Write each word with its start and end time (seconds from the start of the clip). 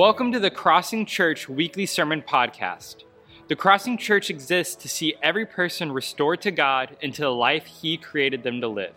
Welcome 0.00 0.32
to 0.32 0.40
the 0.40 0.50
Crossing 0.50 1.04
Church 1.04 1.46
Weekly 1.46 1.84
Sermon 1.84 2.22
Podcast. 2.22 3.04
The 3.48 3.54
Crossing 3.54 3.98
Church 3.98 4.30
exists 4.30 4.74
to 4.76 4.88
see 4.88 5.14
every 5.22 5.44
person 5.44 5.92
restored 5.92 6.40
to 6.40 6.50
God 6.50 6.96
into 7.02 7.20
the 7.20 7.28
life 7.28 7.66
He 7.66 7.98
created 7.98 8.42
them 8.42 8.62
to 8.62 8.68
live. 8.68 8.94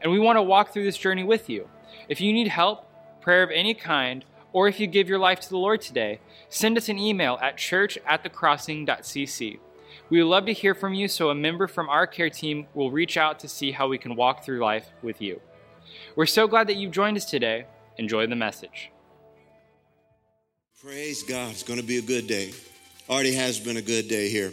And 0.00 0.10
we 0.10 0.18
want 0.18 0.38
to 0.38 0.42
walk 0.42 0.72
through 0.72 0.82
this 0.82 0.98
journey 0.98 1.22
with 1.22 1.48
you. 1.48 1.68
If 2.08 2.20
you 2.20 2.32
need 2.32 2.48
help, 2.48 2.88
prayer 3.20 3.44
of 3.44 3.52
any 3.52 3.72
kind, 3.72 4.24
or 4.52 4.66
if 4.66 4.80
you 4.80 4.88
give 4.88 5.08
your 5.08 5.20
life 5.20 5.38
to 5.38 5.48
the 5.48 5.58
Lord 5.58 5.80
today, 5.80 6.18
send 6.48 6.76
us 6.76 6.88
an 6.88 6.98
email 6.98 7.38
at 7.40 7.56
church 7.56 7.96
at 8.04 8.24
thecrossing.cc. 8.24 9.60
We 10.10 10.18
would 10.20 10.28
love 10.28 10.46
to 10.46 10.52
hear 10.52 10.74
from 10.74 10.92
you, 10.92 11.06
so 11.06 11.30
a 11.30 11.36
member 11.36 11.68
from 11.68 11.88
our 11.88 12.08
care 12.08 12.30
team 12.30 12.66
will 12.74 12.90
reach 12.90 13.16
out 13.16 13.38
to 13.38 13.48
see 13.48 13.70
how 13.70 13.86
we 13.86 13.96
can 13.96 14.16
walk 14.16 14.44
through 14.44 14.58
life 14.58 14.88
with 15.02 15.22
you. 15.22 15.40
We're 16.16 16.26
so 16.26 16.48
glad 16.48 16.66
that 16.66 16.74
you've 16.74 16.90
joined 16.90 17.16
us 17.16 17.26
today. 17.26 17.66
Enjoy 17.96 18.26
the 18.26 18.34
message. 18.34 18.90
Praise 20.82 21.22
God. 21.22 21.52
It's 21.52 21.62
going 21.62 21.78
to 21.78 21.86
be 21.86 21.98
a 21.98 22.02
good 22.02 22.26
day. 22.26 22.52
Already 23.08 23.34
has 23.34 23.60
been 23.60 23.76
a 23.76 23.82
good 23.82 24.08
day 24.08 24.28
here. 24.28 24.52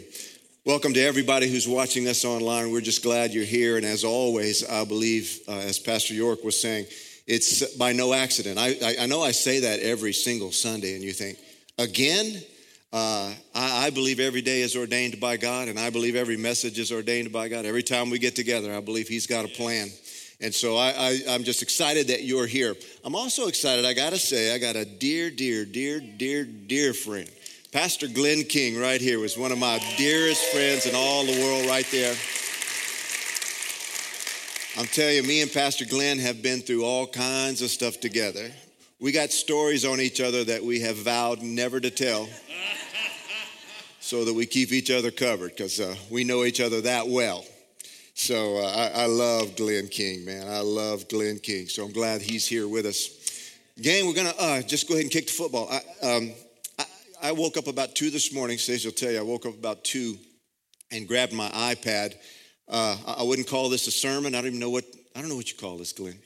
Welcome 0.64 0.94
to 0.94 1.00
everybody 1.00 1.50
who's 1.50 1.66
watching 1.66 2.06
us 2.06 2.24
online. 2.24 2.70
We're 2.70 2.82
just 2.82 3.02
glad 3.02 3.32
you're 3.32 3.42
here. 3.42 3.76
And 3.76 3.84
as 3.84 4.04
always, 4.04 4.64
I 4.64 4.84
believe, 4.84 5.40
uh, 5.48 5.58
as 5.58 5.80
Pastor 5.80 6.14
York 6.14 6.44
was 6.44 6.60
saying, 6.60 6.86
it's 7.26 7.74
by 7.74 7.92
no 7.92 8.14
accident. 8.14 8.60
I, 8.60 8.76
I, 8.80 8.94
I, 9.00 9.06
know 9.06 9.22
I 9.22 9.32
say 9.32 9.58
that 9.58 9.80
every 9.80 10.12
single 10.12 10.52
Sunday, 10.52 10.94
and 10.94 11.02
you 11.02 11.12
think, 11.12 11.36
again? 11.78 12.40
Uh, 12.92 13.32
I, 13.52 13.86
I 13.86 13.90
believe 13.90 14.20
every 14.20 14.42
day 14.42 14.62
is 14.62 14.76
ordained 14.76 15.18
by 15.18 15.36
God, 15.36 15.66
and 15.66 15.78
I 15.80 15.90
believe 15.90 16.14
every 16.14 16.36
message 16.36 16.78
is 16.78 16.92
ordained 16.92 17.32
by 17.32 17.48
God. 17.48 17.64
Every 17.64 17.82
time 17.84 18.08
we 18.08 18.20
get 18.20 18.36
together, 18.36 18.72
I 18.74 18.80
believe 18.80 19.08
He's 19.08 19.26
got 19.26 19.44
a 19.44 19.48
plan. 19.48 19.90
And 20.42 20.54
so 20.54 20.76
I, 20.76 20.88
I, 21.28 21.34
am 21.34 21.44
just 21.44 21.60
excited 21.62 22.08
that 22.08 22.24
you're 22.24 22.46
here. 22.46 22.74
I'm 23.04 23.14
also 23.14 23.46
excited, 23.46 23.84
I 23.84 23.92
gotta 23.92 24.18
say, 24.18 24.54
I 24.54 24.58
got 24.58 24.74
a 24.74 24.86
dear, 24.86 25.30
dear, 25.30 25.66
dear, 25.66 26.00
dear, 26.00 26.44
dear 26.44 26.94
friend. 26.94 27.30
Pastor 27.72 28.08
Glenn 28.08 28.44
King, 28.44 28.80
right 28.80 29.00
here, 29.00 29.20
was 29.20 29.36
one 29.36 29.52
of 29.52 29.58
my 29.58 29.78
dearest 29.96 30.42
friends 30.46 30.86
in 30.86 30.94
all 30.94 31.24
the 31.24 31.40
world, 31.40 31.66
right 31.66 31.86
there. 31.92 32.16
I'm 34.76 34.86
telling 34.86 35.16
you, 35.16 35.22
me 35.24 35.42
and 35.42 35.52
Pastor 35.52 35.84
Glenn 35.84 36.18
have 36.18 36.42
been 36.42 36.60
through 36.62 36.84
all 36.84 37.06
kinds 37.06 37.60
of 37.60 37.70
stuff 37.70 38.00
together. 38.00 38.50
We 38.98 39.12
got 39.12 39.30
stories 39.30 39.84
on 39.84 40.00
each 40.00 40.20
other 40.20 40.42
that 40.44 40.64
we 40.64 40.80
have 40.80 40.96
vowed 40.96 41.42
never 41.42 41.80
to 41.80 41.90
tell 41.90 42.28
so 44.00 44.24
that 44.24 44.34
we 44.34 44.46
keep 44.46 44.72
each 44.72 44.90
other 44.90 45.10
covered 45.10 45.50
because 45.50 45.78
uh, 45.80 45.94
we 46.10 46.24
know 46.24 46.44
each 46.44 46.60
other 46.60 46.80
that 46.80 47.06
well. 47.06 47.44
So 48.22 48.58
uh, 48.58 48.90
I, 48.94 49.04
I, 49.04 49.06
love 49.06 49.56
Glenn 49.56 49.88
King, 49.88 50.26
man. 50.26 50.46
I 50.46 50.60
love 50.60 51.08
Glenn 51.08 51.38
King. 51.38 51.68
So 51.68 51.86
I'm 51.86 51.90
glad 51.90 52.20
he's 52.20 52.46
here 52.46 52.68
with 52.68 52.84
us. 52.84 53.54
Gang, 53.80 54.06
we're 54.06 54.12
going 54.12 54.30
to 54.30 54.38
uh, 54.38 54.60
just 54.60 54.86
go 54.86 54.92
ahead 54.92 55.04
and 55.04 55.10
kick 55.10 55.28
the 55.28 55.32
football. 55.32 55.70
I, 55.72 56.06
um, 56.06 56.32
I, 56.78 56.84
I, 57.22 57.32
woke 57.32 57.56
up 57.56 57.66
about 57.66 57.94
2 57.94 58.10
this 58.10 58.30
morning. 58.30 58.58
Sage 58.58 58.84
will 58.84 58.92
tell 58.92 59.10
you, 59.10 59.20
I 59.20 59.22
woke 59.22 59.46
up 59.46 59.54
about 59.54 59.84
2 59.84 60.18
and 60.92 61.08
grabbed 61.08 61.32
my 61.32 61.48
iPad. 61.48 62.14
Uh, 62.68 62.98
I 63.06 63.22
wouldn't 63.22 63.48
call 63.48 63.70
this 63.70 63.86
a 63.86 63.90
sermon. 63.90 64.34
I 64.34 64.42
don't 64.42 64.48
even 64.48 64.60
know 64.60 64.68
what, 64.68 64.84
I 65.16 65.20
don't 65.22 65.30
know 65.30 65.36
what 65.36 65.50
you 65.50 65.56
call 65.56 65.78
this, 65.78 65.94
Glenn. 65.94 66.18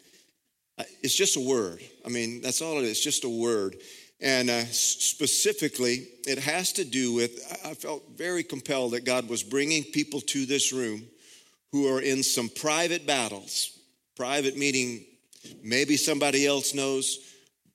It's 1.01 1.14
just 1.14 1.36
a 1.36 1.48
word. 1.48 1.81
I 2.05 2.08
mean, 2.08 2.41
that's 2.41 2.61
all 2.61 2.79
it 2.79 2.84
is, 2.86 3.01
just 3.01 3.23
a 3.23 3.29
word. 3.29 3.77
And 4.20 4.51
uh, 4.51 4.64
specifically, 4.64 6.08
it 6.27 6.41
has 6.41 6.73
to 6.73 6.84
do 6.84 7.14
with, 7.14 7.56
I 7.64 7.75
felt 7.75 8.03
very 8.17 8.42
compelled 8.42 8.95
that 8.95 9.05
God 9.05 9.29
was 9.29 9.45
bringing 9.45 9.84
people 9.84 10.20
to 10.23 10.45
this 10.45 10.73
room 10.73 11.06
who 11.75 11.92
are 11.92 12.00
in 12.00 12.22
some 12.22 12.48
private 12.48 13.05
battles. 13.05 13.77
Private 14.14 14.56
meaning 14.56 15.05
maybe 15.64 15.97
somebody 15.97 16.47
else 16.47 16.72
knows, 16.72 17.19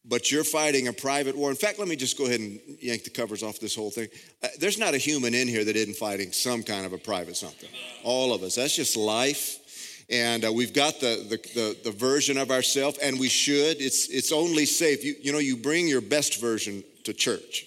but 0.06 0.32
you're 0.32 0.46
fighting 0.46 0.88
a 0.88 0.94
private 0.94 1.36
war. 1.36 1.50
In 1.50 1.58
fact, 1.58 1.80
let 1.80 1.90
me 1.90 1.98
just 1.98 2.18
go 2.18 2.26
ahead 2.26 2.40
and 2.40 2.62
yank 2.80 3.04
the 3.04 3.10
covers 3.10 3.44
off 3.44 3.60
this 3.60 3.76
whole 3.76 3.92
thing. 3.92 4.08
Uh, 4.42 4.48
there's 4.58 4.80
not 4.80 4.94
a 4.94 4.98
human 4.98 5.34
in 5.34 5.50
here 5.50 5.66
that 5.66 5.76
isn't 5.76 5.98
fighting 5.98 6.32
some 6.32 6.64
kind 6.64 6.86
of 6.86 6.94
a 6.94 6.98
private 6.98 7.36
something. 7.36 7.68
All 8.06 8.34
of 8.34 8.42
us. 8.42 8.56
That's 8.56 8.74
just 8.74 8.96
life. 8.96 10.06
And 10.10 10.46
uh, 10.46 10.54
we've 10.54 10.74
got 10.74 11.02
the, 11.02 11.26
the, 11.30 11.38
the, 11.54 11.78
the 11.84 11.92
version 11.92 12.38
of 12.38 12.52
ourselves, 12.52 13.00
and 13.00 13.20
we 13.20 13.28
should. 13.28 13.82
It's, 13.82 14.08
it's 14.08 14.32
only 14.32 14.66
safe. 14.66 15.04
You, 15.04 15.16
you 15.22 15.34
know, 15.34 15.40
you 15.40 15.58
bring 15.58 15.90
your 15.90 16.00
best 16.00 16.40
version 16.40 16.86
to 17.04 17.12
church 17.12 17.66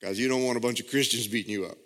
because 0.00 0.18
you 0.18 0.26
don't 0.26 0.42
want 0.42 0.56
a 0.56 0.60
bunch 0.60 0.80
of 0.80 0.88
Christians 0.88 1.28
beating 1.28 1.52
you 1.52 1.66
up. 1.66 1.78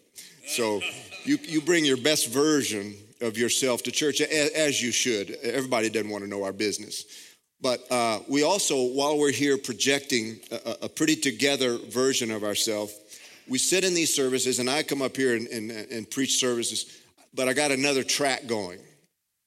So 0.47 0.81
you, 1.25 1.37
you 1.43 1.61
bring 1.61 1.85
your 1.85 1.99
best 1.99 2.31
version 2.31 2.97
of 3.21 3.39
yourself 3.39 3.83
to 3.85 3.93
church, 3.93 4.21
as 4.21 4.83
you 4.83 4.93
should. 4.93 5.31
Everybody 5.43 5.89
doesn't 5.89 6.11
want 6.11 6.25
to 6.25 6.31
know 6.31 6.45
our 6.45 6.53
business. 6.53 7.05
But 7.61 7.81
uh, 7.91 8.21
we 8.29 8.43
also, 8.43 8.89
while 8.89 9.19
we're 9.19 9.33
here 9.33 9.57
projecting 9.57 10.41
a, 10.51 10.77
a 10.83 10.89
pretty 10.89 11.17
together 11.17 11.79
version 11.79 12.31
of 12.31 12.45
ourselves, 12.45 12.95
we 13.49 13.59
sit 13.59 13.85
in 13.85 13.95
these 13.95 14.15
services, 14.15 14.59
and 14.59 14.69
I 14.69 14.83
come 14.83 15.03
up 15.03 15.17
here 15.17 15.37
and, 15.37 15.47
and, 15.49 15.71
and 15.71 16.11
preach 16.11 16.39
services, 16.39 17.01
but 17.33 17.49
I 17.49 17.53
got 17.53 17.71
another 17.71 18.03
track 18.03 18.47
going. 18.47 18.81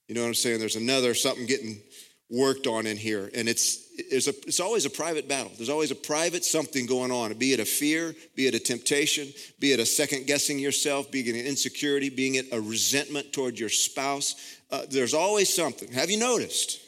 You 0.08 0.16
know 0.16 0.22
what 0.22 0.28
I'm 0.28 0.34
saying? 0.36 0.60
There's 0.60 0.76
another 0.76 1.14
something 1.14 1.46
getting 1.46 1.82
worked 2.30 2.68
on 2.68 2.88
in 2.88 2.98
here. 2.98 3.30
And 3.34 3.50
it's, 3.50 3.87
it's, 3.98 4.28
a, 4.28 4.34
it's 4.48 4.60
always 4.60 4.86
a 4.86 4.90
private 4.90 5.28
battle. 5.28 5.52
There's 5.58 5.70
always 5.70 5.92
a 5.92 5.96
private 5.96 6.46
something 6.46 6.86
going 6.86 7.12
on, 7.12 7.34
be 7.34 7.54
it 7.54 7.60
a 7.60 7.66
fear, 7.66 8.16
be 8.36 8.48
it 8.48 8.54
a 8.54 8.60
temptation, 8.60 9.28
be 9.60 9.74
it 9.74 9.80
a 9.80 9.86
second 9.86 10.28
guessing 10.28 10.60
yourself, 10.60 11.12
be 11.12 11.22
it 11.22 11.36
an 11.36 11.46
insecurity, 11.46 12.10
being 12.10 12.36
it 12.36 12.48
a 12.52 12.62
resentment 12.62 13.34
toward 13.34 13.60
your 13.60 13.70
spouse. 13.70 14.58
Uh, 14.72 14.84
there's 14.90 15.14
always 15.14 15.54
something. 15.54 15.92
Have 15.92 16.12
you 16.12 16.20
noticed? 16.20 16.80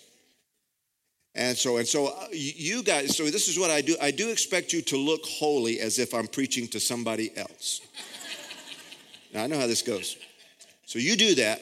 And 1.36 1.58
so, 1.58 1.78
and 1.78 1.88
so 1.88 2.08
uh, 2.08 2.28
you 2.31 2.84
guys, 2.84 3.16
so 3.16 3.24
this 3.26 3.47
is 3.47 3.58
what 3.58 3.72
I 3.72 3.81
do. 3.81 3.96
I 4.02 4.12
do 4.12 4.30
expect 4.30 4.74
you 4.74 4.81
to 4.84 4.97
look 4.97 5.22
holy 5.26 5.80
as 5.80 6.00
if 6.00 6.14
I'm 6.14 6.28
preaching 6.28 6.68
to 6.70 6.80
somebody 6.80 7.36
else. 7.38 7.81
now, 9.34 9.44
I 9.44 9.47
know 9.47 9.59
how 9.59 9.68
this 9.68 9.81
goes. 9.81 10.18
So 10.86 11.00
you 11.00 11.16
do 11.16 11.36
that. 11.36 11.62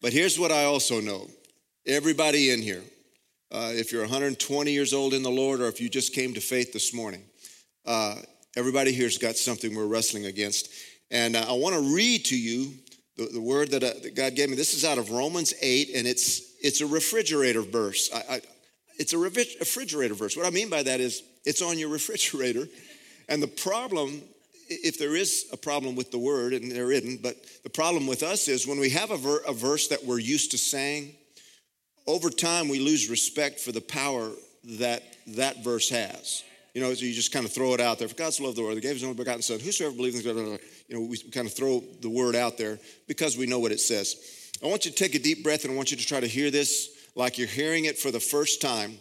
But 0.00 0.12
here's 0.12 0.38
what 0.38 0.52
I 0.52 0.64
also 0.64 1.00
know 1.00 1.28
Everybody 1.86 2.50
in 2.50 2.60
here, 2.60 2.82
uh, 3.50 3.70
if 3.72 3.92
you're 3.92 4.02
120 4.02 4.70
years 4.70 4.92
old 4.92 5.14
in 5.14 5.22
the 5.22 5.30
Lord 5.30 5.60
or 5.60 5.66
if 5.66 5.80
you 5.80 5.88
just 5.88 6.14
came 6.14 6.34
to 6.34 6.40
faith 6.40 6.72
this 6.72 6.92
morning, 6.92 7.22
uh, 7.86 8.16
everybody 8.56 8.92
here's 8.92 9.18
got 9.18 9.36
something 9.36 9.74
we're 9.74 9.86
wrestling 9.86 10.26
against. 10.26 10.70
And 11.10 11.36
uh, 11.36 11.46
I 11.48 11.52
want 11.52 11.74
to 11.74 11.94
read 11.94 12.26
to 12.26 12.38
you 12.38 12.72
the, 13.16 13.26
the 13.26 13.40
word 13.40 13.70
that, 13.70 13.82
uh, 13.82 13.92
that, 14.02 14.14
God 14.14 14.34
gave 14.34 14.50
me. 14.50 14.56
This 14.56 14.74
is 14.74 14.84
out 14.84 14.98
of 14.98 15.10
Romans 15.10 15.54
8, 15.60 15.90
and 15.94 16.06
it's, 16.06 16.42
it's 16.62 16.80
a 16.80 16.86
refrigerator 16.86 17.62
verse. 17.62 18.10
I, 18.14 18.34
I, 18.34 18.40
it's 18.98 19.12
a 19.12 19.18
refrigerator 19.18 20.14
verse. 20.14 20.36
What 20.36 20.46
I 20.46 20.50
mean 20.50 20.68
by 20.68 20.82
that 20.82 21.00
is 21.00 21.22
it's 21.44 21.62
on 21.62 21.78
your 21.78 21.88
refrigerator. 21.88 22.66
And 23.28 23.42
the 23.42 23.48
problem 23.48 24.22
if 24.68 24.98
there 24.98 25.16
is 25.16 25.46
a 25.52 25.56
problem 25.56 25.96
with 25.96 26.10
the 26.10 26.18
word, 26.18 26.52
and 26.52 26.70
there 26.70 26.92
isn't, 26.92 27.22
but 27.22 27.36
the 27.62 27.70
problem 27.70 28.06
with 28.06 28.22
us 28.22 28.48
is 28.48 28.66
when 28.66 28.78
we 28.78 28.90
have 28.90 29.10
a, 29.10 29.16
ver- 29.16 29.42
a 29.46 29.52
verse 29.52 29.88
that 29.88 30.04
we're 30.04 30.18
used 30.18 30.50
to 30.50 30.58
saying, 30.58 31.14
over 32.08 32.30
time 32.30 32.68
we 32.68 32.80
lose 32.80 33.08
respect 33.08 33.60
for 33.60 33.70
the 33.70 33.82
power 33.82 34.30
that 34.64 35.02
that 35.28 35.62
verse 35.62 35.90
has. 35.90 36.42
You 36.74 36.82
know, 36.82 36.92
so 36.94 37.04
you 37.04 37.12
just 37.12 37.32
kind 37.32 37.44
of 37.44 37.52
throw 37.52 37.74
it 37.74 37.80
out 37.80 37.98
there. 37.98 38.08
For 38.08 38.14
God 38.14 38.32
so 38.32 38.44
loved 38.44 38.56
the 38.56 38.62
world, 38.62 38.74
He 38.74 38.80
gave 38.80 38.94
His 38.94 39.04
only 39.04 39.14
begotten 39.14 39.42
Son. 39.42 39.60
Whosoever 39.60 39.94
believes 39.94 40.24
in 40.24 40.34
God, 40.34 40.58
you 40.88 40.94
know, 40.94 41.02
we 41.02 41.18
kind 41.18 41.46
of 41.46 41.52
throw 41.52 41.82
the 42.00 42.08
word 42.08 42.34
out 42.34 42.56
there 42.56 42.78
because 43.06 43.36
we 43.36 43.46
know 43.46 43.58
what 43.58 43.72
it 43.72 43.80
says. 43.80 44.50
I 44.62 44.66
want 44.66 44.84
you 44.86 44.90
to 44.90 44.96
take 44.96 45.14
a 45.14 45.18
deep 45.18 45.44
breath 45.44 45.64
and 45.64 45.72
I 45.72 45.76
want 45.76 45.90
you 45.90 45.96
to 45.96 46.06
try 46.06 46.20
to 46.20 46.26
hear 46.26 46.50
this 46.50 46.88
like 47.14 47.36
you're 47.36 47.46
hearing 47.46 47.84
it 47.84 47.98
for 47.98 48.10
the 48.10 48.20
first 48.20 48.62
time. 48.62 48.98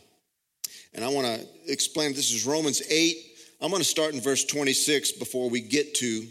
And 0.93 1.03
I 1.03 1.09
want 1.09 1.27
to 1.27 1.71
explain 1.71 2.13
this 2.13 2.31
is 2.31 2.45
Romans 2.45 2.81
8. 2.89 3.17
I'm 3.61 3.69
going 3.69 3.81
to 3.81 3.87
start 3.87 4.13
in 4.13 4.21
verse 4.21 4.43
26 4.43 5.13
before 5.13 5.49
we 5.49 5.61
get 5.61 5.95
to 5.95 6.27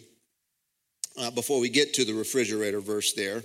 uh, 1.18 1.30
before 1.30 1.60
we 1.60 1.70
get 1.70 1.94
to 1.94 2.04
the 2.04 2.12
refrigerator 2.12 2.80
verse 2.80 3.14
there. 3.14 3.42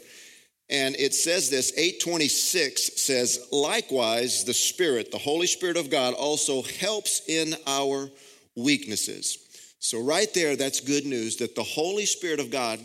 And 0.72 0.96
it 0.96 1.14
says 1.14 1.50
this 1.50 1.74
826 1.78 3.02
says, 3.02 3.46
likewise, 3.52 4.46
the 4.46 4.54
Spirit, 4.54 5.12
the 5.12 5.18
Holy 5.18 5.48
Spirit 5.48 5.76
of 5.76 5.90
God, 5.90 6.14
also 6.14 6.62
helps 6.62 7.28
in 7.28 7.56
our 7.68 8.10
weaknesses. 8.56 9.38
So, 9.80 10.02
right 10.02 10.34
there, 10.34 10.56
that's 10.56 10.80
good 10.80 11.06
news 11.06 11.38
that 11.38 11.56
the 11.56 11.64
Holy 11.64 12.06
Spirit 12.06 12.40
of 12.40 12.52
God, 12.52 12.80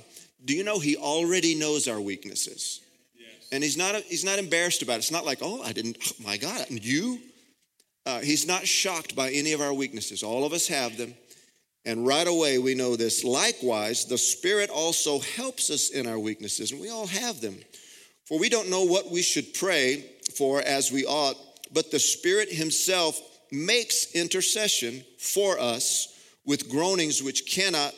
do 0.44 0.54
you 0.54 0.64
know 0.64 0.80
He 0.80 0.96
already 0.96 1.54
knows 1.54 1.86
our 1.86 2.00
weaknesses? 2.00 2.80
Yes. 3.16 3.28
And 3.52 3.62
he's 3.62 3.76
not, 3.76 3.94
he's 4.02 4.24
not 4.24 4.38
embarrassed 4.40 4.82
about 4.82 4.94
it. 4.94 4.98
It's 4.98 5.12
not 5.12 5.26
like, 5.26 5.38
oh, 5.42 5.62
I 5.62 5.72
didn't, 5.72 5.98
oh 6.02 6.24
my 6.24 6.38
God, 6.38 6.66
you? 6.70 7.20
Uh, 8.04 8.20
he's 8.20 8.46
not 8.46 8.66
shocked 8.66 9.14
by 9.14 9.30
any 9.30 9.52
of 9.52 9.60
our 9.60 9.74
weaknesses. 9.74 10.22
All 10.22 10.44
of 10.44 10.52
us 10.52 10.66
have 10.68 10.96
them. 10.96 11.14
And 11.86 12.04
right 12.04 12.26
away, 12.26 12.58
we 12.58 12.74
know 12.74 12.96
this. 12.96 13.22
Likewise, 13.22 14.06
the 14.06 14.18
Spirit 14.18 14.70
also 14.70 15.20
helps 15.20 15.70
us 15.70 15.90
in 15.90 16.08
our 16.08 16.18
weaknesses, 16.18 16.72
and 16.72 16.80
we 16.80 16.90
all 16.90 17.06
have 17.06 17.40
them. 17.40 17.56
For 18.26 18.40
we 18.40 18.48
don't 18.48 18.68
know 18.68 18.82
what 18.82 19.08
we 19.08 19.22
should 19.22 19.54
pray 19.54 20.04
for 20.34 20.60
as 20.60 20.90
we 20.90 21.06
ought, 21.06 21.36
but 21.72 21.92
the 21.92 22.00
Spirit 22.00 22.50
Himself 22.50 23.20
makes 23.52 24.12
intercession 24.16 25.04
for 25.20 25.60
us 25.60 26.12
with 26.44 26.68
groanings 26.68 27.22
which 27.22 27.48
cannot 27.48 27.94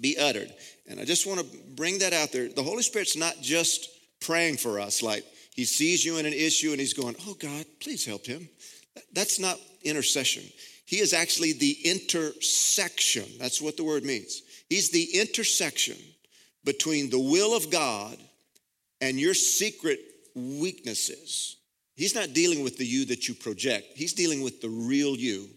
be 0.00 0.16
uttered. 0.16 0.52
And 0.88 1.00
I 1.00 1.04
just 1.04 1.26
want 1.26 1.40
to 1.40 1.58
bring 1.74 1.98
that 1.98 2.12
out 2.12 2.30
there. 2.30 2.48
The 2.48 2.62
Holy 2.62 2.84
Spirit's 2.84 3.16
not 3.16 3.40
just 3.42 3.90
praying 4.20 4.58
for 4.58 4.78
us, 4.78 5.02
like 5.02 5.24
He 5.54 5.64
sees 5.64 6.04
you 6.04 6.18
in 6.18 6.26
an 6.26 6.32
issue 6.32 6.70
and 6.70 6.78
He's 6.78 6.94
going, 6.94 7.16
Oh 7.26 7.34
God, 7.34 7.66
please 7.80 8.04
help 8.04 8.24
him. 8.24 8.48
That's 9.12 9.40
not 9.40 9.58
intercession. 9.82 10.44
He 10.90 10.98
is 10.98 11.12
actually 11.12 11.52
the 11.52 11.76
intersection. 11.84 13.24
That's 13.38 13.62
what 13.62 13.76
the 13.76 13.84
word 13.84 14.02
means. 14.02 14.42
He's 14.68 14.90
the 14.90 15.20
intersection 15.20 15.96
between 16.64 17.10
the 17.10 17.20
will 17.20 17.56
of 17.56 17.70
God 17.70 18.16
and 19.00 19.16
your 19.16 19.34
secret 19.34 20.00
weaknesses. 20.34 21.58
He's 21.94 22.16
not 22.16 22.32
dealing 22.32 22.64
with 22.64 22.76
the 22.76 22.84
you 22.84 23.04
that 23.04 23.28
you 23.28 23.34
project, 23.34 23.86
He's 23.94 24.14
dealing 24.14 24.42
with 24.42 24.60
the 24.60 24.68
real 24.68 25.14
you. 25.14 25.48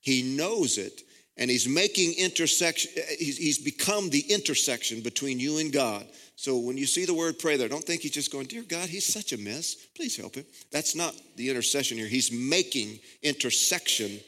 He 0.00 0.36
knows 0.36 0.78
it, 0.78 1.02
and 1.36 1.48
He's 1.48 1.68
making 1.68 2.14
intersection, 2.18 2.90
he's, 3.20 3.58
become 3.58 4.10
the 4.10 4.32
intersection 4.32 5.00
between 5.00 5.38
you 5.38 5.58
and 5.58 5.72
God. 5.72 6.04
So 6.34 6.58
when 6.58 6.76
you 6.76 6.86
see 6.86 7.04
the 7.04 7.14
word 7.14 7.38
pray 7.38 7.56
there, 7.56 7.68
don't 7.68 7.84
think 7.84 8.02
He's 8.02 8.10
just 8.10 8.32
going, 8.32 8.48
Dear 8.48 8.64
God, 8.64 8.88
He's 8.88 9.06
such 9.06 9.32
a 9.32 9.38
mess. 9.38 9.76
Please 9.94 10.16
help 10.16 10.34
Him. 10.34 10.44
That's 10.72 10.96
not 10.96 11.14
the 11.36 11.50
intercession 11.50 11.98
here. 11.98 12.08
He's 12.08 12.32
making 12.32 12.98
intersection 13.22 14.18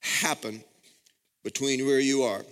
happen 0.00 0.62
between 1.44 1.86
where 1.86 2.00
you 2.00 2.22
are. 2.22 2.44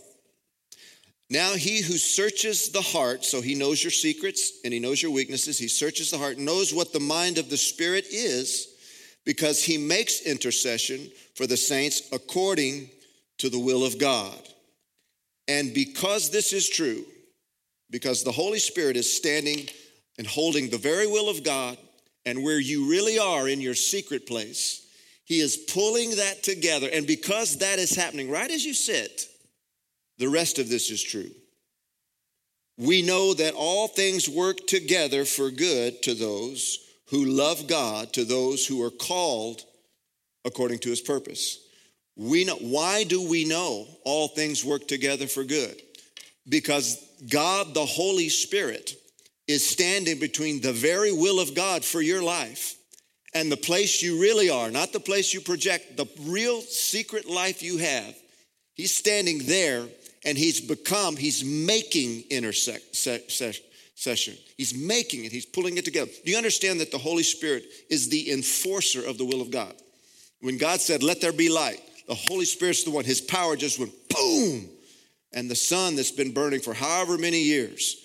Now, 1.30 1.52
he 1.52 1.82
who 1.82 1.98
searches 1.98 2.70
the 2.70 2.80
heart, 2.80 3.24
so 3.24 3.42
he 3.42 3.54
knows 3.54 3.84
your 3.84 3.90
secrets 3.90 4.52
and 4.64 4.72
he 4.72 4.80
knows 4.80 5.02
your 5.02 5.10
weaknesses, 5.10 5.58
he 5.58 5.68
searches 5.68 6.10
the 6.10 6.18
heart, 6.18 6.38
knows 6.38 6.72
what 6.72 6.92
the 6.92 7.00
mind 7.00 7.36
of 7.36 7.50
the 7.50 7.56
Spirit 7.56 8.06
is, 8.10 8.68
because 9.26 9.62
he 9.62 9.76
makes 9.76 10.22
intercession 10.22 11.10
for 11.34 11.46
the 11.46 11.56
saints 11.56 12.08
according 12.12 12.88
to 13.36 13.50
the 13.50 13.58
will 13.58 13.84
of 13.84 13.98
God. 13.98 14.40
And 15.48 15.74
because 15.74 16.30
this 16.30 16.54
is 16.54 16.68
true, 16.68 17.04
because 17.90 18.24
the 18.24 18.32
Holy 18.32 18.58
Spirit 18.58 18.96
is 18.96 19.14
standing 19.14 19.68
and 20.16 20.26
holding 20.26 20.70
the 20.70 20.78
very 20.78 21.06
will 21.06 21.28
of 21.28 21.44
God, 21.44 21.76
and 22.24 22.42
where 22.42 22.60
you 22.60 22.90
really 22.90 23.18
are 23.18 23.48
in 23.48 23.60
your 23.60 23.74
secret 23.74 24.26
place, 24.26 24.86
he 25.28 25.40
is 25.40 25.58
pulling 25.58 26.16
that 26.16 26.42
together. 26.42 26.88
And 26.90 27.06
because 27.06 27.58
that 27.58 27.78
is 27.78 27.94
happening 27.94 28.30
right 28.30 28.50
as 28.50 28.64
you 28.64 28.72
sit, 28.72 29.26
the 30.16 30.28
rest 30.28 30.58
of 30.58 30.70
this 30.70 30.90
is 30.90 31.02
true. 31.02 31.30
We 32.78 33.02
know 33.02 33.34
that 33.34 33.52
all 33.54 33.88
things 33.88 34.26
work 34.26 34.66
together 34.66 35.26
for 35.26 35.50
good 35.50 36.02
to 36.04 36.14
those 36.14 36.78
who 37.10 37.26
love 37.26 37.66
God, 37.66 38.14
to 38.14 38.24
those 38.24 38.66
who 38.66 38.82
are 38.82 38.90
called 38.90 39.62
according 40.46 40.78
to 40.80 40.88
his 40.88 41.02
purpose. 41.02 41.58
We 42.16 42.44
know 42.44 42.56
why 42.56 43.04
do 43.04 43.28
we 43.28 43.44
know 43.44 43.86
all 44.04 44.28
things 44.28 44.64
work 44.64 44.88
together 44.88 45.26
for 45.26 45.44
good? 45.44 45.78
Because 46.48 47.04
God 47.28 47.74
the 47.74 47.84
Holy 47.84 48.30
Spirit 48.30 48.94
is 49.46 49.66
standing 49.66 50.18
between 50.18 50.62
the 50.62 50.72
very 50.72 51.12
will 51.12 51.38
of 51.38 51.54
God 51.54 51.84
for 51.84 52.00
your 52.00 52.22
life 52.22 52.77
and 53.34 53.52
the 53.52 53.56
place 53.56 54.02
you 54.02 54.20
really 54.20 54.50
are, 54.50 54.70
not 54.70 54.92
the 54.92 55.00
place 55.00 55.34
you 55.34 55.40
project, 55.40 55.96
the 55.96 56.06
real 56.22 56.60
secret 56.60 57.28
life 57.28 57.62
you 57.62 57.78
have. 57.78 58.14
He's 58.74 58.94
standing 58.94 59.40
there 59.44 59.86
and 60.24 60.38
he's 60.38 60.60
become, 60.60 61.16
he's 61.16 61.44
making 61.44 62.24
intercession. 62.30 64.36
He's 64.56 64.74
making 64.74 65.24
it, 65.24 65.32
he's 65.32 65.46
pulling 65.46 65.76
it 65.76 65.84
together. 65.84 66.10
Do 66.24 66.30
you 66.30 66.36
understand 66.36 66.80
that 66.80 66.90
the 66.90 66.98
Holy 66.98 67.22
Spirit 67.22 67.64
is 67.90 68.08
the 68.08 68.32
enforcer 68.32 69.04
of 69.04 69.18
the 69.18 69.24
will 69.24 69.42
of 69.42 69.50
God? 69.50 69.74
When 70.40 70.56
God 70.56 70.80
said, 70.80 71.02
Let 71.02 71.20
there 71.20 71.32
be 71.32 71.48
light, 71.48 71.80
the 72.06 72.14
Holy 72.14 72.44
Spirit's 72.44 72.84
the 72.84 72.90
one, 72.90 73.04
his 73.04 73.20
power 73.20 73.56
just 73.56 73.78
went 73.78 73.92
boom. 74.08 74.68
And 75.34 75.50
the 75.50 75.56
sun 75.56 75.94
that's 75.94 76.10
been 76.10 76.32
burning 76.32 76.60
for 76.60 76.72
however 76.72 77.18
many 77.18 77.42
years, 77.42 77.96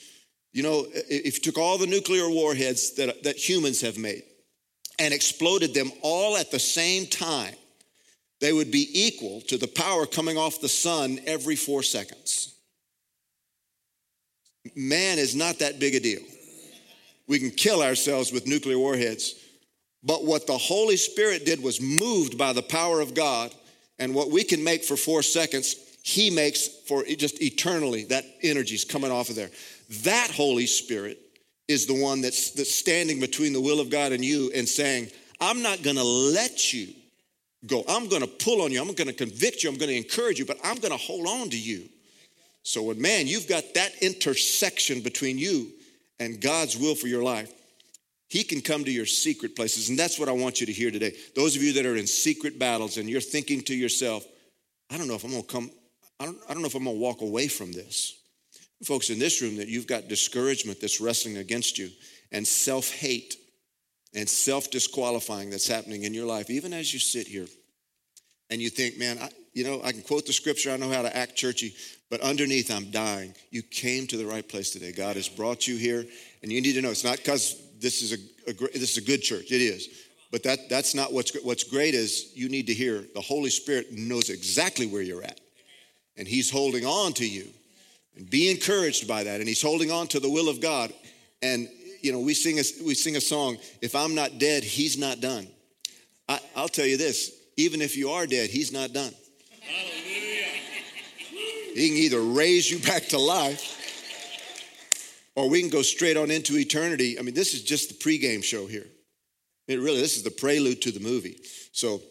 you 0.52 0.62
know, 0.62 0.86
if 0.92 1.36
you 1.36 1.42
took 1.42 1.58
all 1.58 1.78
the 1.78 1.88
nuclear 1.88 2.30
warheads 2.30 2.96
that, 2.96 3.24
that 3.24 3.38
humans 3.38 3.80
have 3.82 3.98
made 3.98 4.24
and 5.00 5.14
exploded 5.14 5.74
them 5.74 5.92
all 6.02 6.38
at 6.38 6.52
the 6.52 6.60
same 6.60 7.08
time, 7.08 7.56
they 8.40 8.54
would 8.54 8.72
be 8.72 8.90
equal 8.94 9.42
to 9.42 9.58
the 9.58 9.68
power 9.68 10.06
coming 10.06 10.38
off 10.38 10.62
the 10.62 10.70
sun 10.70 11.20
every 11.26 11.56
four 11.56 11.82
seconds. 11.84 12.56
Man 14.76 15.18
is 15.18 15.36
not 15.36 15.60
that 15.60 15.80
big 15.80 15.96
a 15.96 16.00
deal. 16.00 16.22
We 17.28 17.40
can 17.40 17.52
kill 17.52 17.82
ourselves 17.82 18.32
with 18.32 18.48
nuclear 18.48 18.78
warheads. 18.78 19.36
But 20.04 20.26
what 20.26 20.48
the 20.48 20.58
Holy 20.58 20.98
Spirit 20.98 21.46
did 21.46 21.64
was 21.64 21.82
moved 21.82 22.38
by 22.38 22.54
the 22.54 22.62
power 22.62 23.00
of 23.00 23.14
God. 23.14 23.54
And 24.00 24.14
what 24.14 24.32
we 24.32 24.44
can 24.44 24.64
make 24.64 24.84
for 24.84 24.98
four 24.98 25.22
seconds, 25.22 25.76
He 26.04 26.30
makes 26.30 26.68
for 26.88 27.04
just 27.04 27.42
eternally. 27.42 28.06
That 28.06 28.26
energy 28.42 28.76
is 28.76 28.84
coming 28.84 29.12
off 29.12 29.30
of 29.30 29.36
there. 29.36 29.52
That 30.04 30.32
Holy 30.32 30.66
Spirit 30.66 31.20
is 31.68 31.86
the 31.86 32.02
one 32.02 32.22
that's, 32.22 32.52
that's 32.52 32.74
standing 32.74 33.20
between 33.20 33.54
the 33.54 33.62
will 33.62 33.80
of 33.80 33.90
God 33.90 34.12
and 34.12 34.24
you 34.24 34.52
and 34.54 34.68
saying, 34.68 35.10
I'm 35.40 35.62
not 35.62 35.82
going 35.82 35.96
to 35.96 36.04
let 36.04 36.74
you 36.74 36.94
go. 37.66 37.84
I'm 37.88 38.08
going 38.08 38.22
to 38.22 38.28
pull 38.28 38.62
on 38.62 38.72
you. 38.72 38.82
I'm 38.82 38.94
going 38.94 39.08
to 39.08 39.14
convict 39.14 39.64
you. 39.64 39.70
I'm 39.70 39.78
going 39.78 39.90
to 39.90 39.98
encourage 39.98 40.40
you, 40.40 40.46
but 40.46 40.58
I'm 40.64 40.78
going 40.78 40.92
to 40.92 40.98
hold 40.98 41.28
on 41.28 41.50
to 41.50 41.60
you. 41.60 41.90
So, 42.64 42.84
when 42.84 43.02
man, 43.02 43.28
you've 43.28 43.48
got 43.48 43.74
that 43.74 43.92
intersection 44.02 45.02
between 45.02 45.38
you 45.38 45.72
and 46.20 46.40
God's 46.40 46.78
will 46.78 46.96
for 46.96 47.08
your 47.08 47.24
life, 47.24 47.52
He 48.30 48.44
can 48.44 48.62
come 48.62 48.86
to 48.86 48.92
your 48.92 49.06
secret 49.06 49.56
places. 49.56 49.90
And 49.90 50.00
that's 50.00 50.18
what 50.18 50.30
I 50.30 50.32
want 50.32 50.62
you 50.62 50.68
to 50.68 50.72
hear 50.72 50.90
today. 50.90 51.14
Those 51.36 51.58
of 51.58 51.64
you 51.64 51.74
that 51.74 51.86
are 51.86 51.98
in 51.98 52.08
secret 52.08 52.58
battles 52.58 52.98
and 52.98 53.10
you're 53.10 53.22
thinking 53.22 53.62
to 53.64 53.76
yourself, 53.76 54.26
I 54.90 54.98
don't 54.98 55.08
know 55.08 55.16
if 55.16 55.26
I'm 55.26 55.32
going 55.32 55.44
to 55.44 55.48
come, 55.48 55.72
I 56.20 56.26
don't, 56.26 56.38
I 56.48 56.54
don't 56.54 56.62
know 56.62 56.68
if 56.68 56.76
I'm 56.76 56.86
going 56.86 56.96
to 56.96 57.02
walk 57.02 57.22
away 57.22 57.48
from 57.48 57.74
this. 57.74 58.18
Folks 58.86 59.10
in 59.10 59.20
this 59.20 59.42
room, 59.42 59.58
that 59.58 59.68
you've 59.68 59.88
got 59.88 60.08
discouragement 60.08 60.82
that's 60.82 61.00
wrestling 61.00 61.38
against 61.38 61.78
you 61.78 61.90
and 62.32 62.46
self 62.46 62.92
hate 62.92 63.38
and 64.14 64.28
self 64.28 64.70
disqualifying 64.72 65.50
that's 65.50 65.68
happening 65.68 66.04
in 66.04 66.14
your 66.14 66.26
life, 66.26 66.50
even 66.50 66.74
as 66.74 66.94
you 66.94 67.00
sit 67.00 67.28
here 67.28 67.48
and 68.50 68.62
you 68.62 68.70
think, 68.70 68.98
man, 68.98 69.18
I, 69.20 69.30
you 69.54 69.64
know, 69.64 69.82
I 69.84 69.92
can 69.92 70.02
quote 70.02 70.26
the 70.26 70.34
scripture, 70.34 70.72
I 70.72 70.78
know 70.78 70.90
how 70.90 71.02
to 71.02 71.16
act 71.16 71.36
churchy, 71.36 71.76
but 72.10 72.22
underneath 72.22 72.72
I'm 72.72 72.92
dying. 72.92 73.34
You 73.52 73.64
came 73.64 74.08
to 74.08 74.18
the 74.18 74.26
right 74.26 74.48
place 74.48 74.72
today. 74.72 74.92
God 74.92 75.16
has 75.16 75.30
brought 75.30 75.68
you 75.68 75.78
here, 75.78 76.06
and 76.42 76.52
you 76.52 76.62
need 76.62 76.74
to 76.74 76.82
know 76.82 76.92
it's 76.92 77.04
not 77.04 77.18
because 77.18 77.62
this 77.80 78.02
is 78.02 78.14
a, 78.14 78.50
a 78.50 78.54
this 78.54 78.96
is 78.96 78.98
a 78.98 79.06
good 79.06 79.22
church. 79.22 79.52
It 79.52 79.62
is. 79.62 79.90
But 80.32 80.44
that, 80.44 80.68
that's 80.68 80.96
not 80.96 81.14
what's 81.14 81.36
what's 81.44 81.64
great 81.64 81.94
is 81.94 82.32
you 82.36 82.50
need 82.50 82.68
to 82.68 82.74
hear 82.74 83.06
the 83.14 83.22
Holy 83.22 83.52
Spirit 83.52 83.92
knows 83.92 84.30
exactly 84.30 84.88
where 84.88 85.04
you're 85.04 85.24
at. 85.24 85.40
And 86.18 86.28
He's 86.28 86.50
holding 86.50 86.86
on 86.86 87.14
to 87.14 87.28
you. 87.28 87.48
And 88.16 88.30
be 88.30 88.50
encouraged 88.50 89.08
by 89.08 89.24
that. 89.24 89.40
And 89.40 89.48
He's 89.48 89.62
holding 89.62 89.92
on 89.92 90.08
to 90.10 90.20
the 90.20 90.30
will 90.30 90.50
of 90.50 90.62
God. 90.62 90.94
And 91.42 91.68
you 92.04 92.12
know, 92.12 92.20
we 92.20 92.34
sing 92.34 92.60
a, 92.60 92.64
we 92.86 92.94
sing 92.94 93.16
a 93.16 93.22
song, 93.22 93.58
if 93.82 93.96
I'm 93.96 94.14
not 94.14 94.38
dead, 94.38 94.64
he's 94.64 94.98
not 94.98 95.22
done. 95.22 95.48
I, 96.28 96.40
will 96.56 96.68
tell 96.68 96.86
you 96.86 96.98
this, 96.98 97.32
even 97.58 97.82
if 97.82 97.96
you 97.96 98.10
are 98.10 98.28
dead, 98.28 98.50
he's 98.50 98.74
not 98.74 98.92
done. 98.92 99.14
Hallelujah. 99.62 100.44
He 101.74 101.88
can 101.88 101.98
either 101.98 102.22
raise 102.22 102.70
you 102.70 102.80
back 102.80 103.08
to 103.08 103.18
life 103.18 103.70
or 105.36 105.50
we 105.50 105.62
can 105.62 105.70
go 105.70 105.82
straight 105.82 106.18
on 106.18 106.30
into 106.30 106.58
eternity. 106.58 107.18
I 107.18 107.22
mean, 107.22 107.34
this 107.34 107.54
is 107.54 107.64
just 107.64 107.88
the 107.90 107.96
pregame 107.96 108.44
show 108.44 108.68
here. 108.68 108.86
It 109.70 109.80
really, 109.80 110.02
this 110.02 110.18
is 110.18 110.24
the 110.24 110.32
prelude 110.32 110.82
to 110.82 110.92
the 110.92 111.00
movie. 111.00 111.38
So, 111.72 112.02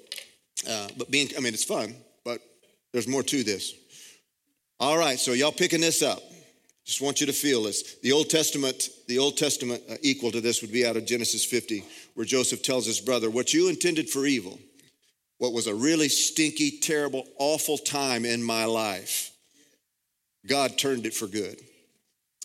uh, 0.68 0.88
but 0.96 1.10
being, 1.10 1.28
I 1.36 1.40
mean, 1.40 1.52
it's 1.52 1.64
fun, 1.64 1.94
but 2.24 2.40
there's 2.92 3.06
more 3.06 3.22
to 3.22 3.44
this. 3.44 3.74
All 4.82 4.98
right, 4.98 5.16
so 5.16 5.32
y'all 5.32 5.52
picking 5.52 5.80
this 5.80 6.02
up. 6.02 6.20
Just 6.84 7.00
want 7.00 7.20
you 7.20 7.28
to 7.28 7.32
feel 7.32 7.62
this. 7.62 7.98
The 8.02 8.10
Old 8.10 8.28
Testament, 8.28 8.88
the 9.06 9.20
Old 9.20 9.36
Testament 9.36 9.80
uh, 9.88 9.94
equal 10.02 10.32
to 10.32 10.40
this 10.40 10.60
would 10.60 10.72
be 10.72 10.84
out 10.84 10.96
of 10.96 11.06
Genesis 11.06 11.44
50, 11.44 11.84
where 12.14 12.26
Joseph 12.26 12.64
tells 12.64 12.84
his 12.84 13.00
brother, 13.00 13.30
What 13.30 13.54
you 13.54 13.68
intended 13.68 14.10
for 14.10 14.26
evil, 14.26 14.58
what 15.38 15.52
was 15.52 15.68
a 15.68 15.74
really 15.74 16.08
stinky, 16.08 16.80
terrible, 16.80 17.24
awful 17.38 17.78
time 17.78 18.24
in 18.24 18.42
my 18.42 18.64
life, 18.64 19.30
God 20.48 20.76
turned 20.76 21.06
it 21.06 21.14
for 21.14 21.28
good. 21.28 21.60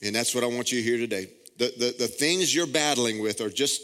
And 0.03 0.13
that's 0.15 0.36
what 0.36 0.44
I 0.44 0.48
want 0.48 0.72
you 0.72 0.79
to 0.79 0.88
hear 0.88 1.00
today. 1.00 1.32
The, 1.58 1.74
the, 1.75 1.96
the 1.98 2.08
things 2.08 2.53
you're 2.53 2.67
battling 2.67 3.20
with 3.20 3.41
are 3.41 3.50
just 3.50 3.82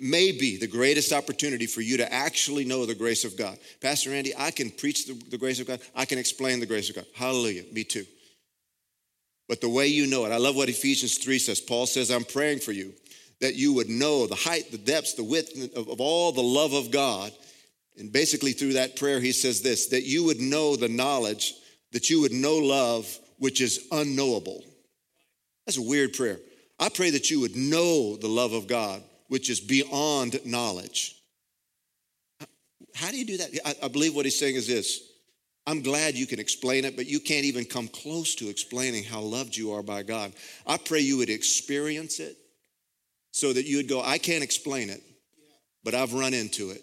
maybe 0.00 0.56
the 0.56 0.66
greatest 0.66 1.12
opportunity 1.12 1.66
for 1.66 1.80
you 1.80 1.96
to 1.98 2.12
actually 2.12 2.64
know 2.64 2.86
the 2.86 2.94
grace 2.94 3.24
of 3.24 3.36
God. 3.36 3.58
Pastor 3.80 4.12
Andy, 4.12 4.32
I 4.36 4.50
can 4.50 4.70
preach 4.70 5.06
the, 5.06 5.14
the 5.30 5.38
grace 5.38 5.60
of 5.60 5.66
God, 5.66 5.80
I 5.94 6.04
can 6.04 6.18
explain 6.18 6.60
the 6.60 6.66
grace 6.66 6.88
of 6.88 6.96
God. 6.96 7.06
Hallelujah. 7.14 7.64
Me 7.72 7.84
too 7.84 8.06
but 9.50 9.60
the 9.60 9.68
way 9.68 9.88
you 9.88 10.06
know 10.06 10.24
it. 10.24 10.30
I 10.30 10.36
love 10.36 10.54
what 10.54 10.68
Ephesians 10.68 11.18
3 11.18 11.40
says. 11.40 11.60
Paul 11.60 11.84
says, 11.84 12.12
I'm 12.12 12.22
praying 12.22 12.60
for 12.60 12.70
you 12.70 12.94
that 13.40 13.56
you 13.56 13.72
would 13.72 13.88
know 13.88 14.28
the 14.28 14.36
height, 14.36 14.70
the 14.70 14.78
depths, 14.78 15.14
the 15.14 15.24
width 15.24 15.76
of, 15.76 15.88
of 15.88 16.00
all 16.00 16.30
the 16.30 16.40
love 16.40 16.72
of 16.72 16.92
God. 16.92 17.32
And 17.98 18.12
basically, 18.12 18.52
through 18.52 18.74
that 18.74 18.94
prayer, 18.94 19.18
he 19.18 19.32
says 19.32 19.60
this 19.60 19.86
that 19.88 20.04
you 20.04 20.22
would 20.22 20.40
know 20.40 20.76
the 20.76 20.88
knowledge, 20.88 21.54
that 21.90 22.08
you 22.08 22.20
would 22.20 22.30
know 22.30 22.58
love, 22.58 23.18
which 23.38 23.60
is 23.60 23.88
unknowable. 23.90 24.62
That's 25.66 25.78
a 25.78 25.82
weird 25.82 26.12
prayer. 26.12 26.38
I 26.78 26.88
pray 26.88 27.10
that 27.10 27.28
you 27.28 27.40
would 27.40 27.56
know 27.56 28.16
the 28.16 28.28
love 28.28 28.52
of 28.52 28.68
God, 28.68 29.02
which 29.30 29.48
is 29.48 29.60
beyond 29.60 30.44
knowledge. 30.44 31.14
How 32.96 33.12
do 33.12 33.16
you 33.16 33.24
do 33.24 33.36
that? 33.36 33.50
I, 33.64 33.86
I 33.86 33.88
believe 33.88 34.14
what 34.14 34.24
he's 34.24 34.38
saying 34.38 34.56
is 34.56 34.66
this 34.66 35.00
I'm 35.66 35.82
glad 35.82 36.16
you 36.16 36.26
can 36.26 36.40
explain 36.40 36.84
it, 36.84 36.96
but 36.96 37.06
you 37.06 37.20
can't 37.20 37.44
even 37.44 37.64
come 37.64 37.86
close 37.86 38.34
to 38.36 38.48
explaining 38.48 39.04
how 39.04 39.20
loved 39.20 39.56
you 39.56 39.72
are 39.72 39.84
by 39.84 40.02
God. 40.02 40.32
I 40.66 40.78
pray 40.78 40.98
you 40.98 41.18
would 41.18 41.30
experience 41.30 42.18
it 42.18 42.36
so 43.30 43.52
that 43.52 43.66
you 43.66 43.76
would 43.76 43.88
go, 43.88 44.02
I 44.02 44.18
can't 44.18 44.42
explain 44.42 44.90
it, 44.90 45.00
but 45.84 45.94
I've 45.94 46.12
run 46.12 46.34
into 46.34 46.70
it. 46.70 46.82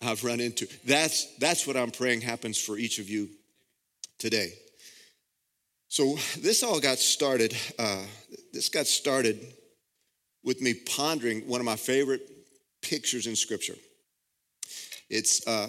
I've 0.00 0.24
run 0.24 0.40
into. 0.40 0.66
That's, 0.86 1.36
that's 1.36 1.66
what 1.66 1.76
I'm 1.76 1.90
praying 1.90 2.22
happens 2.22 2.58
for 2.58 2.78
each 2.78 2.98
of 2.98 3.10
you 3.10 3.28
today. 4.18 4.54
So 5.88 6.16
this 6.38 6.62
all 6.62 6.80
got 6.80 6.98
started. 6.98 7.54
Uh, 7.78 8.04
this 8.54 8.70
got 8.70 8.86
started 8.86 9.53
with 10.44 10.60
me 10.60 10.74
pondering 10.74 11.40
one 11.48 11.60
of 11.60 11.64
my 11.64 11.76
favorite 11.76 12.22
pictures 12.82 13.26
in 13.26 13.34
Scripture. 13.34 13.76
It's 15.10 15.46
uh, 15.46 15.68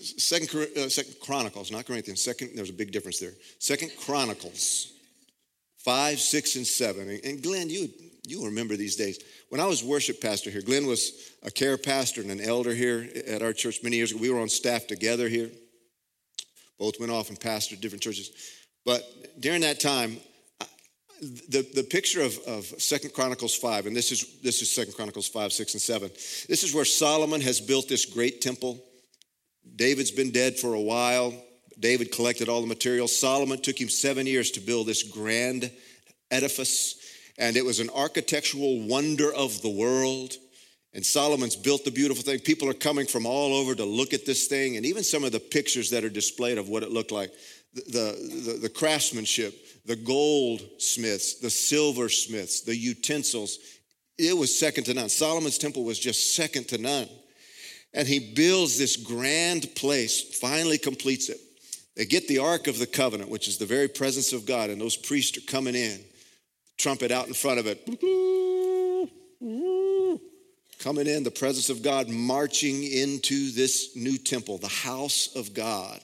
Second, 0.00 0.68
uh, 0.76 0.88
Second 0.88 1.14
Chronicles, 1.20 1.70
not 1.70 1.86
Corinthians. 1.86 2.22
Second, 2.22 2.50
there's 2.54 2.70
a 2.70 2.74
big 2.74 2.92
difference 2.92 3.18
there. 3.18 3.32
Second 3.58 3.92
Chronicles, 4.00 4.92
five, 5.78 6.20
six, 6.20 6.56
and 6.56 6.66
seven. 6.66 7.08
And 7.24 7.42
Glenn, 7.42 7.70
you 7.70 7.88
you 8.26 8.44
remember 8.44 8.76
these 8.76 8.96
days. 8.96 9.20
When 9.50 9.60
I 9.60 9.66
was 9.66 9.84
worship 9.84 10.20
pastor 10.20 10.50
here, 10.50 10.60
Glenn 10.60 10.86
was 10.86 11.30
a 11.44 11.50
care 11.50 11.78
pastor 11.78 12.20
and 12.20 12.30
an 12.30 12.40
elder 12.40 12.74
here 12.74 13.08
at 13.26 13.40
our 13.40 13.52
church 13.52 13.82
many 13.84 13.96
years 13.96 14.10
ago. 14.10 14.20
We 14.20 14.30
were 14.30 14.40
on 14.40 14.48
staff 14.48 14.88
together 14.88 15.28
here. 15.28 15.48
Both 16.78 16.98
went 16.98 17.12
off 17.12 17.28
and 17.28 17.38
pastored 17.38 17.80
different 17.80 18.02
churches. 18.02 18.30
But 18.84 19.02
during 19.40 19.60
that 19.62 19.78
time, 19.78 20.18
the, 21.20 21.66
the 21.74 21.82
picture 21.82 22.22
of, 22.22 22.38
of 22.46 22.64
Second 22.64 23.12
Chronicles 23.12 23.54
5, 23.54 23.86
and 23.86 23.96
this 23.96 24.12
is 24.12 24.40
this 24.42 24.62
is 24.62 24.70
Second 24.70 24.94
Chronicles 24.94 25.28
5, 25.28 25.52
6, 25.52 25.74
and 25.74 25.82
7. 25.82 26.10
This 26.48 26.62
is 26.62 26.74
where 26.74 26.84
Solomon 26.84 27.40
has 27.40 27.60
built 27.60 27.88
this 27.88 28.04
great 28.04 28.40
temple. 28.40 28.82
David's 29.76 30.10
been 30.10 30.30
dead 30.30 30.58
for 30.58 30.74
a 30.74 30.80
while. 30.80 31.34
David 31.78 32.12
collected 32.12 32.48
all 32.48 32.60
the 32.60 32.66
materials. 32.66 33.16
Solomon 33.16 33.60
took 33.60 33.78
him 33.78 33.88
seven 33.88 34.26
years 34.26 34.50
to 34.52 34.60
build 34.60 34.86
this 34.86 35.02
grand 35.02 35.70
edifice 36.30 36.96
and 37.38 37.56
it 37.56 37.64
was 37.64 37.80
an 37.80 37.90
architectural 37.94 38.80
wonder 38.82 39.32
of 39.34 39.60
the 39.62 39.68
world. 39.68 40.34
And 40.94 41.04
Solomon's 41.04 41.56
built 41.56 41.84
the 41.84 41.90
beautiful 41.90 42.22
thing. 42.22 42.38
People 42.40 42.70
are 42.70 42.74
coming 42.74 43.06
from 43.06 43.26
all 43.26 43.54
over 43.54 43.74
to 43.74 43.84
look 43.84 44.14
at 44.14 44.24
this 44.24 44.46
thing, 44.46 44.78
and 44.78 44.86
even 44.86 45.02
some 45.02 45.24
of 45.24 45.32
the 45.32 45.40
pictures 45.40 45.90
that 45.90 46.04
are 46.04 46.08
displayed 46.08 46.56
of 46.56 46.70
what 46.70 46.82
it 46.82 46.90
looked 46.90 47.12
like 47.12 47.32
the, 47.74 47.82
the, 48.46 48.58
the 48.62 48.68
craftsmanship, 48.70 49.54
the 49.86 49.96
goldsmiths, 49.96 51.38
the 51.40 51.50
silversmiths, 51.50 52.62
the 52.62 52.76
utensils. 52.76 53.58
It 54.18 54.36
was 54.36 54.56
second 54.56 54.84
to 54.84 54.94
none. 54.94 55.08
Solomon's 55.08 55.58
temple 55.58 55.84
was 55.84 55.98
just 55.98 56.34
second 56.34 56.68
to 56.68 56.78
none. 56.78 57.08
And 57.94 58.06
he 58.06 58.34
builds 58.34 58.78
this 58.78 58.96
grand 58.96 59.74
place, 59.74 60.38
finally 60.38 60.78
completes 60.78 61.28
it. 61.28 61.40
They 61.96 62.04
get 62.04 62.28
the 62.28 62.38
Ark 62.40 62.66
of 62.66 62.78
the 62.78 62.86
Covenant, 62.86 63.30
which 63.30 63.48
is 63.48 63.56
the 63.56 63.64
very 63.64 63.88
presence 63.88 64.32
of 64.32 64.44
God, 64.44 64.68
and 64.68 64.80
those 64.80 64.96
priests 64.96 65.38
are 65.38 65.50
coming 65.50 65.74
in 65.74 66.04
trumpet 66.76 67.10
out 67.10 67.26
in 67.26 67.34
front 67.34 67.58
of 67.58 67.66
it. 67.66 67.84
Coming 70.78 71.06
in, 71.06 71.22
the 71.24 71.30
presence 71.30 71.70
of 71.70 71.82
God 71.82 72.08
marching 72.08 72.84
into 72.84 73.50
this 73.50 73.96
new 73.96 74.18
temple, 74.18 74.58
the 74.58 74.68
house 74.68 75.34
of 75.34 75.54
God. 75.54 76.00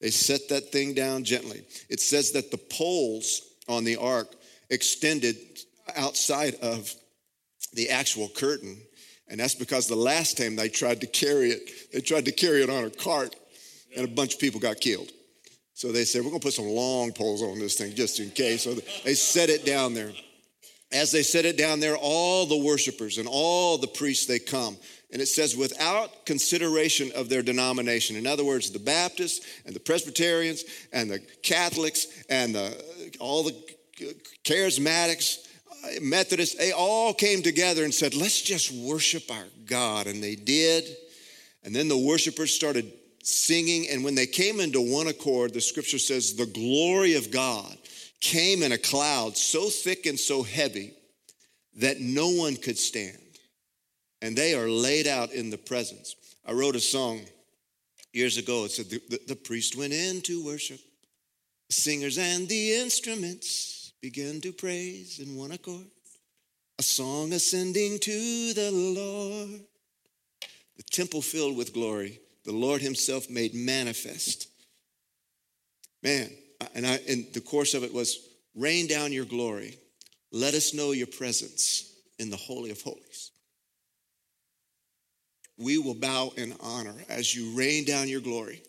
They 0.00 0.10
set 0.10 0.48
that 0.48 0.70
thing 0.70 0.94
down 0.94 1.24
gently. 1.24 1.62
It 1.88 2.00
says 2.00 2.32
that 2.32 2.50
the 2.50 2.58
poles 2.58 3.42
on 3.68 3.84
the 3.84 3.96
ark 3.96 4.34
extended 4.70 5.36
outside 5.96 6.54
of 6.56 6.92
the 7.72 7.90
actual 7.90 8.28
curtain. 8.28 8.76
And 9.28 9.40
that's 9.40 9.54
because 9.54 9.86
the 9.86 9.96
last 9.96 10.36
time 10.36 10.56
they 10.56 10.68
tried 10.68 11.00
to 11.00 11.06
carry 11.06 11.50
it, 11.50 11.92
they 11.92 12.00
tried 12.00 12.26
to 12.26 12.32
carry 12.32 12.62
it 12.62 12.70
on 12.70 12.84
a 12.84 12.90
cart, 12.90 13.34
and 13.96 14.04
a 14.04 14.08
bunch 14.08 14.34
of 14.34 14.40
people 14.40 14.60
got 14.60 14.80
killed. 14.80 15.10
So 15.74 15.90
they 15.90 16.04
said, 16.04 16.22
We're 16.22 16.30
going 16.30 16.40
to 16.40 16.46
put 16.46 16.54
some 16.54 16.66
long 16.66 17.12
poles 17.12 17.42
on 17.42 17.58
this 17.58 17.74
thing 17.74 17.94
just 17.94 18.20
in 18.20 18.30
case. 18.30 18.62
So 18.62 18.74
they 19.04 19.14
set 19.14 19.50
it 19.50 19.64
down 19.64 19.94
there. 19.94 20.12
As 20.92 21.10
they 21.10 21.22
set 21.22 21.44
it 21.44 21.58
down 21.58 21.80
there, 21.80 21.96
all 21.96 22.46
the 22.46 22.56
worshipers 22.56 23.18
and 23.18 23.26
all 23.28 23.78
the 23.78 23.88
priests, 23.88 24.26
they 24.26 24.38
come. 24.38 24.76
And 25.14 25.22
it 25.22 25.26
says, 25.26 25.56
without 25.56 26.26
consideration 26.26 27.12
of 27.14 27.28
their 27.28 27.40
denomination. 27.40 28.16
In 28.16 28.26
other 28.26 28.44
words, 28.44 28.70
the 28.72 28.80
Baptists 28.80 29.46
and 29.64 29.72
the 29.72 29.78
Presbyterians 29.80 30.64
and 30.92 31.08
the 31.08 31.20
Catholics 31.44 32.08
and 32.28 32.52
the, 32.52 33.16
all 33.20 33.44
the 33.44 33.54
charismatics, 34.44 35.46
uh, 35.84 36.00
Methodists, 36.02 36.56
they 36.56 36.72
all 36.72 37.14
came 37.14 37.42
together 37.42 37.84
and 37.84 37.94
said, 37.94 38.14
let's 38.14 38.42
just 38.42 38.72
worship 38.72 39.30
our 39.30 39.46
God. 39.66 40.08
And 40.08 40.20
they 40.20 40.34
did. 40.34 40.84
And 41.62 41.74
then 41.74 41.86
the 41.86 41.96
worshipers 41.96 42.52
started 42.52 42.92
singing, 43.22 43.88
and 43.88 44.04
when 44.04 44.16
they 44.16 44.26
came 44.26 44.60
into 44.60 44.80
one 44.80 45.06
accord, 45.06 45.54
the 45.54 45.60
scripture 45.60 45.98
says, 45.98 46.34
the 46.34 46.44
glory 46.44 47.14
of 47.14 47.30
God 47.30 47.78
came 48.20 48.62
in 48.62 48.72
a 48.72 48.78
cloud 48.78 49.36
so 49.36 49.70
thick 49.70 50.06
and 50.06 50.18
so 50.18 50.42
heavy 50.42 50.92
that 51.76 52.00
no 52.00 52.30
one 52.30 52.56
could 52.56 52.78
stand. 52.78 53.16
And 54.24 54.34
they 54.34 54.54
are 54.54 54.70
laid 54.70 55.06
out 55.06 55.32
in 55.32 55.50
the 55.50 55.58
presence. 55.58 56.16
I 56.46 56.52
wrote 56.52 56.76
a 56.76 56.80
song 56.80 57.20
years 58.14 58.38
ago. 58.38 58.64
It 58.64 58.70
said, 58.70 58.88
The, 58.88 59.02
the, 59.10 59.20
the 59.28 59.36
priest 59.36 59.76
went 59.76 59.92
in 59.92 60.22
to 60.22 60.42
worship, 60.42 60.80
the 61.68 61.74
singers 61.74 62.16
and 62.16 62.48
the 62.48 62.72
instruments 62.72 63.92
began 64.00 64.40
to 64.40 64.50
praise 64.50 65.18
in 65.18 65.36
one 65.36 65.52
accord. 65.52 65.84
A 66.78 66.82
song 66.82 67.34
ascending 67.34 67.98
to 67.98 68.54
the 68.54 68.70
Lord. 68.72 69.60
The 70.78 70.82
temple 70.90 71.20
filled 71.20 71.58
with 71.58 71.74
glory 71.74 72.18
the 72.46 72.52
Lord 72.52 72.80
Himself 72.80 73.28
made 73.28 73.54
manifest. 73.54 74.48
Man, 76.02 76.30
and, 76.74 76.86
I, 76.86 76.98
and 77.06 77.26
the 77.34 77.42
course 77.42 77.74
of 77.74 77.84
it 77.84 77.92
was 77.92 78.26
rain 78.54 78.86
down 78.86 79.12
your 79.12 79.26
glory. 79.26 79.76
Let 80.32 80.54
us 80.54 80.72
know 80.72 80.92
your 80.92 81.08
presence 81.08 81.92
in 82.18 82.30
the 82.30 82.36
Holy 82.38 82.70
of 82.70 82.80
Holies. 82.80 83.32
We 85.58 85.78
will 85.78 85.94
bow 85.94 86.32
in 86.36 86.54
honor 86.60 86.94
as 87.08 87.34
you 87.34 87.56
rain 87.56 87.84
down 87.84 88.08
your 88.08 88.20
glory. 88.20 88.62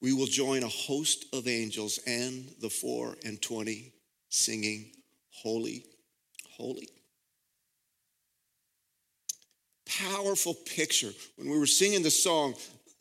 We 0.00 0.12
will 0.12 0.26
join 0.26 0.62
a 0.62 0.68
host 0.68 1.26
of 1.32 1.48
angels 1.48 1.98
and 2.06 2.48
the 2.60 2.70
four 2.70 3.16
and 3.24 3.40
twenty 3.42 3.92
singing, 4.28 4.92
Holy, 5.30 5.84
Holy 6.56 6.88
powerful 9.98 10.54
picture. 10.54 11.10
When 11.36 11.48
we 11.48 11.58
were 11.58 11.66
singing 11.66 12.02
the 12.02 12.10
song, 12.10 12.54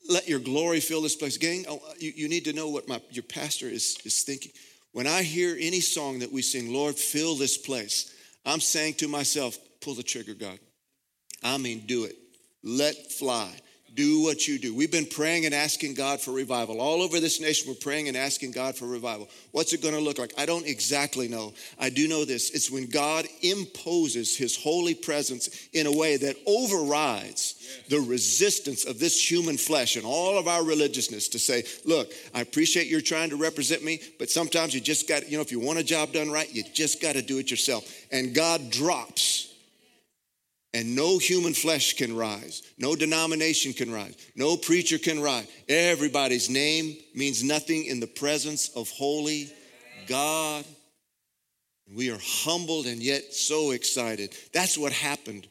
Let 0.10 0.28
Your 0.28 0.40
Glory 0.40 0.80
Fill 0.80 1.02
This 1.02 1.16
Place. 1.16 1.38
Gang, 1.38 1.66
oh, 1.68 1.82
you, 2.00 2.14
you 2.16 2.30
need 2.30 2.46
to 2.46 2.54
know 2.54 2.70
what 2.70 2.88
my, 2.88 3.02
your 3.12 3.24
pastor 3.24 3.68
is, 3.68 3.98
is 4.06 4.24
thinking. 4.24 4.52
When 4.94 5.06
I 5.06 5.22
hear 5.22 5.56
any 5.60 5.82
song 5.82 6.20
that 6.20 6.32
we 6.32 6.42
sing, 6.42 6.74
Lord, 6.74 6.96
fill 6.96 7.36
this 7.36 7.58
place, 7.58 8.16
I'm 8.46 8.62
saying 8.62 8.96
to 8.96 9.08
myself, 9.08 9.58
pull 9.82 9.94
the 9.94 10.04
trigger, 10.04 10.34
God. 10.34 10.60
I 11.44 11.58
mean, 11.58 11.86
do 11.86 12.06
it. 12.06 12.16
Let 12.64 13.12
fly 13.12 13.52
do 13.98 14.22
what 14.22 14.48
you 14.48 14.60
do. 14.60 14.76
We've 14.76 14.92
been 14.92 15.08
praying 15.08 15.46
and 15.46 15.56
asking 15.56 15.96
God 15.96 16.22
for 16.22 16.32
revival. 16.32 16.80
All 16.80 17.02
over 17.02 17.20
this 17.20 17.42
nation, 17.42 17.68
we're 17.68 17.74
praying 17.74 18.08
and 18.08 18.16
asking 18.16 18.52
God 18.52 18.76
for 18.76 18.86
revival. 18.86 19.28
What's 19.52 19.74
it 19.74 19.82
going 19.82 19.96
to 19.96 20.00
look 20.00 20.20
like? 20.20 20.34
I 20.38 20.46
don't 20.46 20.68
exactly 20.68 21.28
know. 21.28 21.54
I 21.80 21.90
do 21.90 22.08
know 22.08 22.24
this 22.24 22.52
it's 22.52 22.70
when 22.70 22.86
God 22.86 23.26
imposes 23.42 24.38
his 24.38 24.56
holy 24.56 24.94
presence 24.94 25.68
in 25.74 25.88
a 25.88 25.92
way 25.92 26.16
that 26.16 26.36
overrides 26.46 27.56
the 27.90 28.00
resistance 28.00 28.86
of 28.86 29.00
this 29.00 29.20
human 29.20 29.58
flesh 29.58 29.96
and 29.96 30.06
all 30.06 30.38
of 30.38 30.48
our 30.48 30.64
religiousness 30.64 31.30
to 31.30 31.40
say, 31.40 31.64
look, 31.84 32.12
I 32.36 32.42
appreciate 32.42 32.88
you're 32.88 33.02
trying 33.02 33.32
to 33.32 33.36
represent 33.36 33.84
me, 33.84 34.00
but 34.20 34.30
sometimes 34.30 34.76
you 34.76 34.80
just 34.80 35.10
got, 35.10 35.28
you 35.28 35.38
know, 35.38 35.42
if 35.42 35.52
you 35.52 35.60
want 35.60 35.80
a 35.80 35.84
job 35.84 36.14
done 36.14 36.30
right, 36.30 36.54
you 36.54 36.64
just 36.72 37.02
got 37.02 37.14
to 37.14 37.24
do 37.24 37.40
it 37.40 37.50
yourself. 37.50 37.84
And 38.12 38.36
God 38.36 38.70
drops 38.70 39.37
and 40.78 40.96
no 40.96 41.18
human 41.18 41.56
flesh 41.56 41.94
can 41.94 42.16
rise. 42.16 42.62
No 42.78 42.96
denomination 42.96 43.74
can 43.74 43.92
rise. 43.92 44.16
No 44.36 44.56
preacher 44.56 45.00
can 45.00 45.20
rise. 45.20 45.48
Everybody's 45.68 46.52
name 46.52 46.96
means 47.16 47.44
nothing 47.44 47.86
in 47.86 48.00
the 48.00 48.06
presence 48.06 48.70
of 48.76 48.88
holy 48.92 49.52
God. 50.06 50.66
We 51.96 52.12
are 52.12 52.20
humbled 52.22 52.86
and 52.86 53.02
yet 53.02 53.34
so 53.34 53.72
excited. 53.72 54.36
That's 54.54 54.78
what 54.78 54.92
happened 54.92 55.48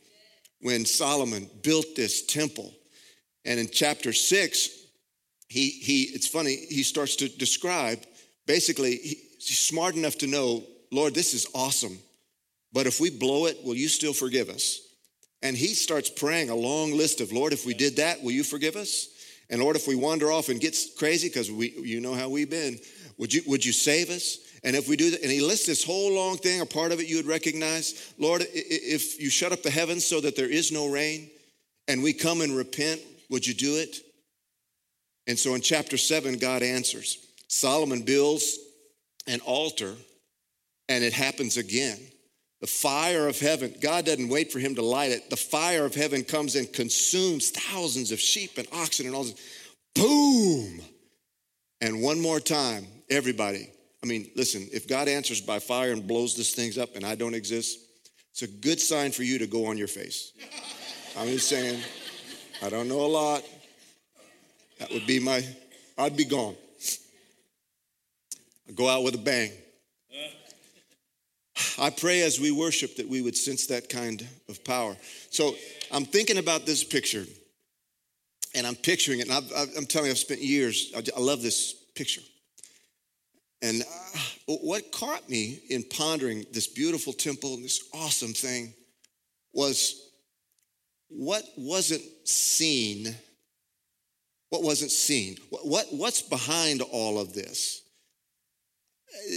when 0.60 0.86
Solomon 0.86 1.50
built 1.60 1.96
this 1.96 2.24
temple. 2.24 2.72
And 3.44 3.58
in 3.58 3.68
chapter 3.68 4.12
six, 4.12 4.70
he, 5.48 5.70
he 5.70 6.02
it's 6.14 6.28
funny, 6.28 6.54
he 6.54 6.84
starts 6.84 7.16
to 7.16 7.28
describe 7.28 7.98
basically, 8.46 8.94
he's 8.94 9.58
smart 9.58 9.96
enough 9.96 10.18
to 10.18 10.28
know, 10.28 10.62
Lord, 10.92 11.16
this 11.16 11.34
is 11.34 11.48
awesome. 11.52 11.98
But 12.72 12.86
if 12.86 13.00
we 13.00 13.10
blow 13.10 13.46
it, 13.46 13.64
will 13.64 13.74
you 13.74 13.88
still 13.88 14.12
forgive 14.12 14.50
us? 14.50 14.85
And 15.42 15.56
he 15.56 15.68
starts 15.68 16.10
praying 16.10 16.50
a 16.50 16.54
long 16.54 16.96
list 16.96 17.20
of, 17.20 17.32
Lord, 17.32 17.52
if 17.52 17.66
we 17.66 17.74
did 17.74 17.96
that, 17.96 18.22
will 18.22 18.32
you 18.32 18.42
forgive 18.42 18.76
us? 18.76 19.08
And 19.48 19.60
Lord, 19.60 19.76
if 19.76 19.86
we 19.86 19.94
wander 19.94 20.32
off 20.32 20.48
and 20.48 20.60
get 20.60 20.76
crazy, 20.98 21.28
because 21.28 21.50
we 21.50 21.70
you 21.70 22.00
know 22.00 22.14
how 22.14 22.28
we've 22.28 22.50
been, 22.50 22.78
would 23.18 23.32
you 23.32 23.42
would 23.46 23.64
you 23.64 23.72
save 23.72 24.10
us? 24.10 24.38
And 24.64 24.74
if 24.74 24.88
we 24.88 24.96
do 24.96 25.10
that, 25.10 25.22
and 25.22 25.30
he 25.30 25.40
lists 25.40 25.66
this 25.66 25.84
whole 25.84 26.12
long 26.12 26.36
thing, 26.38 26.60
a 26.60 26.66
part 26.66 26.90
of 26.90 26.98
it 26.98 27.06
you 27.06 27.16
would 27.16 27.26
recognize, 27.26 28.12
Lord, 28.18 28.42
if 28.52 29.20
you 29.20 29.30
shut 29.30 29.52
up 29.52 29.62
the 29.62 29.70
heavens 29.70 30.04
so 30.04 30.20
that 30.20 30.34
there 30.34 30.50
is 30.50 30.72
no 30.72 30.88
rain, 30.88 31.30
and 31.86 32.02
we 32.02 32.12
come 32.12 32.40
and 32.40 32.56
repent, 32.56 33.00
would 33.30 33.46
you 33.46 33.54
do 33.54 33.76
it? 33.76 33.98
And 35.28 35.38
so 35.38 35.54
in 35.54 35.60
chapter 35.60 35.96
seven, 35.96 36.38
God 36.38 36.62
answers. 36.62 37.18
Solomon 37.48 38.02
builds 38.02 38.58
an 39.28 39.40
altar, 39.40 39.94
and 40.88 41.04
it 41.04 41.12
happens 41.12 41.56
again. 41.56 41.98
The 42.60 42.66
fire 42.66 43.28
of 43.28 43.38
heaven, 43.38 43.74
God 43.82 44.06
doesn't 44.06 44.28
wait 44.28 44.50
for 44.50 44.58
him 44.58 44.74
to 44.76 44.82
light 44.82 45.10
it. 45.10 45.28
The 45.28 45.36
fire 45.36 45.84
of 45.84 45.94
heaven 45.94 46.24
comes 46.24 46.56
and 46.56 46.72
consumes 46.72 47.50
thousands 47.50 48.12
of 48.12 48.18
sheep 48.18 48.56
and 48.56 48.66
oxen 48.72 49.06
and 49.06 49.14
all 49.14 49.24
this. 49.24 49.34
Boom! 49.94 50.80
And 51.80 52.02
one 52.02 52.20
more 52.20 52.40
time, 52.40 52.86
everybody. 53.10 53.70
I 54.02 54.06
mean, 54.06 54.30
listen, 54.36 54.68
if 54.72 54.88
God 54.88 55.08
answers 55.08 55.40
by 55.40 55.58
fire 55.58 55.92
and 55.92 56.06
blows 56.06 56.34
this 56.34 56.54
things 56.54 56.78
up 56.78 56.96
and 56.96 57.04
I 57.04 57.14
don't 57.14 57.34
exist, 57.34 57.78
it's 58.30 58.42
a 58.42 58.46
good 58.46 58.80
sign 58.80 59.12
for 59.12 59.22
you 59.22 59.38
to 59.38 59.46
go 59.46 59.66
on 59.66 59.76
your 59.76 59.88
face. 59.88 60.32
I'm 61.18 61.28
just 61.28 61.48
saying, 61.48 61.80
I 62.62 62.70
don't 62.70 62.88
know 62.88 63.00
a 63.00 63.06
lot. 63.06 63.42
That 64.78 64.90
would 64.92 65.06
be 65.06 65.20
my, 65.20 65.42
I'd 65.96 66.16
be 66.16 66.24
gone. 66.24 66.56
I'd 68.68 68.76
go 68.76 68.88
out 68.88 69.04
with 69.04 69.14
a 69.14 69.18
bang. 69.18 69.50
I 71.78 71.90
pray 71.90 72.22
as 72.22 72.40
we 72.40 72.50
worship 72.50 72.96
that 72.96 73.08
we 73.08 73.20
would 73.22 73.36
sense 73.36 73.66
that 73.66 73.88
kind 73.88 74.26
of 74.48 74.64
power. 74.64 74.96
So 75.30 75.54
I'm 75.92 76.04
thinking 76.04 76.38
about 76.38 76.66
this 76.66 76.82
picture, 76.82 77.24
and 78.54 78.66
I'm 78.66 78.76
picturing 78.76 79.20
it, 79.20 79.28
and 79.28 79.32
i 79.32 79.62
am 79.76 79.86
telling 79.86 80.06
you, 80.06 80.12
I've 80.12 80.18
spent 80.18 80.40
years, 80.40 80.92
I 80.96 81.20
love 81.20 81.42
this 81.42 81.74
picture. 81.94 82.22
And 83.62 83.82
uh, 83.82 84.54
what 84.62 84.92
caught 84.92 85.28
me 85.28 85.60
in 85.70 85.82
pondering 85.82 86.44
this 86.52 86.66
beautiful 86.66 87.12
temple 87.12 87.54
and 87.54 87.64
this 87.64 87.88
awesome 87.94 88.32
thing 88.32 88.74
was 89.52 90.10
what 91.08 91.44
wasn't 91.56 92.02
seen. 92.24 93.14
What 94.50 94.62
wasn't 94.62 94.90
seen? 94.90 95.36
What, 95.50 95.66
what, 95.66 95.86
what's 95.90 96.22
behind 96.22 96.82
all 96.82 97.18
of 97.18 97.32
this? 97.32 97.82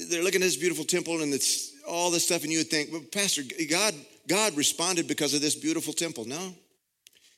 They're 0.10 0.24
looking 0.24 0.42
at 0.42 0.46
this 0.46 0.58
beautiful 0.58 0.84
temple 0.84 1.22
and 1.22 1.34
it's 1.34 1.74
all 1.90 2.12
this 2.12 2.26
stuff, 2.26 2.44
and 2.44 2.52
you 2.52 2.60
would 2.60 2.70
think, 2.70 2.92
well, 2.92 3.02
Pastor, 3.12 3.42
God, 3.70 3.94
God 4.28 4.56
responded 4.56 5.08
because 5.08 5.34
of 5.34 5.42
this 5.42 5.56
beautiful 5.56 5.94
temple. 5.94 6.26
No. 6.26 6.54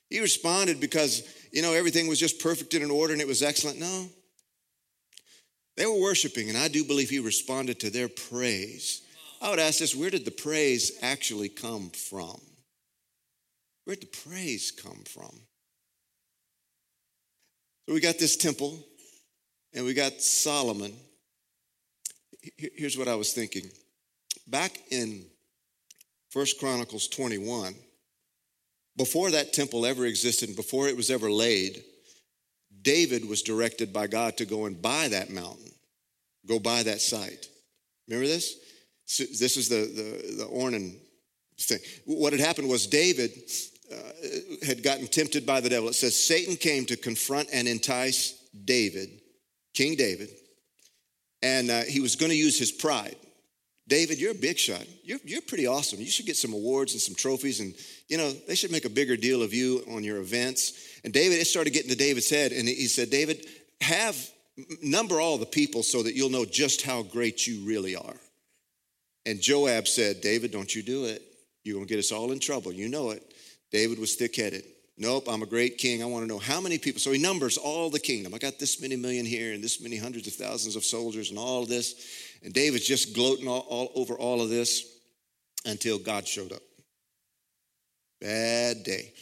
He 0.10 0.20
responded 0.20 0.80
because, 0.80 1.24
you 1.52 1.62
know, 1.62 1.74
everything 1.74 2.08
was 2.08 2.20
just 2.20 2.42
perfect 2.42 2.74
in 2.74 2.92
order 2.92 3.14
and 3.14 3.22
it 3.22 3.28
was 3.28 3.42
excellent. 3.42 3.80
No. 3.80 4.08
They 5.78 5.86
were 5.86 6.00
worshiping, 6.00 6.50
and 6.50 6.58
I 6.58 6.68
do 6.68 6.84
believe 6.84 7.10
he 7.10 7.20
responded 7.20 7.80
to 7.80 7.90
their 7.90 8.10
praise. 8.10 9.02
I 9.42 9.50
would 9.50 9.60
ask 9.60 9.80
this 9.80 9.96
where 9.96 10.10
did 10.10 10.26
the 10.26 10.32
praise 10.32 11.00
actually 11.02 11.50
come 11.50 11.90
from? 11.90 12.40
Where 13.86 13.96
did 13.96 14.12
the 14.12 14.30
praise 14.30 14.72
come 14.72 15.02
from? 15.06 15.32
So 17.88 17.94
we 17.94 18.02
got 18.02 18.20
this 18.20 18.38
temple, 18.38 18.78
and 19.74 19.86
we 19.86 19.94
got 19.94 20.22
Solomon. 20.22 20.94
Here's 22.58 22.98
what 22.98 23.08
I 23.08 23.16
was 23.16 23.34
thinking. 23.34 23.72
Back 24.52 24.78
in 24.92 25.24
First 26.30 26.60
Chronicles 26.60 27.08
21, 27.08 27.74
before 28.98 29.32
that 29.32 29.54
temple 29.54 29.86
ever 29.86 30.06
existed, 30.06 30.58
before 30.58 30.90
it 30.90 30.98
was 30.98 31.10
ever 31.10 31.32
laid, 31.32 31.82
David 32.82 33.28
was 33.28 33.44
directed 33.44 33.94
by 33.94 34.08
God 34.08 34.36
to 34.38 34.46
go 34.46 34.66
and 34.66 34.82
buy 34.82 35.08
that 35.08 35.30
mountain, 35.30 35.72
go 36.46 36.60
buy 36.60 36.84
that 36.84 37.00
site. 37.00 37.48
Remember 38.10 38.28
this? 38.28 38.58
This 39.08 39.56
is 39.56 39.70
the, 39.70 39.76
the, 39.76 40.44
the 40.44 40.50
Ornan 40.50 40.98
thing. 41.58 41.80
What 42.06 42.34
had 42.34 42.42
happened 42.42 42.68
was 42.68 42.88
David 42.88 43.32
uh, 43.90 44.66
had 44.66 44.84
gotten 44.84 45.08
tempted 45.08 45.46
by 45.46 45.62
the 45.62 45.70
devil. 45.70 45.88
It 45.88 45.96
says 45.96 46.16
Satan 46.16 46.58
came 46.58 46.86
to 46.88 46.98
confront 46.98 47.48
and 47.54 47.70
entice 47.70 48.50
David, 48.66 49.22
King 49.74 49.96
David, 49.96 50.30
and 51.42 51.72
uh, 51.72 51.82
he 51.84 52.02
was 52.02 52.18
going 52.18 52.32
to 52.32 52.38
use 52.38 52.60
his 52.60 52.72
pride. 52.72 53.16
David, 53.92 54.22
you're 54.22 54.32
a 54.32 54.36
big 54.36 54.58
shot. 54.58 54.86
You're, 55.04 55.20
you're 55.26 55.42
pretty 55.42 55.68
awesome. 55.68 56.00
You 56.00 56.06
should 56.06 56.26
get 56.26 56.38
some 56.38 56.54
awards 56.54 56.94
and 56.94 57.02
some 57.02 57.14
trophies, 57.14 57.60
and 57.60 57.76
you 58.08 58.18
know 58.18 58.32
they 58.32 58.56
should 58.56 58.72
make 58.72 58.86
a 58.86 58.90
bigger 58.90 59.18
deal 59.18 59.44
of 59.44 59.54
you 59.54 59.84
on 59.92 60.02
your 60.02 60.20
events. 60.20 61.02
And 61.04 61.12
David, 61.12 61.40
it 61.40 61.46
started 61.46 61.74
getting 61.74 61.90
to 61.90 61.98
David's 61.98 62.30
head, 62.30 62.54
and 62.54 62.70
he 62.70 62.88
said, 62.88 63.10
David, 63.10 63.46
have 63.82 64.16
number 64.82 65.20
all 65.20 65.38
the 65.38 65.46
people 65.46 65.84
so 65.84 66.04
that 66.04 66.16
you'll 66.16 66.30
know 66.30 66.46
just 66.46 66.84
how 66.84 67.04
great 67.04 67.46
you 67.46 67.68
really 67.68 67.98
are. 67.98 68.16
And 69.26 69.42
Joab 69.42 69.90
said, 69.90 70.22
David, 70.22 70.52
don't 70.52 70.74
you 70.74 70.84
do 70.84 71.04
it. 71.04 71.22
You're 71.66 71.76
gonna 71.76 71.86
get 71.86 72.00
us 72.00 72.14
all 72.14 72.32
in 72.32 72.40
trouble. 72.40 72.72
You 72.72 72.88
know 72.88 73.10
it. 73.10 73.34
David 73.74 74.00
was 74.00 74.16
thick 74.16 74.38
headed. 74.38 74.64
Nope, 74.98 75.26
I'm 75.28 75.42
a 75.42 75.48
great 75.48 75.78
king. 75.78 76.02
I 76.02 76.06
want 76.06 76.24
to 76.24 76.28
know 76.28 76.40
how 76.40 76.62
many 76.62 76.78
people. 76.78 77.02
So 77.02 77.12
he 77.12 77.20
numbers 77.22 77.58
all 77.58 77.90
the 77.90 78.00
kingdom. 78.00 78.34
I 78.34 78.38
got 78.38 78.60
this 78.60 78.82
many 78.82 78.96
million 78.96 79.26
here 79.26 79.52
and 79.52 79.62
this 79.62 79.82
many 79.82 79.98
hundreds 79.98 80.28
of 80.28 80.34
thousands 80.34 80.76
of 80.76 80.84
soldiers 80.86 81.30
and 81.30 81.40
all 81.40 81.66
this. 81.66 82.31
And 82.44 82.54
David's 82.54 82.88
just 82.88 83.14
gloating 83.14 83.48
all, 83.48 83.66
all 83.70 83.92
over 83.96 84.16
all 84.16 84.42
of 84.42 84.50
this 84.50 85.00
until 85.66 86.00
God 86.00 86.28
showed 86.28 86.52
up. 86.52 86.62
Bad 88.20 88.84
day. 88.84 89.14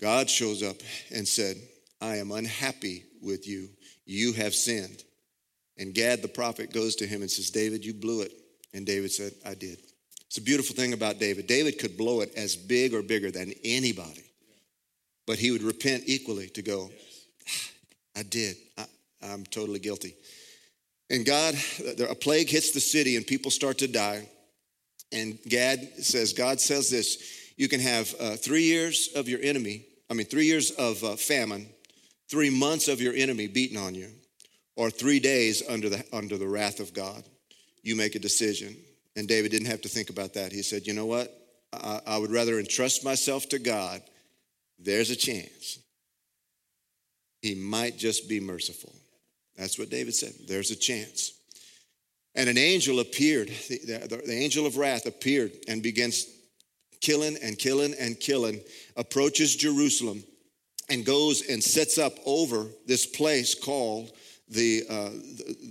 God 0.00 0.30
shows 0.30 0.62
up 0.62 0.76
and 1.14 1.26
said, 1.26 1.56
I 2.00 2.16
am 2.16 2.30
unhappy 2.30 3.04
with 3.20 3.48
you. 3.48 3.68
You 4.06 4.32
have 4.34 4.54
sinned. 4.54 5.02
And 5.76 5.94
Gad 5.94 6.22
the 6.22 6.28
prophet 6.28 6.72
goes 6.72 6.96
to 6.96 7.06
him 7.06 7.22
and 7.22 7.30
says, 7.30 7.50
David, 7.50 7.84
you 7.84 7.94
blew 7.94 8.22
it. 8.22 8.32
And 8.74 8.86
David 8.86 9.12
said, 9.12 9.32
I 9.46 9.54
did. 9.54 9.78
It's 10.26 10.38
a 10.38 10.42
beautiful 10.42 10.76
thing 10.76 10.92
about 10.92 11.18
David. 11.18 11.46
David 11.46 11.78
could 11.78 11.96
blow 11.96 12.20
it 12.20 12.32
as 12.36 12.54
big 12.54 12.92
or 12.92 13.02
bigger 13.02 13.30
than 13.30 13.52
anybody, 13.64 14.24
but 15.26 15.38
he 15.38 15.50
would 15.50 15.62
repent 15.62 16.02
equally 16.06 16.48
to 16.50 16.62
go, 16.62 16.90
ah, 17.48 17.70
I 18.16 18.22
did. 18.24 18.56
I, 18.76 18.84
I'm 19.22 19.44
totally 19.46 19.78
guilty. 19.78 20.14
And 21.10 21.24
God, 21.24 21.54
a 22.08 22.14
plague 22.14 22.50
hits 22.50 22.72
the 22.72 22.80
city 22.80 23.16
and 23.16 23.26
people 23.26 23.50
start 23.50 23.78
to 23.78 23.88
die. 23.88 24.28
And 25.10 25.38
Gad 25.48 26.04
says, 26.04 26.32
God 26.32 26.60
says 26.60 26.90
this 26.90 27.52
you 27.56 27.68
can 27.68 27.80
have 27.80 28.14
uh, 28.20 28.36
three 28.36 28.62
years 28.62 29.08
of 29.16 29.28
your 29.28 29.40
enemy, 29.42 29.84
I 30.10 30.14
mean, 30.14 30.26
three 30.26 30.46
years 30.46 30.70
of 30.72 31.02
uh, 31.02 31.16
famine, 31.16 31.68
three 32.30 32.50
months 32.50 32.88
of 32.88 33.00
your 33.00 33.14
enemy 33.14 33.48
beaten 33.48 33.76
on 33.76 33.94
you, 33.94 34.10
or 34.76 34.90
three 34.90 35.18
days 35.18 35.62
under 35.68 35.88
the, 35.88 36.04
under 36.12 36.38
the 36.38 36.46
wrath 36.46 36.78
of 36.78 36.94
God. 36.94 37.24
You 37.82 37.96
make 37.96 38.14
a 38.14 38.20
decision. 38.20 38.76
And 39.16 39.26
David 39.26 39.50
didn't 39.50 39.66
have 39.66 39.80
to 39.82 39.88
think 39.88 40.10
about 40.10 40.34
that. 40.34 40.52
He 40.52 40.62
said, 40.62 40.86
You 40.86 40.92
know 40.92 41.06
what? 41.06 41.34
I, 41.72 42.00
I 42.06 42.18
would 42.18 42.30
rather 42.30 42.58
entrust 42.58 43.04
myself 43.04 43.48
to 43.48 43.58
God. 43.58 44.02
There's 44.78 45.10
a 45.10 45.16
chance. 45.16 45.80
He 47.42 47.54
might 47.54 47.96
just 47.96 48.28
be 48.28 48.38
merciful. 48.40 48.94
That's 49.58 49.78
what 49.78 49.90
David 49.90 50.14
said. 50.14 50.32
There's 50.46 50.70
a 50.70 50.76
chance. 50.76 51.32
And 52.34 52.48
an 52.48 52.56
angel 52.56 53.00
appeared, 53.00 53.48
the, 53.48 54.06
the, 54.08 54.22
the, 54.24 54.32
angel 54.32 54.64
of 54.64 54.76
wrath 54.76 55.06
appeared 55.06 55.52
and 55.66 55.82
begins 55.82 56.26
killing 57.00 57.36
and 57.42 57.58
killing 57.58 57.94
and 57.98 58.18
killing, 58.20 58.60
approaches 58.96 59.56
Jerusalem 59.56 60.22
and 60.88 61.04
goes 61.04 61.48
and 61.48 61.62
sets 61.62 61.98
up 61.98 62.12
over 62.24 62.68
this 62.86 63.06
place 63.06 63.54
called 63.54 64.12
the, 64.48 64.84
uh, 64.88 65.10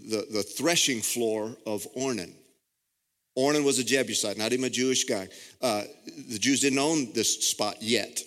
the, 0.10 0.28
the, 0.32 0.44
threshing 0.44 1.02
floor 1.02 1.56
of 1.66 1.88
Ornan. 1.96 2.34
Ornan 3.38 3.64
was 3.64 3.80
a 3.80 3.84
Jebusite, 3.84 4.38
not 4.38 4.52
even 4.52 4.66
a 4.66 4.70
Jewish 4.70 5.06
guy. 5.06 5.28
Uh, 5.62 5.84
the 6.30 6.38
Jews 6.38 6.60
didn't 6.60 6.80
own 6.80 7.14
this 7.14 7.48
spot 7.48 7.78
yet. 7.82 8.22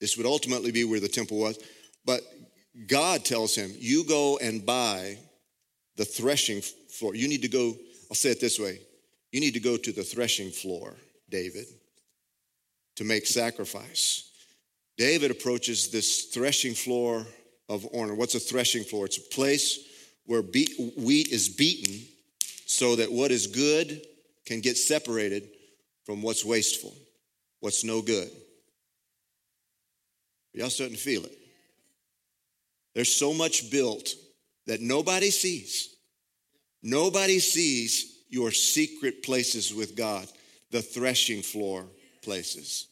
This 0.00 0.16
would 0.16 0.26
ultimately 0.26 0.72
be 0.72 0.84
where 0.84 1.00
the 1.00 1.08
temple 1.08 1.38
was. 1.38 1.58
But 2.04 2.22
God 2.86 3.24
tells 3.24 3.54
him, 3.54 3.72
You 3.78 4.04
go 4.04 4.38
and 4.38 4.64
buy 4.64 5.18
the 5.96 6.04
threshing 6.04 6.60
floor. 6.60 7.14
You 7.14 7.28
need 7.28 7.42
to 7.42 7.48
go, 7.48 7.76
I'll 8.10 8.14
say 8.14 8.30
it 8.30 8.40
this 8.40 8.58
way 8.58 8.80
you 9.32 9.40
need 9.40 9.54
to 9.54 9.60
go 9.60 9.76
to 9.76 9.92
the 9.92 10.02
threshing 10.02 10.50
floor, 10.50 10.94
David, 11.28 11.66
to 12.96 13.04
make 13.04 13.26
sacrifice. 13.26 14.30
David 14.96 15.30
approaches 15.30 15.88
this 15.90 16.24
threshing 16.26 16.74
floor 16.74 17.26
of 17.68 17.82
Ornan. 17.92 18.16
What's 18.16 18.34
a 18.34 18.40
threshing 18.40 18.84
floor? 18.84 19.04
It's 19.04 19.18
a 19.18 19.34
place 19.34 19.78
where 20.24 20.42
wheat 20.42 21.28
is 21.28 21.48
beaten 21.48 22.06
so 22.66 22.96
that 22.96 23.12
what 23.12 23.30
is 23.30 23.46
good 23.46 24.06
can 24.46 24.60
get 24.60 24.76
separated 24.76 25.48
from 26.04 26.22
what's 26.22 26.44
wasteful, 26.44 26.94
what's 27.60 27.84
no 27.84 28.00
good. 28.00 28.30
Y'all 30.54 30.70
starting 30.70 30.96
to 30.96 31.02
feel 31.02 31.24
it? 31.24 31.37
There's 32.98 33.14
so 33.14 33.32
much 33.32 33.70
built 33.70 34.12
that 34.66 34.80
nobody 34.80 35.30
sees. 35.30 35.94
Nobody 36.82 37.38
sees 37.38 38.24
your 38.28 38.50
secret 38.50 39.22
places 39.22 39.72
with 39.72 39.94
God, 39.94 40.26
the 40.72 40.82
threshing 40.82 41.42
floor 41.42 41.86
places. 42.24 42.88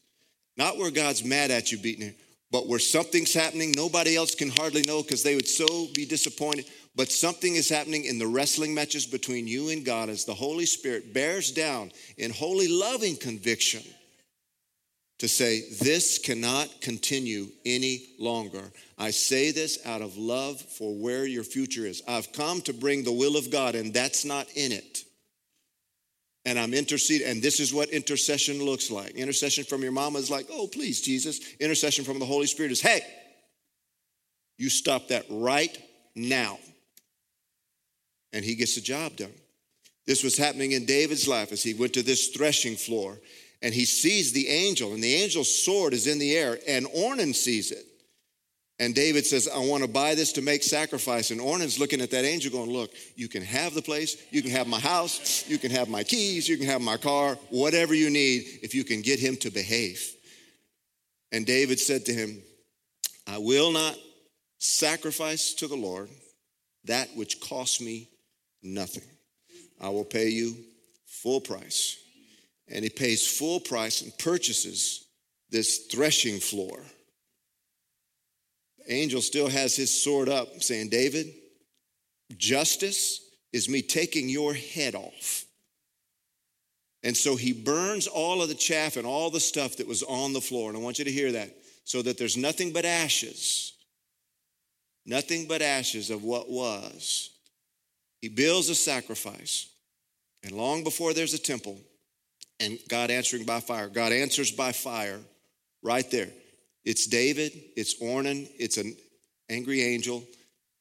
Not 0.57 0.79
where 0.79 0.93
God's 0.93 1.25
mad 1.25 1.51
at 1.51 1.73
you 1.73 1.79
beating 1.79 2.07
you, 2.07 2.15
but 2.53 2.69
where 2.69 2.79
something's 2.79 3.35
happening 3.35 3.73
nobody 3.75 4.15
else 4.15 4.37
can 4.37 4.51
hardly 4.51 4.83
know 4.83 5.03
because 5.03 5.25
they 5.25 5.35
would 5.35 5.49
so 5.49 5.89
be 5.93 6.07
disappointed. 6.07 6.67
But 6.95 7.11
something 7.11 7.57
is 7.57 7.69
happening 7.69 8.05
in 8.05 8.21
the 8.21 8.29
wrestling 8.29 8.77
matches 8.77 9.07
between 9.07 9.49
you 9.49 9.71
and 9.71 9.85
God 9.85 10.09
as 10.09 10.25
the 10.25 10.35
Holy 10.35 10.67
Spirit 10.67 11.15
bears 11.15 11.51
down 11.51 11.91
in 12.17 12.31
holy, 12.31 12.69
loving 12.69 13.17
conviction 13.17 13.83
to 15.19 15.29
say, 15.29 15.63
This 15.81 16.19
cannot 16.19 16.81
continue 16.81 17.49
any 17.65 18.15
longer. 18.19 18.63
I 18.99 19.11
say 19.11 19.51
this 19.51 19.79
out 19.87 20.03
of 20.03 20.17
love 20.17 20.61
for 20.61 20.95
where 20.95 21.27
your 21.27 21.45
future 21.45 21.87
is. 21.87 22.03
I've 22.07 22.33
come 22.33 22.61
to 22.63 22.73
bring 22.73 23.03
the 23.05 23.13
will 23.13 23.37
of 23.37 23.51
God, 23.51 23.75
and 23.75 23.93
that's 23.95 24.25
not 24.25 24.47
in 24.55 24.73
it. 24.73 25.05
and 26.45 26.59
I'm 26.59 26.75
interceding. 26.75 27.27
And 27.27 27.43
this 27.43 27.59
is 27.61 27.75
what 27.75 27.89
intercession 27.91 28.63
looks 28.65 28.91
like. 28.91 29.11
Intercession 29.17 29.65
from 29.65 29.83
your 29.83 29.93
mama 29.93 30.19
is 30.21 30.31
like, 30.31 30.47
oh, 30.51 30.69
please, 30.69 31.01
Jesus. 31.01 31.41
Intercession 31.57 32.05
from 32.05 32.21
the 32.21 32.25
Holy 32.25 32.47
Spirit 32.47 32.71
is, 32.71 32.81
hey, 32.81 33.01
you 34.57 34.71
stop 34.71 35.09
that 35.09 35.27
right 35.29 35.77
now. 36.15 36.59
And 38.33 38.45
he 38.45 38.55
gets 38.55 38.77
the 38.77 38.81
job 38.81 39.17
done. 39.17 39.33
This 40.07 40.23
was 40.23 40.37
happening 40.37 40.73
in 40.73 40.85
David's 40.87 41.27
life 41.27 41.51
as 41.51 41.65
he 41.65 41.75
went 41.75 41.95
to 41.95 42.03
this 42.03 42.29
threshing 42.29 42.77
floor 42.77 43.19
and 43.63 43.75
he 43.75 43.85
sees 43.85 44.33
the 44.33 44.49
angel, 44.49 44.93
and 44.93 45.03
the 45.03 45.23
angel's 45.23 45.65
sword 45.65 45.93
is 45.93 46.07
in 46.07 46.19
the 46.19 46.37
air, 46.37 46.59
and 46.69 46.87
Ornan 46.87 47.35
sees 47.35 47.71
it. 47.73 47.85
And 48.79 48.95
David 48.95 49.25
says, 49.25 49.49
I 49.49 49.59
want 49.59 49.83
to 49.85 49.89
buy 49.89 50.15
this 50.15 50.33
to 50.33 50.43
make 50.43 50.63
sacrifice. 50.63 51.31
And 51.31 51.41
Ornan's 51.41 51.79
looking 51.79 52.03
at 52.03 52.11
that 52.11 52.27
angel 52.27 52.53
going, 52.53 52.71
Look, 52.71 52.93
you 53.15 53.27
can 53.27 53.43
have 53.43 53.75
the 53.75 53.81
place, 53.81 54.23
you 54.31 54.43
can 54.43 54.51
have 54.51 54.67
my 54.67 54.79
house, 54.79 55.49
you 55.49 55.57
can 55.57 55.71
have 55.71 55.89
my 55.89 56.05
keys, 56.05 56.47
you 56.47 56.59
can 56.59 56.67
have 56.67 56.83
my 56.83 56.99
car, 56.99 57.37
whatever 57.49 57.95
you 57.95 58.11
need, 58.11 58.45
if 58.63 58.75
you 58.75 58.85
can 58.85 59.01
get 59.01 59.19
him 59.19 59.37
to 59.39 59.51
behave. 59.51 60.15
And 61.33 61.47
David 61.47 61.81
said 61.81 62.05
to 62.07 62.13
him, 62.13 62.43
I 63.27 63.39
will 63.39 63.73
not 63.73 63.97
sacrifice 64.59 65.55
to 65.55 65.69
the 65.69 65.77
Lord 65.77 66.11
that 66.85 67.09
which 67.17 67.41
costs 67.41 67.81
me 67.81 68.09
nothing. 68.63 69.05
I 69.81 69.89
will 69.89 70.05
pay 70.05 70.29
you 70.29 70.55
full 71.07 71.41
price. 71.41 71.97
And 72.69 72.83
he 72.83 72.91
pays 72.91 73.27
full 73.27 73.61
price 73.61 74.03
and 74.03 74.17
purchases 74.19 75.07
this 75.51 75.87
threshing 75.91 76.41
floor 76.41 76.83
The 78.79 78.93
angel 78.93 79.21
still 79.21 79.49
has 79.49 79.77
his 79.77 80.03
sword 80.03 80.29
up, 80.29 80.63
saying, 80.63 80.89
David, 80.89 81.33
justice 82.37 83.21
is 83.53 83.69
me 83.69 83.83
taking 83.83 84.29
your 84.29 84.55
head 84.55 84.95
off. 84.95 85.45
And 87.03 87.17
so 87.17 87.37
he 87.37 87.53
burns 87.53 88.09
all 88.09 88.43
of 88.43 88.49
the 88.49 88.55
chaff 88.55 88.97
and 88.97 89.07
all 89.07 89.31
the 89.31 89.39
stuff 89.39 89.77
that 89.77 89.87
was 89.87 90.03
on 90.03 90.33
the 90.33 90.41
floor. 90.41 90.69
And 90.69 90.77
I 90.77 90.81
want 90.81 90.99
you 90.99 91.05
to 91.05 91.13
hear 91.13 91.33
that 91.33 91.55
so 91.85 92.03
that 92.03 92.19
there's 92.19 92.37
nothing 92.37 92.73
but 92.73 92.85
ashes, 92.85 93.73
nothing 95.05 95.47
but 95.47 95.63
ashes 95.63 96.11
of 96.11 96.25
what 96.25 96.51
was. 96.51 97.31
He 98.21 98.29
builds 98.29 98.69
a 98.69 98.75
sacrifice. 98.75 99.69
And 100.43 100.53
long 100.53 100.83
before 100.83 101.15
there's 101.15 101.35
a 101.35 101.39
temple, 101.39 101.79
and 102.61 102.79
God 102.89 103.11
answering 103.11 103.45
by 103.45 103.61
fire, 103.61 103.89
God 103.89 104.13
answers 104.13 104.51
by 104.51 104.73
fire 104.73 105.21
right 105.83 106.11
there. 106.11 106.29
It's 106.85 107.07
David, 107.07 107.53
it's 107.77 108.01
Ornan, 108.01 108.49
it's 108.59 108.77
an 108.77 108.97
angry 109.49 109.83
angel, 109.83 110.25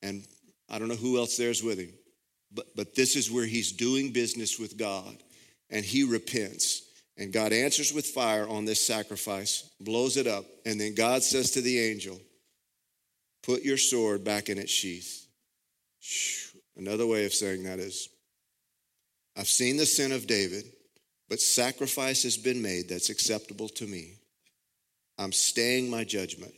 and 0.01 0.23
I 0.69 0.79
don't 0.79 0.87
know 0.87 0.95
who 0.95 1.17
else 1.17 1.37
there's 1.37 1.63
with 1.63 1.79
him. 1.79 1.91
But, 2.53 2.75
but 2.75 2.95
this 2.95 3.15
is 3.15 3.31
where 3.31 3.45
he's 3.45 3.71
doing 3.71 4.11
business 4.11 4.59
with 4.59 4.77
God, 4.77 5.17
and 5.69 5.83
he 5.83 6.03
repents. 6.03 6.83
And 7.17 7.31
God 7.31 7.53
answers 7.53 7.93
with 7.93 8.05
fire 8.05 8.47
on 8.47 8.65
this 8.65 8.85
sacrifice, 8.85 9.69
blows 9.79 10.17
it 10.17 10.27
up, 10.27 10.45
and 10.65 10.79
then 10.79 10.95
God 10.95 11.23
says 11.23 11.51
to 11.51 11.61
the 11.61 11.79
angel, 11.79 12.19
Put 13.43 13.63
your 13.63 13.77
sword 13.77 14.23
back 14.23 14.49
in 14.49 14.57
its 14.57 14.71
sheath. 14.71 15.27
Another 16.77 17.05
way 17.05 17.25
of 17.25 17.33
saying 17.33 17.63
that 17.63 17.79
is, 17.79 18.09
I've 19.37 19.47
seen 19.47 19.77
the 19.77 19.85
sin 19.85 20.11
of 20.11 20.27
David, 20.27 20.65
but 21.29 21.39
sacrifice 21.39 22.23
has 22.23 22.37
been 22.37 22.61
made 22.61 22.89
that's 22.89 23.09
acceptable 23.09 23.69
to 23.69 23.85
me. 23.85 24.13
I'm 25.17 25.31
staying 25.31 25.89
my 25.89 26.03
judgment. 26.03 26.53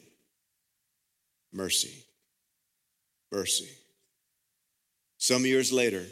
Mercy. 1.54 2.06
Mercy. 3.32 3.70
Some 5.18 5.46
years 5.46 5.72
later, 5.72 6.04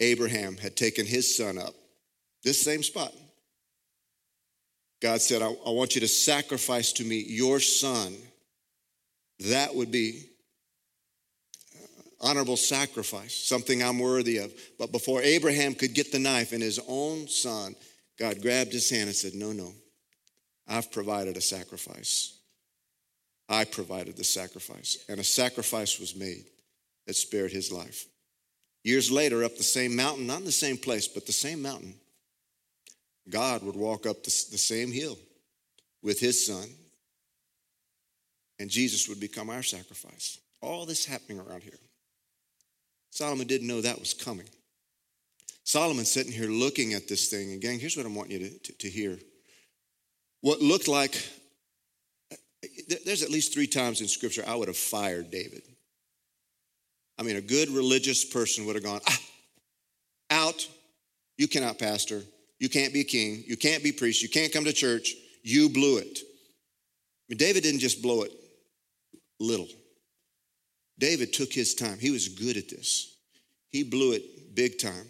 Abraham 0.00 0.56
had 0.56 0.76
taken 0.76 1.06
his 1.06 1.36
son 1.36 1.58
up, 1.58 1.74
this 2.42 2.60
same 2.60 2.82
spot. 2.82 3.12
God 5.00 5.20
said, 5.20 5.42
I, 5.42 5.46
I, 5.46 5.70
want 5.70 5.94
you 5.94 6.00
to 6.00 6.08
sacrifice 6.08 6.92
to 6.94 7.04
me 7.04 7.22
your 7.26 7.60
son. 7.60 8.14
That 9.50 9.74
would 9.74 9.90
be 9.90 10.22
uh, 11.76 12.28
honorable 12.28 12.56
sacrifice, 12.56 13.34
something 13.34 13.82
I'm 13.82 13.98
worthy 13.98 14.38
of. 14.38 14.52
But 14.78 14.92
before 14.92 15.20
Abraham 15.20 15.74
could 15.74 15.94
get 15.94 16.10
the 16.10 16.18
knife 16.18 16.52
in 16.52 16.60
his 16.60 16.80
own 16.88 17.28
son, 17.28 17.74
God 18.18 18.42
grabbed 18.42 18.72
his 18.72 18.90
hand 18.90 19.08
and 19.08 19.16
said, 19.16 19.34
No, 19.34 19.52
no. 19.52 19.72
I've 20.66 20.90
provided 20.92 21.36
a 21.36 21.40
sacrifice. 21.40 22.38
I 23.48 23.64
provided 23.64 24.16
the 24.16 24.24
sacrifice, 24.24 25.04
and 25.08 25.20
a 25.20 25.24
sacrifice 25.24 26.00
was 26.00 26.16
made 26.16 26.46
that 27.06 27.14
spared 27.14 27.52
his 27.52 27.70
life. 27.70 28.06
Years 28.82 29.10
later, 29.10 29.44
up 29.44 29.56
the 29.56 29.62
same 29.62 29.94
mountain, 29.94 30.26
not 30.26 30.38
in 30.38 30.44
the 30.44 30.52
same 30.52 30.78
place, 30.78 31.06
but 31.08 31.26
the 31.26 31.32
same 31.32 31.60
mountain, 31.60 31.94
God 33.28 33.62
would 33.62 33.76
walk 33.76 34.06
up 34.06 34.22
the, 34.22 34.44
the 34.50 34.58
same 34.58 34.92
hill 34.92 35.18
with 36.02 36.20
his 36.20 36.46
son, 36.46 36.68
and 38.58 38.70
Jesus 38.70 39.08
would 39.08 39.20
become 39.20 39.50
our 39.50 39.62
sacrifice. 39.62 40.38
All 40.62 40.86
this 40.86 41.04
happening 41.04 41.40
around 41.40 41.62
here. 41.62 41.78
Solomon 43.10 43.46
didn't 43.46 43.68
know 43.68 43.80
that 43.80 44.00
was 44.00 44.14
coming. 44.14 44.48
Solomon's 45.64 46.10
sitting 46.10 46.32
here 46.32 46.48
looking 46.48 46.92
at 46.92 47.08
this 47.08 47.28
thing, 47.28 47.52
and 47.52 47.60
gang, 47.60 47.78
here's 47.78 47.96
what 47.96 48.06
I'm 48.06 48.14
wanting 48.14 48.40
you 48.40 48.48
to, 48.50 48.58
to, 48.58 48.72
to 48.78 48.88
hear 48.88 49.18
what 50.40 50.60
looked 50.60 50.88
like, 50.88 51.16
there's 53.06 53.22
at 53.22 53.30
least 53.30 53.54
three 53.54 53.66
times 53.66 54.02
in 54.02 54.08
scripture 54.08 54.44
I 54.46 54.54
would 54.54 54.68
have 54.68 54.76
fired 54.76 55.30
David. 55.30 55.62
I 57.18 57.22
mean, 57.22 57.36
a 57.36 57.40
good 57.40 57.70
religious 57.70 58.24
person 58.24 58.66
would 58.66 58.74
have 58.74 58.84
gone, 58.84 59.00
ah, 59.08 59.20
out, 60.30 60.68
you 61.38 61.48
cannot 61.48 61.78
pastor, 61.78 62.20
you 62.58 62.68
can't 62.68 62.92
be 62.92 63.04
king, 63.04 63.42
you 63.46 63.56
can't 63.56 63.82
be 63.82 63.90
priest, 63.90 64.22
you 64.22 64.28
can't 64.28 64.52
come 64.52 64.64
to 64.64 64.72
church, 64.72 65.14
you 65.42 65.70
blew 65.70 65.96
it. 65.98 66.18
I 66.22 67.24
mean, 67.30 67.38
David 67.38 67.62
didn't 67.62 67.80
just 67.80 68.02
blow 68.02 68.22
it 68.22 68.32
little. 69.40 69.68
David 70.98 71.32
took 71.32 71.52
his 71.52 71.74
time. 71.74 71.98
He 71.98 72.10
was 72.10 72.28
good 72.28 72.56
at 72.56 72.68
this. 72.68 73.16
He 73.70 73.82
blew 73.82 74.12
it 74.12 74.54
big 74.54 74.78
time. 74.78 75.06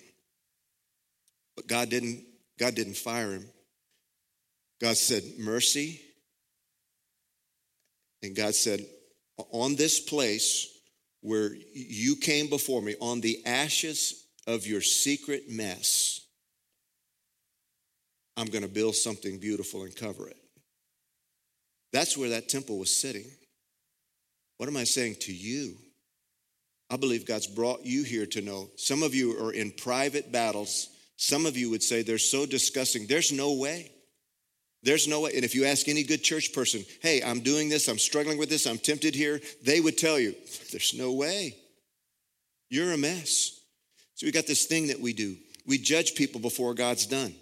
But 1.56 1.66
God 1.66 1.90
didn't 1.90 2.24
God 2.58 2.74
didn't 2.74 2.96
fire 2.96 3.32
him. 3.32 3.46
God 4.80 4.96
said, 4.96 5.22
Mercy. 5.38 6.00
And 8.22 8.34
God 8.34 8.54
said, 8.54 8.84
On 9.50 9.76
this 9.76 10.00
place 10.00 10.68
where 11.20 11.50
you 11.74 12.16
came 12.16 12.48
before 12.48 12.82
me, 12.82 12.94
on 13.00 13.20
the 13.20 13.44
ashes 13.46 14.26
of 14.46 14.66
your 14.66 14.80
secret 14.80 15.50
mess, 15.50 16.20
I'm 18.36 18.46
going 18.46 18.62
to 18.62 18.70
build 18.70 18.96
something 18.96 19.38
beautiful 19.38 19.82
and 19.82 19.94
cover 19.94 20.28
it. 20.28 20.36
That's 21.92 22.16
where 22.16 22.30
that 22.30 22.48
temple 22.48 22.78
was 22.78 22.94
sitting. 22.94 23.26
What 24.58 24.68
am 24.68 24.76
I 24.76 24.84
saying 24.84 25.16
to 25.20 25.32
you? 25.32 25.76
I 26.90 26.96
believe 26.96 27.26
God's 27.26 27.46
brought 27.46 27.84
you 27.84 28.02
here 28.04 28.26
to 28.26 28.42
know. 28.42 28.70
Some 28.76 29.02
of 29.02 29.14
you 29.14 29.38
are 29.44 29.52
in 29.52 29.70
private 29.70 30.30
battles. 30.30 30.88
Some 31.16 31.46
of 31.46 31.57
you 31.57 31.70
would 31.70 31.83
say 31.83 32.03
they're 32.03 32.18
so 32.18 32.46
disgusting. 32.46 33.07
There's 33.07 33.33
no 33.33 33.53
way. 33.55 33.90
There's 34.83 35.09
no 35.09 35.20
way. 35.20 35.33
And 35.35 35.44
if 35.44 35.55
you 35.55 35.64
ask 35.64 35.88
any 35.88 36.03
good 36.03 36.22
church 36.22 36.53
person, 36.53 36.85
hey, 37.00 37.22
I'm 37.22 37.40
doing 37.40 37.68
this, 37.68 37.88
I'm 37.88 37.98
struggling 37.98 38.37
with 38.37 38.50
this, 38.50 38.66
I'm 38.66 38.79
tempted 38.79 39.14
here, 39.14 39.40
they 39.62 39.81
would 39.81 39.96
tell 39.96 40.18
you, 40.18 40.35
there's 40.70 40.92
no 40.94 41.12
way. 41.12 41.57
You're 42.68 42.92
a 42.92 42.98
mess. 42.98 43.61
So 44.14 44.27
we 44.27 44.33
got 44.33 44.46
this 44.46 44.66
thing 44.66 44.88
that 44.88 45.00
we 45.00 45.12
do. 45.12 45.37
We 45.66 45.79
judge 45.79 46.14
people 46.14 46.40
before 46.40 46.74
God's 46.74 47.07
done. 47.07 47.35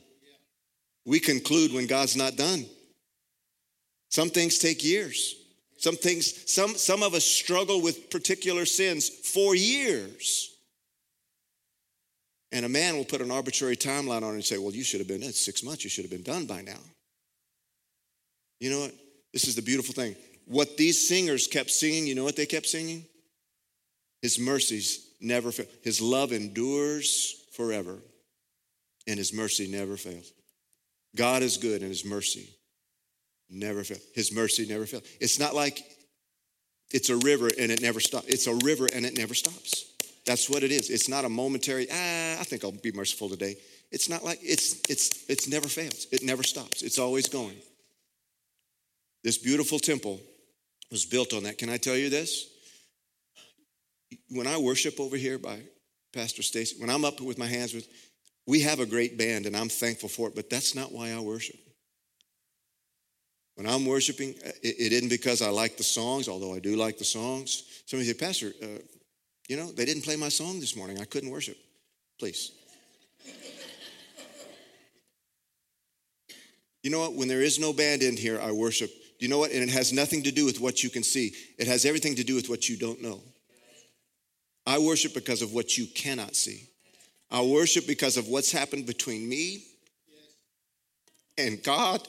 We 1.05 1.19
conclude 1.19 1.73
when 1.73 1.87
God's 1.87 2.17
not 2.17 2.37
done. 2.37 2.65
Some 4.09 4.31
things 4.31 4.59
take 4.59 4.85
years. 4.85 5.35
Some 5.79 5.97
things, 5.97 6.53
some, 6.53 6.77
some 6.77 7.03
of 7.03 7.13
us 7.13 7.25
struggle 7.25 7.83
with 7.83 8.09
particular 8.09 8.67
sins 8.67 9.09
for 9.09 9.57
years. 9.57 10.52
And 12.53 12.67
a 12.67 12.69
man 12.69 12.97
will 12.97 13.05
put 13.05 13.23
an 13.23 13.31
arbitrary 13.31 13.77
timeline 13.77 14.23
on 14.23 14.31
it 14.31 14.35
and 14.35 14.45
say, 14.45 14.59
well, 14.59 14.73
you 14.73 14.85
should 14.85 15.01
have 15.01 15.09
been, 15.09 15.23
it's 15.23 15.41
six 15.41 15.65
months, 15.65 15.85
you 15.85 15.91
should 15.91 16.05
have 16.05 16.11
been 16.11 16.23
done 16.23 16.47
by 16.47 16.61
now. 16.61 16.79
You 18.61 18.71
know 18.71 18.81
what? 18.81 18.95
This 19.33 19.49
is 19.49 19.57
the 19.57 19.62
beautiful 19.62 19.95
thing. 19.95 20.15
What 20.47 20.77
these 20.77 21.09
singers 21.09 21.47
kept 21.47 21.71
singing, 21.71 22.07
you 22.07 22.15
know 22.15 22.25
what 22.25 22.37
they 22.37 22.47
kept 22.47 22.67
singing? 22.67 23.07
His 24.21 24.38
mercies 24.38 25.09
never 25.21 25.51
fail. 25.51 25.67
His 25.83 26.01
love 26.01 26.33
endures 26.33 27.35
forever, 27.57 27.97
and 29.09 29.19
his 29.19 29.33
mercy 29.33 29.67
never 29.71 29.97
fails. 29.97 30.33
God 31.17 31.43
is 31.43 31.57
good, 31.57 31.81
and 31.81 31.91
his 31.91 32.05
mercy 32.05 32.49
never 33.51 33.83
fails. 33.83 34.03
His 34.15 34.33
mercy 34.33 34.67
never 34.67 34.87
fails. 34.87 35.05
It's 35.21 35.38
not 35.38 35.55
like 35.55 35.83
it's 36.91 37.09
a 37.09 37.17
river 37.17 37.49
and 37.59 37.73
it 37.73 37.81
never 37.81 38.01
stops. 38.01 38.27
It's 38.27 38.47
a 38.47 38.55
river 38.55 38.88
and 38.93 39.05
it 39.05 39.17
never 39.17 39.35
stops. 39.35 39.92
That's 40.25 40.49
what 40.49 40.63
it 40.63 40.71
is. 40.71 40.91
It's 40.91 41.09
not 41.09 41.25
a 41.25 41.29
momentary, 41.29 41.87
ah, 41.91 42.41
I 42.41 42.45
think 42.45 42.65
I'll 42.65 42.73
be 42.73 42.93
merciful 42.93 43.29
today. 43.29 43.57
It's 43.91 44.09
not 44.09 44.25
like 44.25 44.39
it's 44.41 44.81
it's 44.89 45.29
it's 45.29 45.49
never 45.49 45.69
fails. 45.69 46.07
It 46.13 46.23
never 46.23 46.43
stops. 46.43 46.83
It's 46.83 46.99
always 46.99 47.29
going. 47.29 47.57
This 49.23 49.39
beautiful 49.39 49.79
temple 49.79 50.21
was 50.91 51.05
built 51.05 51.33
on 51.33 51.43
that. 51.43 51.59
Can 51.59 51.69
I 51.69 51.77
tell 51.77 51.97
you 51.97 52.09
this? 52.09 52.49
When 54.31 54.47
I 54.47 54.57
worship 54.59 54.99
over 55.01 55.17
here 55.17 55.39
by 55.39 55.61
Pastor 56.13 56.43
Stacy, 56.43 56.77
when 56.81 56.91
I'm 56.91 57.05
up 57.05 57.21
with 57.21 57.39
my 57.39 57.47
hands 57.47 57.75
with, 57.75 57.87
We 58.47 58.61
have 58.61 58.81
a 58.81 58.87
great 58.87 59.17
band 59.17 59.47
and 59.47 59.57
I'm 59.57 59.69
thankful 59.69 60.09
for 60.09 60.29
it, 60.29 60.35
but 60.35 60.51
that's 60.51 60.75
not 60.75 60.93
why 60.93 61.11
I 61.11 61.21
worship. 61.21 61.57
When 63.55 63.67
I'm 63.67 63.87
worshiping, 63.87 64.35
it, 64.63 64.75
it 64.79 64.93
isn't 64.93 65.11
because 65.11 65.43
I 65.43 65.51
like 65.51 65.77
the 65.77 65.85
songs, 65.85 66.29
although 66.29 66.55
I 66.55 66.59
do 66.59 66.77
like 66.77 66.99
the 66.99 67.05
songs. 67.05 67.65
Somebody 67.87 68.09
say, 68.09 68.15
Pastor, 68.15 68.53
uh, 68.63 68.67
you 69.53 69.59
know, 69.59 69.71
they 69.71 69.85
didn't 69.85 70.03
play 70.03 70.17
my 70.17 70.31
song 70.31 70.61
this 70.61 70.75
morning. 70.75 70.99
I 70.99 71.05
couldn't 71.05 71.29
worship. 71.29 71.59
Please. 72.19 72.53
you 76.83 76.88
know 76.88 77.01
what? 77.01 77.12
When 77.12 77.29
there 77.29 77.43
is 77.43 77.59
no 77.59 77.75
band 77.75 78.03
in 78.03 78.17
here, 78.17 78.41
I 78.41 78.51
worship. 78.51 78.91
You 79.19 79.29
know 79.29 79.37
what? 79.37 79.51
And 79.51 79.62
it 79.62 79.69
has 79.69 79.93
nothing 79.93 80.23
to 80.23 80.33
do 80.33 80.47
with 80.47 80.59
what 80.59 80.83
you 80.83 80.88
can 80.88 81.03
see, 81.03 81.35
it 81.59 81.67
has 81.67 81.85
everything 81.85 82.15
to 82.15 82.25
do 82.25 82.35
with 82.35 82.49
what 82.49 82.71
you 82.71 82.79
don't 82.79 83.03
know. 83.03 83.21
I 84.67 84.79
worship 84.79 85.12
because 85.12 85.43
of 85.43 85.53
what 85.53 85.77
you 85.77 85.85
cannot 85.85 86.35
see. 86.35 86.71
I 87.31 87.43
worship 87.43 87.87
because 87.87 88.17
of 88.17 88.29
what's 88.29 88.53
happened 88.53 88.87
between 88.87 89.29
me 89.29 89.65
and 91.37 91.62
God 91.62 92.09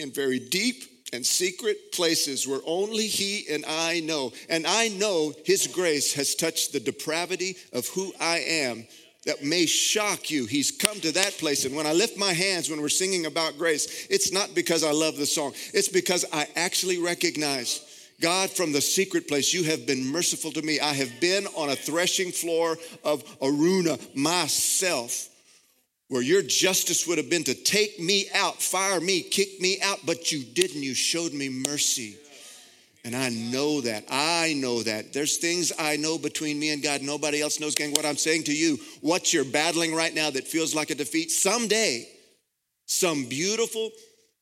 in 0.00 0.10
very 0.10 0.40
deep 0.40 0.82
and 1.12 1.24
secret 1.24 1.92
places 1.92 2.46
where 2.46 2.60
only 2.66 3.06
He 3.06 3.46
and 3.50 3.64
I 3.66 4.00
know. 4.00 4.32
And 4.48 4.66
I 4.66 4.88
know 4.88 5.32
His 5.44 5.66
grace 5.66 6.12
has 6.14 6.34
touched 6.34 6.72
the 6.72 6.80
depravity 6.80 7.56
of 7.72 7.86
who 7.88 8.12
I 8.20 8.38
am 8.38 8.86
that 9.24 9.42
may 9.42 9.66
shock 9.66 10.30
you. 10.30 10.46
He's 10.46 10.70
come 10.70 11.00
to 11.00 11.12
that 11.12 11.32
place. 11.38 11.64
And 11.64 11.74
when 11.76 11.86
I 11.86 11.92
lift 11.92 12.16
my 12.16 12.32
hands 12.32 12.70
when 12.70 12.80
we're 12.80 12.88
singing 12.88 13.26
about 13.26 13.58
grace, 13.58 14.06
it's 14.08 14.32
not 14.32 14.54
because 14.54 14.84
I 14.84 14.92
love 14.92 15.16
the 15.16 15.26
song, 15.26 15.52
it's 15.74 15.88
because 15.88 16.24
I 16.32 16.46
actually 16.56 16.98
recognize. 16.98 17.82
God, 18.18 18.48
from 18.48 18.72
the 18.72 18.80
secret 18.80 19.28
place, 19.28 19.52
you 19.52 19.64
have 19.64 19.86
been 19.86 20.10
merciful 20.10 20.50
to 20.52 20.62
me. 20.62 20.80
I 20.80 20.94
have 20.94 21.20
been 21.20 21.46
on 21.48 21.68
a 21.68 21.76
threshing 21.76 22.32
floor 22.32 22.78
of 23.04 23.22
Araunah 23.40 24.00
myself 24.16 25.28
where 26.08 26.22
your 26.22 26.42
justice 26.42 27.06
would 27.06 27.18
have 27.18 27.30
been 27.30 27.44
to 27.44 27.54
take 27.54 27.98
me 27.98 28.26
out, 28.34 28.62
fire 28.62 29.00
me, 29.00 29.22
kick 29.22 29.60
me 29.60 29.80
out, 29.82 30.00
but 30.06 30.30
you 30.30 30.44
didn't. 30.44 30.82
You 30.82 30.94
showed 30.94 31.32
me 31.32 31.48
mercy. 31.48 32.16
And 33.04 33.14
I 33.14 33.28
know 33.28 33.80
that. 33.82 34.04
I 34.10 34.54
know 34.56 34.82
that. 34.82 35.12
There's 35.12 35.36
things 35.36 35.72
I 35.78 35.96
know 35.96 36.18
between 36.18 36.58
me 36.58 36.72
and 36.72 36.82
God. 36.82 37.02
Nobody 37.02 37.40
else 37.40 37.60
knows, 37.60 37.74
gang. 37.74 37.92
What 37.92 38.04
I'm 38.04 38.16
saying 38.16 38.44
to 38.44 38.52
you, 38.52 38.78
what 39.00 39.32
you're 39.32 39.44
battling 39.44 39.94
right 39.94 40.12
now 40.12 40.30
that 40.30 40.46
feels 40.46 40.74
like 40.74 40.90
a 40.90 40.94
defeat, 40.96 41.30
someday, 41.30 42.08
some 42.86 43.24
beautiful 43.24 43.90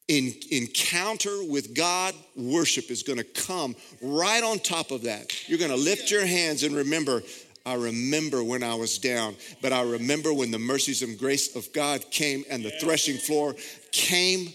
in, 0.09 0.35
encounter 0.51 1.45
with 1.45 1.75
God, 1.75 2.15
worship 2.37 2.91
is 2.91 3.03
going 3.03 3.19
to 3.19 3.25
come 3.25 3.75
right 4.01 4.43
on 4.43 4.59
top 4.59 4.91
of 4.91 5.03
that. 5.03 5.49
You're 5.49 5.59
going 5.59 5.71
to 5.71 5.77
lift 5.77 6.11
your 6.11 6.25
hands 6.25 6.63
and 6.63 6.75
remember, 6.75 7.23
I 7.67 7.75
remember 7.75 8.45
when 8.45 8.63
I 8.63 8.75
was 8.75 8.99
down, 8.99 9.37
but 9.63 9.73
I 9.73 9.83
remember 9.83 10.35
when 10.35 10.51
the 10.51 10.59
mercies 10.59 11.03
and 11.03 11.19
grace 11.19 11.57
of 11.57 11.73
God 11.73 12.11
came 12.11 12.45
and 12.51 12.63
the 12.63 12.71
threshing 12.71 13.17
floor 13.17 13.55
came, 13.91 14.53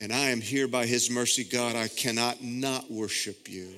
and 0.00 0.12
I 0.12 0.30
am 0.30 0.40
here 0.40 0.68
by 0.68 0.84
His 0.84 1.10
mercy, 1.10 1.44
God. 1.44 1.74
I 1.74 1.88
cannot 1.88 2.42
not 2.42 2.90
worship 2.90 3.48
you. 3.48 3.70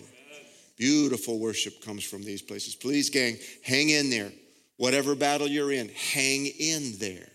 Beautiful 0.77 1.39
worship 1.39 1.85
comes 1.85 2.03
from 2.03 2.25
these 2.25 2.43
places. 2.43 2.75
Please, 2.75 3.11
gang, 3.11 3.37
hang 3.63 3.91
in 3.91 4.11
there. 4.11 4.33
Whatever 4.79 5.15
battle 5.15 5.47
you're 5.47 5.71
in, 5.71 5.91
hang 5.91 6.47
in 6.47 6.99
there. 6.99 7.29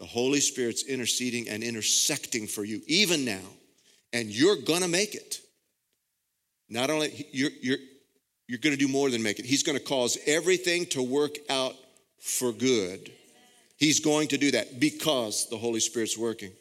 The 0.00 0.06
Holy 0.06 0.40
Spirit's 0.40 0.84
interceding 0.84 1.48
and 1.48 1.62
intersecting 1.62 2.48
for 2.48 2.64
you, 2.64 2.82
even 2.86 3.24
now, 3.24 3.46
and 4.12 4.28
you're 4.28 4.56
gonna 4.56 4.88
make 4.88 5.14
it. 5.14 5.38
Not 6.68 6.90
only 6.90 7.26
you're, 7.32 7.50
you're 7.62 7.78
you're 8.46 8.58
going 8.58 8.76
to 8.76 8.86
do 8.86 8.92
more 8.92 9.10
than 9.10 9.22
make 9.22 9.38
it. 9.38 9.44
He's 9.44 9.62
going 9.62 9.78
to 9.78 9.84
cause 9.84 10.18
everything 10.26 10.86
to 10.86 11.02
work 11.02 11.36
out 11.48 11.74
for 12.20 12.52
good. 12.52 13.10
He's 13.76 14.00
going 14.00 14.28
to 14.28 14.38
do 14.38 14.50
that 14.52 14.80
because 14.80 15.48
the 15.48 15.56
Holy 15.56 15.80
Spirit's 15.80 16.16
working. 16.16 16.52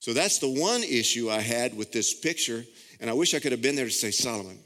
So 0.00 0.12
that's 0.12 0.38
the 0.38 0.50
one 0.50 0.82
issue 0.82 1.30
I 1.30 1.40
had 1.40 1.76
with 1.76 1.92
this 1.92 2.14
picture. 2.14 2.64
And 3.00 3.10
I 3.10 3.12
wish 3.12 3.34
I 3.34 3.38
could 3.38 3.52
have 3.52 3.62
been 3.62 3.76
there 3.76 3.86
to 3.86 3.90
say, 3.90 4.10
Solomon, 4.10 4.58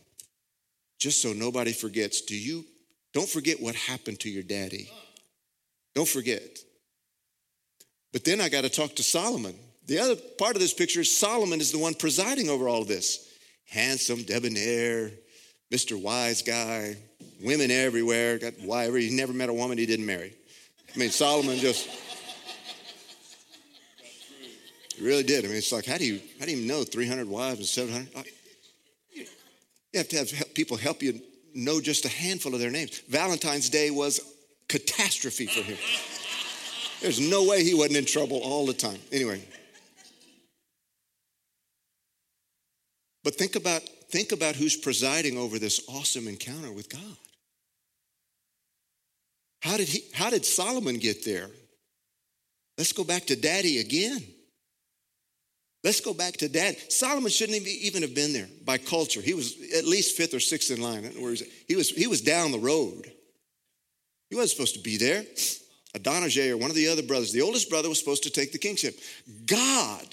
just 0.98 1.22
so 1.22 1.32
nobody 1.32 1.72
forgets, 1.72 2.22
do 2.22 2.36
you, 2.36 2.64
don't 3.12 3.28
forget 3.28 3.60
what 3.60 3.74
happened 3.74 4.20
to 4.20 4.30
your 4.30 4.42
daddy. 4.42 4.90
Don't 5.94 6.08
forget. 6.08 6.58
But 8.12 8.24
then 8.24 8.40
I 8.40 8.48
got 8.48 8.62
to 8.62 8.70
talk 8.70 8.96
to 8.96 9.02
Solomon. 9.02 9.54
The 9.86 9.98
other 9.98 10.16
part 10.16 10.56
of 10.56 10.60
this 10.60 10.74
picture 10.74 11.00
is 11.00 11.16
Solomon 11.16 11.60
is 11.60 11.72
the 11.72 11.78
one 11.78 11.94
presiding 11.94 12.48
over 12.48 12.68
all 12.68 12.84
this. 12.84 13.28
Handsome, 13.66 14.22
debonair, 14.22 15.10
Mr. 15.70 16.00
Wise 16.00 16.42
Guy, 16.42 16.96
women 17.40 17.70
everywhere, 17.70 18.38
got 18.38 18.54
whatever. 18.60 18.98
He 18.98 19.10
never 19.10 19.32
met 19.32 19.48
a 19.48 19.52
woman 19.52 19.78
he 19.78 19.86
didn't 19.86 20.06
marry. 20.06 20.34
I 20.94 20.98
mean, 20.98 21.10
Solomon 21.10 21.58
just 21.58 21.88
he 24.96 25.04
really 25.04 25.22
did. 25.22 25.44
I 25.44 25.48
mean, 25.48 25.56
it's 25.56 25.72
like, 25.72 25.86
how 25.86 25.96
do 25.96 26.04
you 26.04 26.20
how 26.38 26.46
do 26.46 26.52
you 26.52 26.66
know 26.66 26.82
300 26.82 27.28
wives 27.28 27.58
and 27.58 27.66
700? 27.66 28.08
Uh, 28.16 28.22
you 29.14 29.26
have 29.98 30.08
to 30.08 30.16
have 30.36 30.54
people 30.54 30.76
help 30.76 31.02
you 31.02 31.20
know 31.54 31.80
just 31.80 32.04
a 32.04 32.08
handful 32.08 32.54
of 32.54 32.60
their 32.60 32.70
names. 32.70 33.00
Valentine's 33.08 33.68
Day 33.68 33.90
was 33.90 34.20
catastrophe 34.68 35.46
for 35.46 35.62
him. 35.62 35.78
There's 37.00 37.18
no 37.18 37.44
way 37.48 37.64
he 37.64 37.74
wasn't 37.74 37.96
in 37.96 38.04
trouble 38.04 38.38
all 38.38 38.66
the 38.66 38.74
time. 38.74 38.98
Anyway. 39.10 39.42
But 43.24 43.34
think 43.34 43.56
about 43.56 43.82
think 44.10 44.32
about 44.32 44.56
who's 44.56 44.76
presiding 44.76 45.38
over 45.38 45.58
this 45.58 45.80
awesome 45.88 46.28
encounter 46.28 46.72
with 46.72 46.88
God. 46.88 47.16
How 49.62 49.76
did, 49.76 49.88
he, 49.88 50.04
how 50.12 50.30
did 50.30 50.44
Solomon 50.44 50.98
get 50.98 51.24
there? 51.24 51.48
Let's 52.78 52.92
go 52.92 53.04
back 53.04 53.26
to 53.26 53.36
daddy 53.36 53.78
again. 53.78 54.22
Let's 55.82 56.00
go 56.00 56.12
back 56.12 56.34
to 56.38 56.48
dad. 56.48 56.76
Solomon 56.90 57.30
shouldn't 57.30 57.66
even 57.66 58.02
have 58.02 58.14
been 58.14 58.32
there 58.32 58.48
by 58.64 58.78
culture. 58.78 59.20
He 59.20 59.34
was 59.34 59.56
at 59.76 59.84
least 59.84 60.16
fifth 60.16 60.34
or 60.34 60.40
sixth 60.40 60.70
in 60.70 60.80
line. 60.82 61.04
He 61.68 61.76
was, 61.76 61.90
he 61.90 62.06
was 62.06 62.20
down 62.20 62.52
the 62.52 62.58
road. 62.58 63.10
He 64.28 64.36
wasn't 64.36 64.50
supposed 64.50 64.74
to 64.74 64.80
be 64.80 64.96
there. 64.96 65.24
Adonijah 65.94 66.52
or 66.52 66.56
one 66.56 66.70
of 66.70 66.76
the 66.76 66.88
other 66.88 67.02
brothers, 67.02 67.32
the 67.32 67.42
oldest 67.42 67.68
brother 67.68 67.88
was 67.88 67.98
supposed 67.98 68.22
to 68.22 68.30
take 68.30 68.52
the 68.52 68.58
kingship. 68.58 68.98
God 69.46 70.06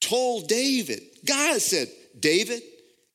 told 0.00 0.48
David, 0.48 1.02
God 1.24 1.60
said, 1.60 1.88
David, 2.18 2.62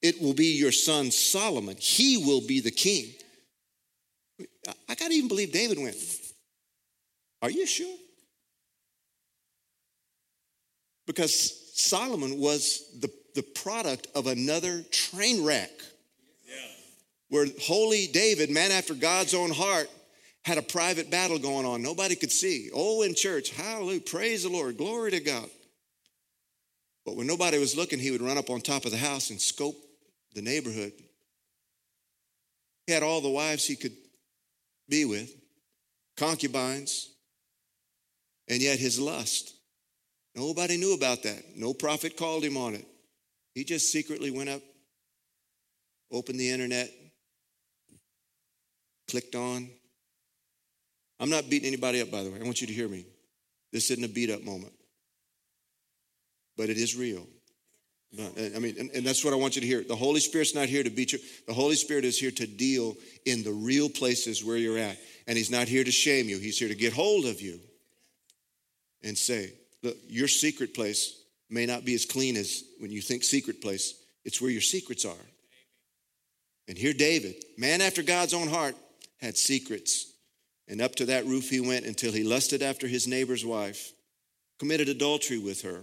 it 0.01 0.21
will 0.21 0.33
be 0.33 0.57
your 0.57 0.71
son 0.71 1.11
Solomon. 1.11 1.75
He 1.79 2.17
will 2.17 2.41
be 2.41 2.59
the 2.59 2.71
king. 2.71 3.11
I 4.87 4.95
got 4.95 5.07
to 5.07 5.13
even 5.13 5.27
believe 5.27 5.51
David 5.51 5.79
went, 5.79 5.95
Are 7.41 7.49
you 7.49 7.65
sure? 7.65 7.95
Because 11.07 11.71
Solomon 11.73 12.37
was 12.37 12.83
the, 12.99 13.09
the 13.33 13.43
product 13.43 14.07
of 14.13 14.27
another 14.27 14.83
train 14.91 15.43
wreck. 15.43 15.71
Yeah. 16.45 16.53
Where 17.29 17.47
holy 17.61 18.07
David, 18.07 18.49
man 18.49 18.71
after 18.71 18.93
God's 18.93 19.33
own 19.33 19.51
heart, 19.51 19.89
had 20.43 20.57
a 20.57 20.61
private 20.61 21.09
battle 21.09 21.39
going 21.39 21.65
on. 21.65 21.81
Nobody 21.81 22.15
could 22.15 22.31
see. 22.31 22.69
Oh, 22.73 23.01
in 23.01 23.15
church, 23.15 23.51
hallelujah, 23.51 24.01
praise 24.01 24.43
the 24.43 24.49
Lord, 24.49 24.77
glory 24.77 25.11
to 25.11 25.19
God. 25.19 25.49
But 27.05 27.15
when 27.15 27.27
nobody 27.27 27.57
was 27.57 27.75
looking, 27.75 27.99
he 27.99 28.11
would 28.11 28.21
run 28.21 28.37
up 28.37 28.49
on 28.49 28.59
top 28.59 28.85
of 28.85 28.91
the 28.91 28.97
house 28.97 29.29
and 29.29 29.39
scope 29.39 29.75
the 30.33 30.41
neighborhood. 30.41 30.93
He 32.85 32.93
had 32.93 33.03
all 33.03 33.21
the 33.21 33.29
wives 33.29 33.65
he 33.65 33.75
could 33.75 33.95
be 34.89 35.05
with, 35.05 35.29
concubines, 36.15 37.09
and 38.47 38.61
yet 38.61 38.79
his 38.79 38.99
lust. 38.99 39.53
Nobody 40.35 40.77
knew 40.77 40.93
about 40.93 41.23
that. 41.23 41.43
No 41.55 41.73
prophet 41.73 42.15
called 42.15 42.43
him 42.43 42.57
on 42.57 42.75
it. 42.75 42.85
He 43.55 43.63
just 43.63 43.91
secretly 43.91 44.31
went 44.31 44.49
up, 44.49 44.61
opened 46.11 46.39
the 46.39 46.49
internet, 46.49 46.89
clicked 49.09 49.35
on. 49.35 49.69
I'm 51.19 51.29
not 51.29 51.49
beating 51.49 51.67
anybody 51.67 52.01
up, 52.01 52.11
by 52.11 52.23
the 52.23 52.29
way. 52.29 52.39
I 52.39 52.43
want 52.43 52.61
you 52.61 52.67
to 52.67 52.73
hear 52.73 52.87
me. 52.87 53.05
This 53.73 53.89
isn't 53.89 54.03
a 54.03 54.07
beat 54.07 54.29
up 54.29 54.43
moment, 54.43 54.73
but 56.55 56.69
it 56.69 56.77
is 56.77 56.95
real. 56.95 57.25
I 58.19 58.59
mean, 58.59 58.75
and, 58.79 58.89
and, 58.91 59.05
that's 59.05 59.23
what 59.23 59.33
I 59.33 59.35
want 59.35 59.55
you 59.55 59.61
to 59.61 59.67
hear. 59.67 59.83
The 59.83 59.95
Holy 59.95 60.19
Spirit's 60.19 60.55
not 60.55 60.67
here 60.69 60.83
to 60.83 60.89
beat 60.89 61.13
you. 61.13 61.19
The 61.45 61.53
Holy 61.53 61.75
Spirit 61.75 62.05
is 62.05 62.17
here 62.17 62.31
to 62.31 62.47
deal 62.47 62.95
in 63.25 63.43
the 63.43 63.51
real 63.51 63.89
places 63.89 64.43
where 64.43 64.57
you're 64.57 64.77
at. 64.77 64.97
And 65.27 65.37
He's 65.37 65.51
not 65.51 65.67
here 65.67 65.83
to 65.83 65.91
shame 65.91 66.27
you, 66.27 66.39
He's 66.39 66.57
here 66.57 66.69
to 66.69 66.75
get 66.75 66.93
hold 66.93 67.25
of 67.25 67.41
you 67.41 67.59
and 69.03 69.17
say, 69.17 69.53
Look, 69.83 69.97
your 70.07 70.27
secret 70.27 70.73
place 70.73 71.21
may 71.49 71.65
not 71.65 71.85
be 71.85 71.93
as 71.93 72.05
clean 72.05 72.35
as 72.35 72.63
when 72.79 72.91
you 72.91 73.01
think 73.01 73.23
secret 73.23 73.61
place, 73.61 73.93
it's 74.25 74.41
where 74.41 74.51
your 74.51 74.61
secrets 74.61 75.05
are. 75.05 75.25
And 76.67 76.77
here, 76.77 76.93
David, 76.93 77.35
man 77.57 77.81
after 77.81 78.03
God's 78.03 78.33
own 78.33 78.47
heart, 78.47 78.75
had 79.21 79.37
secrets. 79.37 80.11
And 80.67 80.81
up 80.81 80.95
to 80.95 81.05
that 81.05 81.25
roof 81.25 81.49
he 81.49 81.61
went 81.61 81.85
until 81.85 82.11
he 82.11 82.23
lusted 82.23 82.61
after 82.61 82.87
his 82.87 83.07
neighbor's 83.07 83.45
wife, 83.45 83.93
committed 84.59 84.89
adultery 84.89 85.37
with 85.37 85.61
her, 85.61 85.81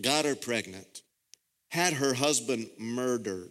got 0.00 0.24
her 0.24 0.34
pregnant 0.34 1.02
had 1.70 1.92
her 1.92 2.14
husband 2.14 2.68
murdered. 2.78 3.50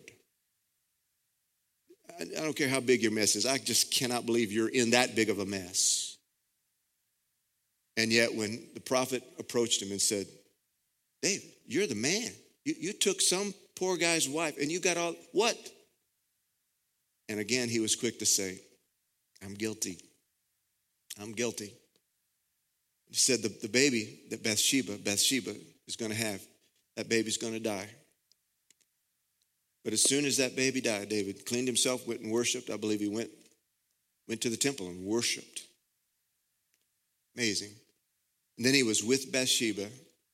I 2.19 2.41
don't 2.41 2.55
care 2.55 2.69
how 2.69 2.79
big 2.79 3.03
your 3.03 3.11
mess 3.11 3.35
is, 3.35 3.45
I 3.45 3.57
just 3.57 3.93
cannot 3.93 4.25
believe 4.25 4.51
you're 4.51 4.69
in 4.69 4.91
that 4.91 5.15
big 5.15 5.29
of 5.29 5.39
a 5.39 5.45
mess. 5.45 6.17
And 7.95 8.11
yet, 8.11 8.33
when 8.33 8.67
the 8.73 8.79
prophet 8.79 9.23
approached 9.39 9.81
him 9.81 9.91
and 9.91 10.01
said, 10.01 10.27
David, 11.21 11.47
you're 11.65 11.87
the 11.87 11.95
man. 11.95 12.31
You, 12.63 12.75
you 12.79 12.93
took 12.93 13.21
some 13.21 13.53
poor 13.75 13.97
guy's 13.97 14.29
wife 14.29 14.55
and 14.59 14.71
you 14.71 14.79
got 14.79 14.97
all, 14.97 15.15
what? 15.31 15.57
And 17.27 17.39
again, 17.39 17.69
he 17.69 17.79
was 17.79 17.95
quick 17.95 18.19
to 18.19 18.25
say, 18.25 18.59
I'm 19.43 19.55
guilty. 19.55 19.97
I'm 21.19 21.33
guilty. 21.33 21.73
He 23.09 23.15
said, 23.15 23.41
the, 23.41 23.49
the 23.61 23.69
baby 23.69 24.21
that 24.29 24.43
Bathsheba, 24.43 24.97
Bathsheba 24.97 25.55
is 25.87 25.95
going 25.95 26.11
to 26.11 26.17
have, 26.17 26.41
that 26.95 27.09
baby's 27.09 27.37
going 27.37 27.53
to 27.53 27.59
die. 27.59 27.89
But 29.87 29.93
as 29.93 30.03
soon 30.03 30.25
as 30.25 30.35
that 30.35 30.57
baby 30.57 30.81
died, 30.81 31.07
David 31.07 31.45
cleaned 31.45 31.69
himself, 31.69 32.05
went 32.05 32.19
and 32.19 32.29
worshiped. 32.29 32.69
I 32.69 32.75
believe 32.75 32.99
he 32.99 33.07
went, 33.07 33.29
went 34.27 34.41
to 34.41 34.49
the 34.49 34.57
temple 34.57 34.89
and 34.89 35.05
worshiped. 35.05 35.61
Amazing. 37.37 37.71
And 38.57 38.65
then 38.65 38.73
he 38.73 38.83
was 38.83 39.01
with 39.01 39.31
Bathsheba, 39.31 39.87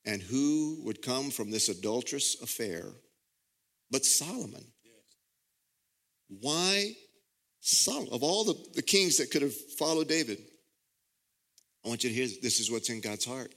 and 0.04 0.20
who 0.20 0.80
would 0.82 1.02
come 1.02 1.30
from 1.30 1.52
this 1.52 1.68
adulterous 1.68 2.42
affair 2.42 2.82
but 3.92 4.04
Solomon? 4.04 4.64
Why 6.40 6.96
Solomon? 7.60 8.08
Of 8.12 8.24
all 8.24 8.42
the, 8.42 8.56
the 8.74 8.82
kings 8.82 9.18
that 9.18 9.30
could 9.30 9.42
have 9.42 9.54
followed 9.78 10.08
David, 10.08 10.38
I 11.84 11.88
want 11.90 12.02
you 12.02 12.10
to 12.10 12.16
hear 12.16 12.26
this 12.42 12.58
is 12.58 12.72
what's 12.72 12.90
in 12.90 13.00
God's 13.00 13.24
heart. 13.24 13.54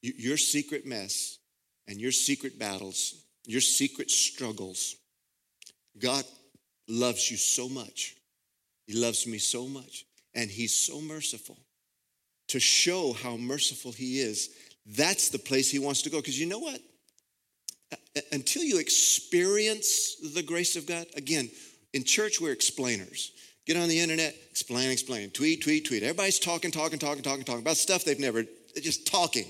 Your 0.00 0.38
secret 0.38 0.86
mess 0.86 1.36
and 1.86 2.00
your 2.00 2.12
secret 2.12 2.58
battles, 2.58 3.23
your 3.46 3.60
secret 3.60 4.10
struggles, 4.10 4.96
God 5.98 6.24
loves 6.88 7.30
you 7.30 7.36
so 7.36 7.68
much. 7.68 8.16
He 8.86 8.94
loves 8.94 9.26
me 9.26 9.38
so 9.38 9.66
much. 9.66 10.04
And 10.34 10.50
He's 10.50 10.74
so 10.74 11.00
merciful 11.00 11.58
to 12.48 12.60
show 12.60 13.12
how 13.12 13.36
merciful 13.36 13.92
He 13.92 14.18
is. 14.20 14.50
That's 14.86 15.28
the 15.28 15.38
place 15.38 15.70
He 15.70 15.78
wants 15.78 16.02
to 16.02 16.10
go. 16.10 16.18
Because 16.18 16.38
you 16.38 16.46
know 16.46 16.58
what? 16.58 16.80
Uh, 17.92 17.96
uh, 18.16 18.20
until 18.32 18.62
you 18.62 18.78
experience 18.78 20.16
the 20.34 20.42
grace 20.42 20.76
of 20.76 20.86
God, 20.86 21.06
again, 21.16 21.48
in 21.92 22.04
church, 22.04 22.40
we're 22.40 22.52
explainers. 22.52 23.32
Get 23.66 23.76
on 23.78 23.88
the 23.88 23.98
internet, 23.98 24.34
explain, 24.50 24.90
explain, 24.90 25.30
tweet, 25.30 25.62
tweet, 25.62 25.86
tweet. 25.86 26.02
Everybody's 26.02 26.38
talking, 26.38 26.70
talking, 26.70 26.98
talking, 26.98 27.22
talking, 27.22 27.44
talking 27.44 27.62
about 27.62 27.78
stuff 27.78 28.04
they've 28.04 28.18
never, 28.18 28.42
they're 28.42 28.82
just 28.82 29.06
talking. 29.06 29.46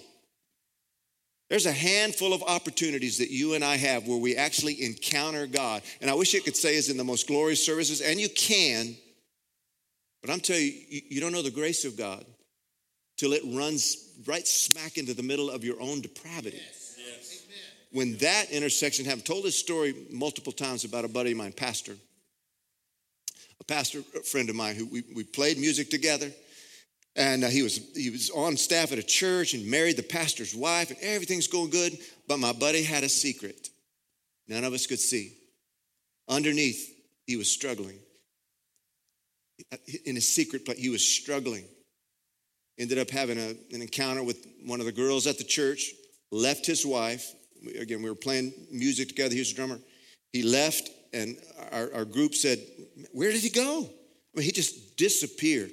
There's 1.51 1.67
a 1.67 1.73
handful 1.73 2.33
of 2.33 2.43
opportunities 2.43 3.19
that 3.19 3.31
you 3.31 3.55
and 3.55 3.63
I 3.63 3.77
have 3.77 4.07
where 4.09 4.19
we 4.19 4.37
actually 4.37 4.83
encounter 4.83 5.47
God. 5.47 5.83
And 6.01 6.11
I 6.11 6.15
wish 6.15 6.35
it 6.35 6.45
could 6.45 6.57
say 6.57 6.77
is 6.77 6.89
in 6.89 6.97
the 6.97 7.05
most 7.05 7.27
glorious 7.27 7.65
services, 7.65 8.01
and 8.01 8.19
you 8.19 8.29
can, 8.31 8.97
but 10.23 10.31
I'm 10.31 10.41
telling 10.41 10.63
you, 10.63 11.03
you 11.11 11.21
don't 11.21 11.33
know 11.33 11.43
the 11.43 11.51
grace 11.51 11.85
of 11.85 11.97
God 11.97 12.25
till 13.17 13.33
it 13.33 13.43
runs 13.45 14.13
right 14.27 14.47
smack 14.47 14.97
into 14.97 15.15
the 15.15 15.23
middle 15.23 15.51
of 15.51 15.65
your 15.65 15.81
own 15.81 16.01
depravity. 16.01 16.57
Yes. 16.57 16.97
Yes. 16.99 17.43
When 17.93 18.17
that 18.17 18.51
intersection 18.51 19.05
happened, 19.05 19.27
told 19.27 19.45
this 19.45 19.59
story 19.59 19.95
multiple 20.11 20.53
times 20.53 20.85
about 20.85 21.05
a 21.05 21.09
buddy 21.09 21.33
of 21.33 21.37
mine, 21.37 21.53
pastor 21.53 21.95
a 23.61 23.65
pastor 23.65 24.03
a 24.17 24.21
friend 24.21 24.51
of 24.51 24.57
mine 24.57 24.75
who 24.77 24.87
we, 24.87 25.05
we 25.15 25.25
played 25.25 25.59
music 25.59 25.91
together. 25.91 26.31
And 27.17 27.45
uh, 27.45 27.49
he, 27.49 27.63
was, 27.63 27.81
he 27.95 28.11
was 28.11 28.31
on 28.31 28.57
staff 28.57 28.93
at 28.93 28.99
a 28.99 29.03
church 29.03 29.55
and 29.55 29.71
married 29.71 29.97
the 29.97 30.03
pastor's 30.03 30.55
wife, 30.55 30.91
and 30.91 30.99
everything's 31.01 31.47
going 31.47 31.71
good. 31.71 31.97
But 32.27 32.39
my 32.39 32.53
buddy 32.53 32.83
had 32.83 33.05
a 33.05 33.09
secret 33.09 33.71
none 34.49 34.65
of 34.65 34.73
us 34.73 34.87
could 34.87 35.01
see. 35.01 35.33
Underneath, 36.29 36.91
he 37.27 37.37
was 37.37 37.51
struggling. 37.51 37.99
In 40.05 40.17
his 40.17 40.33
secret 40.33 40.65
place, 40.65 40.79
he 40.79 40.91
was 40.91 41.07
struggling. 41.07 41.65
Ended 42.79 42.99
up 42.99 43.11
having 43.11 43.39
a, 43.39 43.51
an 43.73 43.83
encounter 43.83 44.23
with 44.23 44.47
one 44.67 44.81
of 44.81 44.87
the 44.87 44.93
girls 44.93 45.27
at 45.27 45.39
the 45.39 45.45
church, 45.45 45.93
left 46.31 46.67
his 46.67 46.85
wife. 46.85 47.33
Again, 47.79 48.03
we 48.03 48.11
were 48.11 48.17
playing 48.17 48.53
music 48.71 49.09
together. 49.09 49.33
He 49.33 49.41
was 49.41 49.53
a 49.53 49.55
drummer. 49.55 49.79
He 50.33 50.43
left, 50.43 50.91
and 51.13 51.37
our, 51.73 51.91
our 51.95 52.05
group 52.05 52.35
said, 52.35 52.59
Where 53.13 53.31
did 53.31 53.43
he 53.43 53.51
go? 53.51 53.89
I 54.35 54.39
mean, 54.39 54.45
he 54.45 54.53
just 54.53 54.97
disappeared. 54.97 55.71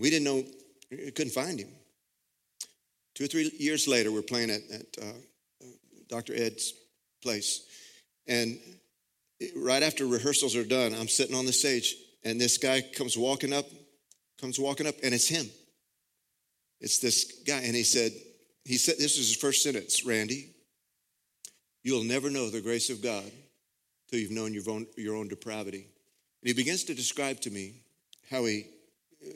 We 0.00 0.10
didn't 0.10 0.24
know, 0.24 0.42
we 0.90 1.10
couldn't 1.10 1.32
find 1.32 1.58
him. 1.58 1.68
Two 3.14 3.24
or 3.24 3.28
three 3.28 3.52
years 3.58 3.86
later, 3.86 4.10
we're 4.10 4.22
playing 4.22 4.50
at, 4.50 4.62
at 4.72 4.86
uh, 5.02 5.66
Dr. 6.08 6.34
Ed's 6.34 6.72
place. 7.22 7.66
And 8.26 8.58
right 9.56 9.82
after 9.82 10.06
rehearsals 10.06 10.56
are 10.56 10.64
done, 10.64 10.94
I'm 10.94 11.08
sitting 11.08 11.36
on 11.36 11.44
the 11.44 11.52
stage, 11.52 11.96
and 12.24 12.40
this 12.40 12.56
guy 12.56 12.80
comes 12.80 13.16
walking 13.16 13.52
up, 13.52 13.66
comes 14.40 14.58
walking 14.58 14.86
up, 14.86 14.94
and 15.02 15.12
it's 15.12 15.28
him. 15.28 15.50
It's 16.80 16.98
this 16.98 17.42
guy. 17.46 17.60
And 17.60 17.76
he 17.76 17.82
said, 17.82 18.12
he 18.64 18.78
said, 18.78 18.96
this 18.98 19.18
is 19.18 19.28
his 19.28 19.36
first 19.36 19.62
sentence, 19.62 20.04
Randy. 20.04 20.54
You'll 21.82 22.04
never 22.04 22.30
know 22.30 22.48
the 22.48 22.60
grace 22.60 22.90
of 22.90 23.02
God 23.02 23.30
till 24.08 24.18
you've 24.18 24.30
known 24.30 24.54
your 24.54 24.68
own, 24.70 24.86
your 24.96 25.16
own 25.16 25.28
depravity. 25.28 25.86
And 26.42 26.48
he 26.48 26.52
begins 26.54 26.84
to 26.84 26.94
describe 26.94 27.40
to 27.40 27.50
me 27.50 27.82
how 28.30 28.44
he 28.44 28.66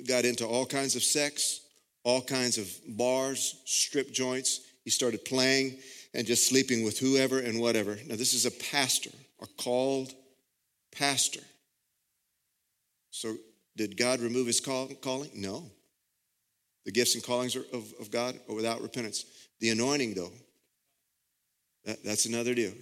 got 0.07 0.25
into 0.25 0.47
all 0.47 0.67
kinds 0.67 0.97
of 0.97 1.03
sex, 1.03 1.61
all 2.05 2.23
kinds 2.23 2.59
of 2.59 2.71
bars, 2.89 3.61
strip 3.65 4.13
joints. 4.13 4.61
He 4.85 4.91
started 4.91 5.25
playing 5.25 5.79
and 6.13 6.27
just 6.27 6.49
sleeping 6.49 6.85
with 6.85 6.99
whoever 6.99 7.39
and 7.39 7.61
whatever. 7.61 7.99
Now, 8.07 8.17
this 8.17 8.35
is 8.35 8.47
a 8.47 8.51
pastor, 8.51 9.11
a 9.43 9.47
called 9.59 10.13
pastor. 10.93 11.41
So, 13.11 13.37
did 13.77 13.97
God 13.97 14.21
remove 14.21 14.47
his 14.47 14.61
call, 14.61 14.87
calling? 14.87 15.31
No. 15.35 15.65
The 16.85 16.93
gifts 16.93 17.15
and 17.15 17.25
callings 17.25 17.57
of, 17.57 17.67
of 17.73 18.11
God 18.11 18.39
are 18.49 18.55
without 18.55 18.83
repentance. 18.83 19.25
The 19.61 19.71
anointing, 19.71 20.15
though, 20.15 20.33
that, 21.85 22.05
that's 22.05 22.27
another 22.27 22.55
deal. 22.55 22.73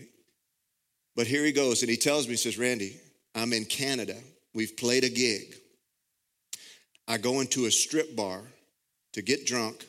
But 1.14 1.26
here 1.26 1.44
he 1.44 1.52
goes, 1.52 1.82
and 1.82 1.90
he 1.90 1.96
tells 1.96 2.26
me, 2.26 2.32
he 2.32 2.38
says, 2.38 2.58
Randy, 2.58 2.98
I'm 3.34 3.52
in 3.52 3.64
Canada. 3.64 4.16
We've 4.54 4.76
played 4.76 5.04
a 5.04 5.08
gig. 5.08 5.54
I 7.12 7.18
go 7.18 7.40
into 7.40 7.66
a 7.66 7.70
strip 7.70 8.16
bar 8.16 8.40
to 9.12 9.20
get 9.20 9.44
drunk 9.44 9.84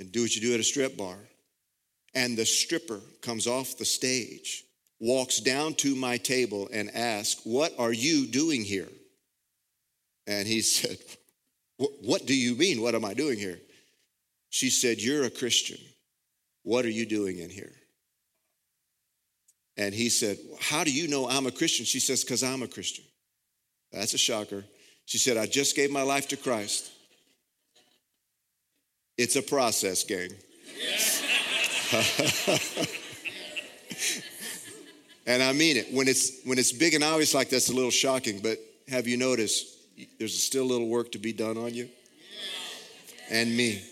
and 0.00 0.10
do 0.10 0.22
what 0.22 0.34
you 0.34 0.40
do 0.40 0.52
at 0.52 0.58
a 0.58 0.64
strip 0.64 0.96
bar. 0.96 1.16
And 2.12 2.36
the 2.36 2.44
stripper 2.44 3.00
comes 3.22 3.46
off 3.46 3.78
the 3.78 3.84
stage, 3.84 4.64
walks 4.98 5.38
down 5.38 5.74
to 5.74 5.94
my 5.94 6.16
table, 6.16 6.68
and 6.72 6.90
asks, 6.92 7.40
What 7.44 7.72
are 7.78 7.92
you 7.92 8.26
doing 8.26 8.64
here? 8.64 8.88
And 10.26 10.48
he 10.48 10.60
said, 10.62 10.98
What 11.78 12.26
do 12.26 12.36
you 12.36 12.56
mean? 12.56 12.82
What 12.82 12.96
am 12.96 13.04
I 13.04 13.14
doing 13.14 13.38
here? 13.38 13.60
She 14.50 14.70
said, 14.70 15.00
You're 15.00 15.26
a 15.26 15.30
Christian. 15.30 15.78
What 16.64 16.84
are 16.84 16.90
you 16.90 17.06
doing 17.06 17.38
in 17.38 17.48
here? 17.50 17.72
And 19.76 19.94
he 19.94 20.08
said, 20.08 20.38
How 20.60 20.82
do 20.82 20.92
you 20.92 21.06
know 21.06 21.28
I'm 21.28 21.46
a 21.46 21.52
Christian? 21.52 21.84
She 21.84 22.00
says, 22.00 22.24
Because 22.24 22.42
I'm 22.42 22.64
a 22.64 22.68
Christian. 22.68 23.04
That's 23.92 24.14
a 24.14 24.18
shocker. 24.18 24.64
She 25.06 25.18
said, 25.18 25.36
I 25.36 25.46
just 25.46 25.76
gave 25.76 25.90
my 25.90 26.02
life 26.02 26.28
to 26.28 26.36
Christ. 26.36 26.90
It's 29.16 29.36
a 29.36 29.42
process, 29.42 30.04
gang. 30.04 30.30
and 35.26 35.42
I 35.42 35.52
mean 35.52 35.76
it. 35.76 35.92
When 35.92 36.08
it's 36.08 36.42
when 36.44 36.58
it's 36.58 36.72
big 36.72 36.94
and 36.94 37.04
obvious 37.04 37.34
like 37.34 37.48
that's 37.48 37.68
a 37.68 37.74
little 37.74 37.92
shocking, 37.92 38.40
but 38.40 38.58
have 38.88 39.06
you 39.06 39.16
noticed 39.16 39.66
there's 40.18 40.42
still 40.42 40.64
a 40.64 40.70
little 40.70 40.88
work 40.88 41.12
to 41.12 41.18
be 41.18 41.32
done 41.32 41.56
on 41.56 41.74
you? 41.74 41.88
And 43.30 43.56
me. 43.56 43.82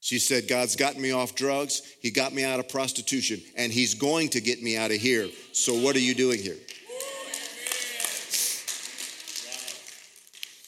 She 0.00 0.18
said, 0.18 0.48
God's 0.48 0.76
gotten 0.76 1.00
me 1.00 1.12
off 1.12 1.34
drugs. 1.34 1.82
He 2.02 2.10
got 2.10 2.34
me 2.34 2.44
out 2.44 2.60
of 2.60 2.68
prostitution, 2.68 3.40
and 3.56 3.72
He's 3.72 3.94
going 3.94 4.28
to 4.30 4.40
get 4.40 4.62
me 4.62 4.76
out 4.76 4.90
of 4.90 4.98
here. 4.98 5.28
So, 5.52 5.74
what 5.74 5.96
are 5.96 6.00
you 6.00 6.14
doing 6.14 6.42
here? 6.42 6.56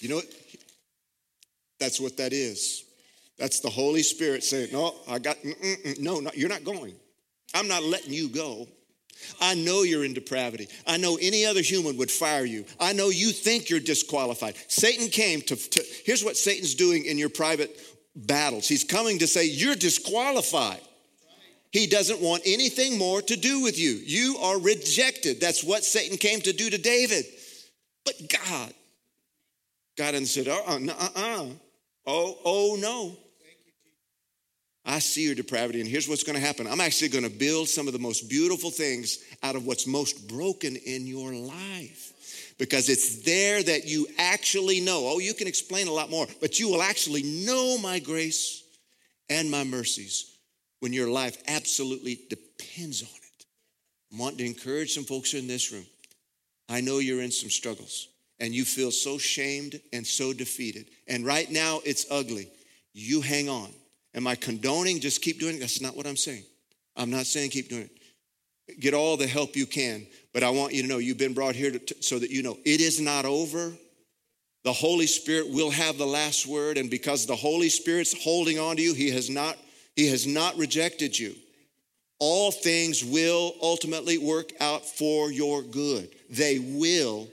You 0.00 0.08
know? 0.08 0.22
That's 1.78 2.00
what 2.00 2.16
that 2.18 2.32
is. 2.32 2.84
That's 3.38 3.60
the 3.60 3.70
Holy 3.70 4.02
Spirit 4.02 4.44
saying, 4.44 4.70
No, 4.72 4.94
I 5.08 5.18
got, 5.18 5.36
mm, 5.38 5.54
mm, 5.54 5.82
mm, 5.82 6.00
no, 6.00 6.20
no, 6.20 6.30
you're 6.34 6.48
not 6.48 6.64
going. 6.64 6.94
I'm 7.54 7.68
not 7.68 7.82
letting 7.82 8.12
you 8.12 8.28
go. 8.28 8.66
I 9.40 9.54
know 9.54 9.82
you're 9.82 10.04
in 10.04 10.14
depravity. 10.14 10.68
I 10.86 10.98
know 10.98 11.18
any 11.20 11.46
other 11.46 11.62
human 11.62 11.96
would 11.96 12.10
fire 12.10 12.44
you. 12.44 12.64
I 12.78 12.92
know 12.92 13.08
you 13.08 13.30
think 13.30 13.70
you're 13.70 13.80
disqualified. 13.80 14.56
Satan 14.68 15.08
came 15.08 15.40
to, 15.42 15.56
to 15.56 15.84
here's 16.04 16.24
what 16.24 16.36
Satan's 16.36 16.74
doing 16.74 17.06
in 17.06 17.16
your 17.16 17.30
private 17.30 17.80
battles. 18.14 18.68
He's 18.68 18.84
coming 18.84 19.18
to 19.20 19.26
say, 19.26 19.46
You're 19.46 19.74
disqualified. 19.74 20.80
He 21.72 21.86
doesn't 21.86 22.20
want 22.20 22.42
anything 22.46 22.96
more 22.96 23.20
to 23.20 23.36
do 23.36 23.60
with 23.62 23.78
you. 23.78 24.00
You 24.04 24.36
are 24.40 24.58
rejected. 24.58 25.40
That's 25.40 25.62
what 25.62 25.84
Satan 25.84 26.16
came 26.16 26.40
to 26.42 26.52
do 26.52 26.70
to 26.70 26.78
David. 26.78 27.26
But 28.04 28.14
God, 28.30 28.72
God 29.96 30.14
and 30.14 30.28
said, 30.28 30.48
uh 30.48 30.56
uh-uh, 30.66 30.78
uh, 30.88 31.08
uh, 31.16 31.46
oh, 32.06 32.38
oh 32.44 32.78
no. 32.80 33.16
I 34.88 35.00
see 35.00 35.24
your 35.24 35.34
depravity, 35.34 35.80
and 35.80 35.88
here's 35.88 36.08
what's 36.08 36.22
to 36.38 36.46
happen. 36.46 36.68
I'm 36.68 36.80
actually 36.80 37.08
to 37.24 37.30
build 37.30 37.68
some 37.68 37.88
of 37.88 37.92
the 37.92 37.98
most 37.98 38.28
beautiful 38.30 38.70
things 38.70 39.18
out 39.42 39.56
of 39.56 39.66
what's 39.66 39.84
most 39.86 40.28
broken 40.28 40.76
in 40.76 41.08
your 41.08 41.34
life. 41.34 42.12
Because 42.56 42.88
it's 42.88 43.22
there 43.22 43.62
that 43.62 43.86
you 43.86 44.06
actually 44.16 44.80
know. 44.80 45.08
Oh, 45.08 45.18
you 45.18 45.34
can 45.34 45.48
explain 45.48 45.88
a 45.88 45.92
lot 45.92 46.08
more, 46.08 46.26
but 46.40 46.60
you 46.60 46.68
will 46.68 46.82
actually 46.82 47.22
know 47.22 47.76
my 47.78 47.98
grace 47.98 48.62
and 49.28 49.50
my 49.50 49.64
mercies 49.64 50.36
when 50.78 50.92
your 50.92 51.10
life 51.10 51.36
absolutely 51.48 52.20
depends 52.30 53.02
on 53.02 53.08
it. 53.08 53.46
I 54.14 54.20
want 54.20 54.38
to 54.38 54.46
encourage 54.46 54.94
some 54.94 55.04
folks 55.04 55.34
in 55.34 55.48
this 55.48 55.72
room. 55.72 55.86
I 56.68 56.80
know 56.80 57.00
you're 57.00 57.22
in 57.22 57.32
some 57.32 57.50
struggles 57.50 58.08
and 58.40 58.54
you 58.54 58.64
feel 58.64 58.90
so 58.90 59.18
shamed 59.18 59.80
and 59.92 60.06
so 60.06 60.32
defeated. 60.32 60.86
And 61.06 61.24
right 61.24 61.50
now 61.50 61.80
it's 61.84 62.06
ugly. 62.10 62.48
You 62.92 63.20
hang 63.20 63.48
on. 63.48 63.70
Am 64.14 64.26
I 64.26 64.34
condoning 64.34 65.00
just 65.00 65.22
keep 65.22 65.38
doing 65.38 65.56
it? 65.56 65.60
That's 65.60 65.80
not 65.80 65.96
what 65.96 66.06
I'm 66.06 66.16
saying. 66.16 66.44
I'm 66.96 67.10
not 67.10 67.26
saying 67.26 67.50
keep 67.50 67.68
doing 67.68 67.82
it. 68.68 68.80
Get 68.80 68.94
all 68.94 69.16
the 69.16 69.26
help 69.26 69.54
you 69.54 69.66
can, 69.66 70.06
but 70.32 70.42
I 70.42 70.50
want 70.50 70.72
you 70.72 70.82
to 70.82 70.88
know 70.88 70.98
you've 70.98 71.18
been 71.18 71.34
brought 71.34 71.54
here 71.54 71.70
to, 71.70 72.02
so 72.02 72.18
that 72.18 72.30
you 72.30 72.42
know 72.42 72.58
it 72.64 72.80
is 72.80 73.00
not 73.00 73.24
over. 73.24 73.72
The 74.64 74.72
Holy 74.72 75.06
Spirit 75.06 75.48
will 75.48 75.70
have 75.70 75.96
the 75.96 76.06
last 76.06 76.46
word, 76.46 76.76
and 76.76 76.90
because 76.90 77.26
the 77.26 77.36
Holy 77.36 77.68
Spirit's 77.68 78.20
holding 78.20 78.58
on 78.58 78.76
to 78.76 78.82
you, 78.82 78.94
He 78.94 79.10
has 79.10 79.30
not, 79.30 79.56
He 79.94 80.08
has 80.08 80.26
not 80.26 80.56
rejected 80.56 81.16
you. 81.16 81.36
All 82.18 82.50
things 82.50 83.04
will 83.04 83.54
ultimately 83.62 84.18
work 84.18 84.50
out 84.58 84.84
for 84.84 85.30
your 85.30 85.62
good. 85.62 86.08
They 86.30 86.58
will, 86.58 87.28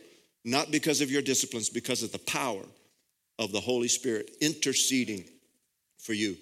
not 0.45 0.71
because 0.71 1.01
of 1.01 1.09
your 1.09 1.21
disciplines, 1.21 1.69
because 1.69 2.03
of 2.03 2.11
the 2.11 2.19
power 2.19 2.63
of 3.39 3.51
the 3.51 3.59
Holy 3.59 3.87
Spirit 3.87 4.31
interceding 4.41 5.25
for 5.99 6.13
you. 6.13 6.35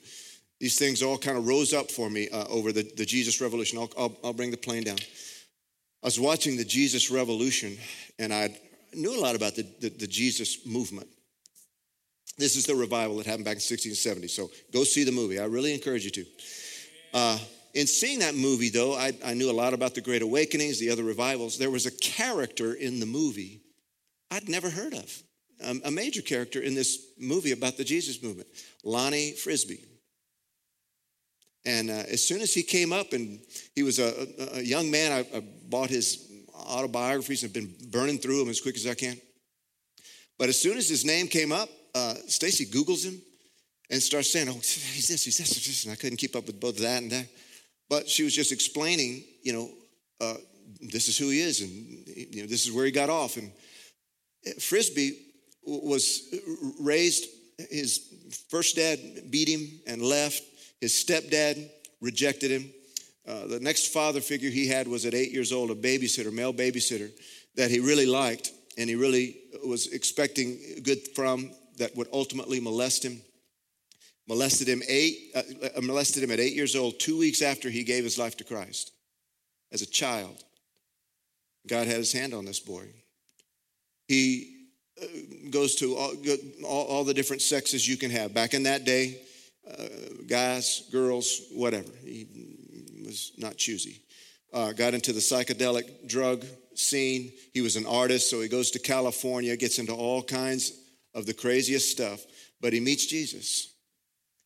These 0.60 0.78
things 0.78 1.02
all 1.02 1.18
kind 1.18 1.38
of 1.38 1.48
rose 1.48 1.74
up 1.74 1.90
for 1.90 2.10
me 2.10 2.30
uh, 2.30 2.46
over 2.48 2.72
the, 2.72 2.84
the 2.96 3.06
Jesus 3.06 3.42
Revolution. 3.42 3.80
I'll, 3.80 3.92
I'll, 3.98 4.18
I'll 4.24 4.34
bring 4.34 4.52
the 4.52 4.58
plane 4.58 4.84
down. 4.84 4.98
I 6.04 6.08
was 6.08 6.20
watching 6.20 6.58
the 6.58 6.66
Jesus 6.66 7.12
Revolution, 7.12 7.78
and 8.20 8.34
I 8.34 8.56
knew 8.94 9.18
a 9.18 9.22
lot 9.22 9.36
about 9.36 9.56
the, 9.56 9.64
the, 9.80 9.90
the 9.90 10.08
Jesus 10.08 10.66
movement. 10.66 11.08
This 12.38 12.56
is 12.56 12.66
the 12.66 12.76
revival 12.76 13.18
that 13.18 13.26
happened 13.26 13.46
back 13.46 13.54
in 13.54 13.64
1670. 13.64 14.28
So 14.28 14.50
go 14.74 14.84
see 14.84 15.04
the 15.04 15.12
movie. 15.12 15.40
I 15.40 15.46
really 15.46 15.74
encourage 15.74 16.06
you 16.06 16.12
to. 16.12 16.26
Uh, 17.14 17.38
in 17.74 17.88
seeing 17.88 18.20
that 18.20 18.36
movie, 18.36 18.70
though, 18.70 18.94
I, 18.94 19.14
I, 19.24 19.34
knew 19.34 19.50
a 19.50 19.54
lot 19.54 19.74
about 19.74 19.96
the 19.96 20.02
Great 20.02 20.22
Awakenings, 20.22 20.80
the 20.80 20.90
other 20.90 21.04
revivals. 21.04 21.58
There 21.58 21.70
was 21.70 21.86
a 21.86 21.92
character 21.92 22.74
in 22.74 23.00
the 23.00 23.06
movie 23.06 23.62
I'd 24.32 24.48
never 24.48 24.70
heard 24.70 24.94
of, 24.94 25.24
um, 25.64 25.82
a 25.84 25.92
major 25.92 26.22
character 26.22 26.62
in 26.62 26.74
this 26.74 27.08
movie 27.20 27.52
about 27.52 27.78
the 27.78 27.84
Jesus 27.84 28.24
movement, 28.24 28.48
Lonnie 28.84 29.34
Frisbee. 29.34 29.84
And 31.66 31.90
uh, 31.92 32.04
as 32.10 32.26
soon 32.26 32.42
as 32.42 32.54
he 32.54 32.64
came 32.64 32.92
up, 32.94 33.14
and 33.14 33.40
he 33.76 33.84
was 33.84 34.00
a, 34.00 34.28
a, 34.40 34.60
a 34.60 34.62
young 34.62 34.90
man, 34.90 35.12
I, 35.12 35.38
I, 35.38 35.44
bought 35.70 35.90
his 35.90 36.28
autobiographies 36.56 37.44
and 37.44 37.56
have 37.56 37.64
been 37.64 37.90
burning 37.90 38.18
through 38.18 38.40
them 38.40 38.50
as 38.50 38.60
quick 38.60 38.76
as 38.76 38.88
I 38.88 38.96
can. 38.96 39.16
But 40.40 40.50
as 40.50 40.60
soon 40.60 40.78
as 40.78 40.90
his 40.90 41.06
name 41.06 41.28
came 41.28 41.52
up, 41.52 41.70
uh, 41.94 42.16
Stacy 42.28 42.66
Googles 42.66 43.06
him 43.06 43.22
and 43.92 44.02
starts 44.02 44.32
saying, 44.32 44.50
"Oh, 44.50 44.54
he's 44.54 45.08
this, 45.08 45.24
he's 45.24 45.38
this, 45.38 45.54
he's 45.54 45.68
this," 45.68 45.84
and 45.84 45.94
I 45.94 45.96
couldn't 45.96 46.18
keep 46.18 46.36
up 46.36 46.48
with 46.48 46.60
both 46.60 46.78
that 46.80 47.04
and 47.04 47.12
that. 47.12 47.28
But 47.90 48.10
she 48.10 48.24
was 48.24 48.34
just 48.34 48.52
explaining, 48.52 49.24
you 49.44 49.54
know, 49.54 49.70
uh, 50.20 50.38
this 50.82 51.08
is 51.10 51.18
who 51.18 51.30
he 51.30 51.42
is, 51.42 51.62
and 51.62 52.08
you 52.34 52.42
know, 52.42 52.48
this 52.48 52.66
is 52.66 52.72
where 52.72 52.86
he 52.86 52.92
got 52.92 53.10
off. 53.10 53.38
And 53.38 53.52
Frisbee 54.60 55.18
was 55.64 56.34
raised. 56.80 57.26
His 57.70 58.14
first 58.50 58.76
dad 58.76 59.00
beat 59.30 59.48
him 59.48 59.68
and 59.88 60.02
left. 60.02 60.42
His 60.80 60.94
stepdad 60.94 61.70
rejected 62.02 62.52
him. 62.52 62.72
Uh, 63.28 63.46
the 63.48 63.60
next 63.60 63.94
father 63.94 64.20
figure 64.20 64.50
he 64.50 64.68
had 64.68 64.88
was 64.88 65.06
at 65.06 65.14
eight 65.14 65.32
years 65.32 65.52
old, 65.52 65.70
a 65.70 65.76
babysitter, 65.76 66.34
male 66.34 66.54
babysitter, 66.54 67.12
that 67.56 67.70
he 67.70 67.80
really 67.80 68.08
liked 68.08 68.52
and 68.78 68.90
he 68.90 68.96
really 68.96 69.38
was 69.66 69.88
expecting 69.88 70.60
good 70.84 71.00
from 71.16 71.52
that 71.78 71.96
would 71.96 72.08
ultimately 72.12 72.60
molest 72.60 73.04
him. 73.06 73.22
Molested 74.28 74.68
him 74.68 74.82
eight, 74.88 75.32
uh, 75.36 75.42
uh, 75.78 75.82
molested 75.82 76.24
him 76.24 76.32
at 76.32 76.40
eight 76.40 76.54
years 76.54 76.76
old, 76.76 77.00
two 77.00 77.18
weeks 77.18 77.42
after 77.42 77.70
he 77.70 77.84
gave 77.84 78.04
his 78.04 78.18
life 78.18 78.38
to 78.38 78.44
Christ. 78.44 78.92
As 79.72 79.82
a 79.82 79.86
child, 79.86 80.44
God 81.68 81.88
had 81.88 81.98
his 81.98 82.14
hand 82.14 82.34
on 82.34 82.46
this 82.46 82.60
boy. 82.60 82.88
He 84.12 84.68
uh, 85.02 85.06
goes 85.52 85.76
to 85.76 85.96
all, 85.96 86.18
all, 86.66 87.06
the 87.06 87.14
different 87.14 87.42
sexes 87.42 87.88
you 87.88 87.96
can 87.96 88.12
have. 88.12 88.34
Back 88.34 88.54
in 88.54 88.64
that 88.64 88.84
day, 88.84 89.22
uh, 89.66 89.86
guys, 90.28 90.84
girls, 90.92 91.44
whatever. 91.54 91.90
He 92.04 92.28
was 93.06 93.32
not 93.38 93.56
choosy. 93.56 94.02
Uh, 94.52 94.74
got 94.74 94.94
into 94.94 95.14
the 95.14 95.22
psychedelic 95.22 96.10
drug 96.10 96.44
scene. 96.76 97.32
He 97.54 97.62
was 97.62 97.78
an 97.78 97.86
artist, 97.86 98.30
so 98.30 98.42
he 98.42 98.50
goes 98.50 98.72
to 98.72 98.80
California, 98.80 99.56
gets 99.56 99.80
into 99.80 99.94
all 99.94 100.22
kinds 100.22 100.74
of 101.14 101.26
the 101.26 101.34
craziest 101.34 101.90
stuff, 101.90 102.20
but 102.60 102.74
he 102.74 102.82
meets 102.82 103.06
Jesus. 103.06 103.72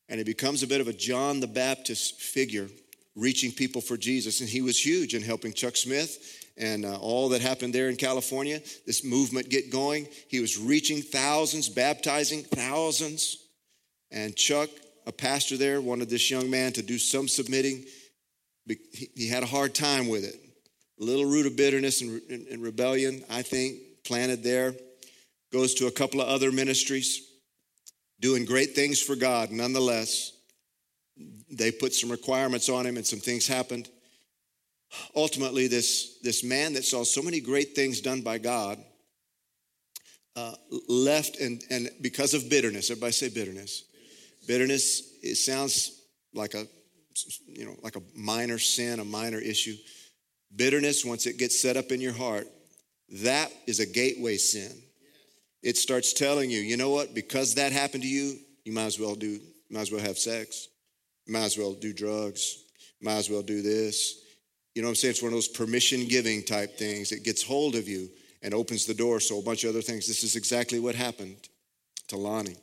And 0.08 0.18
he 0.18 0.24
becomes 0.24 0.62
a 0.62 0.68
bit 0.68 0.80
of 0.80 0.86
a 0.86 0.92
John 0.92 1.40
the 1.40 1.48
Baptist 1.48 2.20
figure, 2.20 2.68
reaching 3.16 3.50
people 3.50 3.80
for 3.80 3.96
Jesus. 3.96 4.40
And 4.40 4.48
he 4.48 4.62
was 4.62 4.78
huge 4.78 5.16
in 5.16 5.22
helping 5.22 5.52
Chuck 5.52 5.74
Smith 5.76 6.45
and 6.56 6.84
uh, 6.84 6.96
all 6.96 7.28
that 7.30 7.42
happened 7.42 7.74
there 7.74 7.88
in 7.88 7.96
California, 7.96 8.60
this 8.86 9.04
movement 9.04 9.50
get 9.50 9.70
going. 9.70 10.08
He 10.28 10.40
was 10.40 10.58
reaching 10.58 11.02
thousands, 11.02 11.68
baptizing 11.68 12.42
thousands. 12.42 13.36
And 14.10 14.34
Chuck 14.36 14.70
a 15.06 15.12
pastor 15.12 15.56
there 15.56 15.80
wanted 15.80 16.10
this 16.10 16.30
young 16.30 16.50
man 16.50 16.72
to 16.72 16.82
do 16.82 16.98
some 16.98 17.28
submitting. 17.28 17.84
He 18.90 19.28
had 19.28 19.44
a 19.44 19.46
hard 19.46 19.74
time 19.74 20.08
with 20.08 20.24
it. 20.24 20.34
A 21.00 21.04
little 21.04 21.24
root 21.24 21.46
of 21.46 21.56
bitterness 21.56 22.02
and, 22.02 22.20
and 22.28 22.62
rebellion, 22.62 23.22
I 23.30 23.42
think, 23.42 23.78
planted 24.04 24.42
there. 24.42 24.74
Goes 25.52 25.74
to 25.74 25.86
a 25.86 25.92
couple 25.92 26.20
of 26.20 26.28
other 26.28 26.50
ministries, 26.50 27.22
doing 28.18 28.44
great 28.44 28.74
things 28.74 29.00
for 29.00 29.14
God. 29.14 29.52
Nonetheless, 29.52 30.32
they 31.50 31.70
put 31.70 31.94
some 31.94 32.10
requirements 32.10 32.68
on 32.68 32.84
him 32.84 32.96
and 32.96 33.06
some 33.06 33.20
things 33.20 33.46
happened. 33.46 33.88
Ultimately, 35.14 35.66
this, 35.66 36.18
this 36.22 36.44
man 36.44 36.74
that 36.74 36.84
saw 36.84 37.04
so 37.04 37.22
many 37.22 37.40
great 37.40 37.74
things 37.74 38.00
done 38.00 38.22
by 38.22 38.38
God 38.38 38.78
uh, 40.36 40.54
left, 40.88 41.40
and, 41.40 41.62
and 41.70 41.90
because 42.00 42.34
of 42.34 42.48
bitterness, 42.48 42.90
everybody 42.90 43.12
say 43.12 43.28
bitterness 43.28 43.84
Bitterness, 44.46 45.02
it 45.22 45.34
sounds 45.36 46.02
like 46.32 46.54
a 46.54 46.66
you 47.46 47.64
know, 47.64 47.76
like 47.82 47.96
a 47.96 48.02
minor 48.14 48.58
sin, 48.58 49.00
a 49.00 49.04
minor 49.04 49.38
issue. 49.38 49.74
Bitterness, 50.54 51.04
once 51.04 51.26
it 51.26 51.38
gets 51.38 51.60
set 51.60 51.76
up 51.76 51.90
in 51.90 52.00
your 52.00 52.12
heart, 52.12 52.46
that 53.22 53.50
is 53.66 53.80
a 53.80 53.86
gateway 53.86 54.36
sin. 54.36 54.70
It 55.62 55.76
starts 55.76 56.12
telling 56.12 56.50
you, 56.50 56.60
you 56.60 56.76
know 56.76 56.90
what, 56.90 57.14
because 57.14 57.54
that 57.54 57.72
happened 57.72 58.02
to 58.02 58.08
you, 58.08 58.38
you 58.64 58.72
might 58.72 58.84
as 58.84 59.00
well 59.00 59.14
do, 59.14 59.40
might 59.70 59.80
as 59.80 59.92
well 59.92 60.02
have 60.02 60.18
sex, 60.18 60.68
might 61.26 61.44
as 61.44 61.58
well 61.58 61.72
do 61.72 61.92
drugs, 61.92 62.64
might 63.00 63.16
as 63.16 63.30
well 63.30 63.42
do 63.42 63.62
this. 63.62 64.20
You 64.76 64.82
know 64.82 64.88
what 64.88 64.90
I'm 64.90 64.96
saying? 64.96 65.12
It's 65.12 65.22
one 65.22 65.32
of 65.32 65.36
those 65.36 65.48
permission 65.48 66.04
giving 66.06 66.42
type 66.42 66.76
things. 66.76 67.10
It 67.10 67.24
gets 67.24 67.42
hold 67.42 67.76
of 67.76 67.88
you 67.88 68.10
and 68.42 68.52
opens 68.52 68.84
the 68.84 68.92
door. 68.92 69.20
So 69.20 69.38
a 69.38 69.42
bunch 69.42 69.64
of 69.64 69.70
other 69.70 69.80
things. 69.80 70.06
This 70.06 70.22
is 70.22 70.36
exactly 70.36 70.78
what 70.80 70.94
happened 70.94 71.36
to 72.08 72.18
Lonnie. 72.18 72.58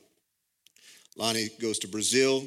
Lonnie 1.17 1.49
goes 1.59 1.79
to 1.79 1.87
Brazil 1.87 2.45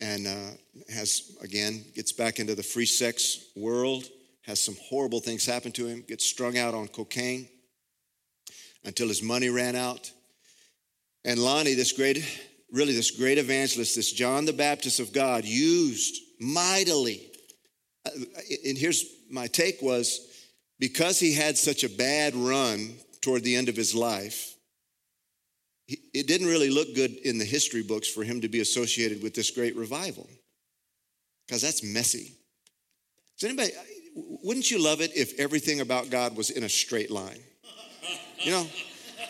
and 0.00 0.26
uh, 0.26 0.50
has, 0.90 1.36
again, 1.42 1.84
gets 1.94 2.12
back 2.12 2.38
into 2.38 2.54
the 2.54 2.62
free 2.62 2.86
sex 2.86 3.44
world, 3.54 4.08
has 4.40 4.58
some 4.58 4.76
horrible 4.80 5.20
things 5.20 5.44
happen 5.44 5.70
to 5.72 5.86
him, 5.86 6.02
gets 6.08 6.24
strung 6.24 6.56
out 6.56 6.72
on 6.72 6.88
cocaine 6.88 7.46
until 8.86 9.08
his 9.08 9.22
money 9.22 9.50
ran 9.50 9.76
out. 9.76 10.10
And 11.26 11.38
Lonnie, 11.38 11.74
this 11.74 11.92
great, 11.92 12.24
really 12.72 12.94
this 12.94 13.10
great 13.10 13.36
evangelist, 13.36 13.96
this 13.96 14.12
John 14.12 14.46
the 14.46 14.54
Baptist 14.54 14.98
of 14.98 15.12
God, 15.12 15.44
used 15.44 16.22
mightily. 16.40 17.32
Uh, 18.06 18.10
and 18.66 18.76
here's 18.76 19.04
my 19.30 19.46
take 19.46 19.80
was 19.80 20.48
because 20.78 21.18
he 21.18 21.32
had 21.32 21.56
such 21.56 21.84
a 21.84 21.88
bad 21.88 22.34
run 22.34 22.94
toward 23.20 23.42
the 23.42 23.56
end 23.56 23.68
of 23.68 23.76
his 23.76 23.94
life, 23.94 24.54
it 25.86 26.26
didn't 26.26 26.46
really 26.46 26.70
look 26.70 26.94
good 26.94 27.12
in 27.24 27.38
the 27.38 27.44
history 27.44 27.82
books 27.82 28.08
for 28.08 28.24
him 28.24 28.40
to 28.40 28.48
be 28.48 28.60
associated 28.60 29.22
with 29.22 29.34
this 29.34 29.50
great 29.50 29.76
revival 29.76 30.28
because 31.46 31.60
that's 31.60 31.82
messy. 31.82 32.32
Does 33.38 33.50
anybody, 33.50 33.72
wouldn't 34.14 34.70
you 34.70 34.82
love 34.82 35.00
it 35.00 35.14
if 35.14 35.38
everything 35.38 35.80
about 35.80 36.10
God 36.10 36.36
was 36.36 36.50
in 36.50 36.64
a 36.64 36.68
straight 36.68 37.10
line? 37.10 37.40
You 38.38 38.52
know, 38.52 38.66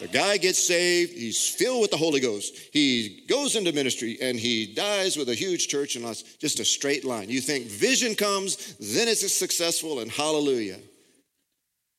the 0.00 0.08
guy 0.08 0.36
gets 0.36 0.58
saved, 0.58 1.12
he's 1.12 1.48
filled 1.48 1.82
with 1.82 1.90
the 1.90 1.96
Holy 1.96 2.20
Ghost, 2.20 2.56
he 2.72 3.24
goes 3.28 3.56
into 3.56 3.72
ministry, 3.72 4.18
and 4.20 4.38
he 4.38 4.72
dies 4.74 5.16
with 5.16 5.28
a 5.28 5.34
huge 5.34 5.68
church 5.68 5.96
and 5.96 6.04
just 6.38 6.60
a 6.60 6.64
straight 6.64 7.04
line. 7.04 7.28
You 7.28 7.40
think 7.40 7.66
vision 7.66 8.14
comes, 8.14 8.76
then 8.76 9.08
it's 9.08 9.32
successful, 9.32 10.00
and 10.00 10.10
hallelujah. 10.10 10.78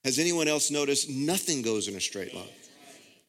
Has 0.04 0.20
anyone 0.20 0.48
else 0.48 0.70
noticed 0.70 1.10
nothing 1.10 1.64
goes 1.64 1.88
in 1.88 1.96
a 1.96 2.00
straight 2.00 2.36
line? 2.36 2.48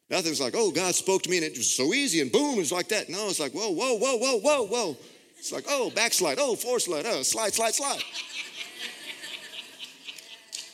Nothing's 0.09 0.39
like, 0.39 0.53
oh, 0.55 0.71
God 0.71 0.95
spoke 0.95 1.23
to 1.23 1.29
me 1.29 1.37
and 1.37 1.45
it 1.45 1.57
was 1.57 1.69
so 1.69 1.93
easy 1.93 2.21
and 2.21 2.31
boom, 2.31 2.59
it's 2.59 2.71
like 2.71 2.87
that. 2.89 3.09
No, 3.09 3.27
it's 3.27 3.39
like, 3.39 3.51
whoa, 3.51 3.71
whoa, 3.71 3.95
whoa, 3.95 4.15
whoa, 4.15 4.37
whoa, 4.39 4.67
whoa. 4.67 4.97
It's 5.37 5.51
like, 5.51 5.65
oh, 5.67 5.89
backslide, 5.89 6.37
oh, 6.39 6.55
forward 6.55 6.79
slide, 6.81 7.05
oh, 7.05 7.23
slide, 7.23 7.53
slide, 7.53 7.75
slide. 7.75 8.01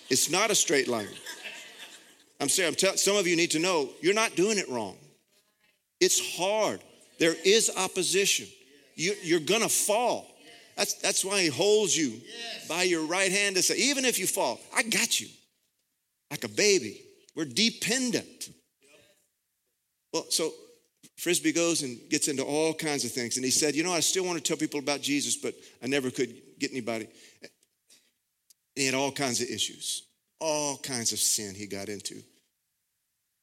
It's 0.09 0.29
not 0.29 0.51
a 0.51 0.55
straight 0.55 0.87
line. 0.87 1.07
I'm 2.39 2.49
saying, 2.49 2.69
I'm 2.69 2.75
tell, 2.75 2.97
some 2.97 3.15
of 3.15 3.27
you 3.27 3.35
need 3.35 3.51
to 3.51 3.59
know 3.59 3.89
you're 4.01 4.13
not 4.13 4.35
doing 4.35 4.57
it 4.57 4.69
wrong. 4.69 4.97
It's 5.99 6.35
hard. 6.37 6.81
There 7.19 7.35
is 7.45 7.71
opposition. 7.77 8.47
You, 8.95 9.15
you're 9.23 9.39
gonna 9.39 9.69
fall. 9.69 10.27
That's, 10.75 10.95
that's 10.95 11.23
why 11.23 11.41
he 11.41 11.47
holds 11.47 11.95
you 11.95 12.19
by 12.67 12.83
your 12.83 13.05
right 13.05 13.31
hand 13.31 13.55
to 13.55 13.61
say, 13.61 13.75
even 13.77 14.05
if 14.05 14.17
you 14.17 14.27
fall, 14.27 14.59
I 14.75 14.83
got 14.83 15.21
you. 15.21 15.27
Like 16.31 16.43
a 16.43 16.49
baby. 16.49 16.99
We're 17.35 17.45
dependent. 17.45 18.49
Well, 20.11 20.25
so 20.29 20.51
Frisbee 21.17 21.51
goes 21.51 21.83
and 21.83 21.97
gets 22.09 22.27
into 22.27 22.43
all 22.43 22.73
kinds 22.73 23.05
of 23.05 23.11
things. 23.11 23.37
And 23.37 23.45
he 23.45 23.51
said, 23.51 23.75
You 23.75 23.83
know, 23.83 23.93
I 23.93 23.99
still 23.99 24.25
want 24.25 24.37
to 24.37 24.43
tell 24.43 24.57
people 24.57 24.79
about 24.79 25.01
Jesus, 25.01 25.37
but 25.37 25.55
I 25.81 25.87
never 25.87 26.11
could 26.11 26.33
get 26.59 26.71
anybody. 26.71 27.07
And 27.41 27.51
He 28.75 28.85
had 28.85 28.95
all 28.95 29.11
kinds 29.11 29.41
of 29.41 29.47
issues, 29.47 30.03
all 30.39 30.77
kinds 30.77 31.13
of 31.13 31.19
sin 31.19 31.55
he 31.55 31.67
got 31.67 31.89
into. 31.89 32.21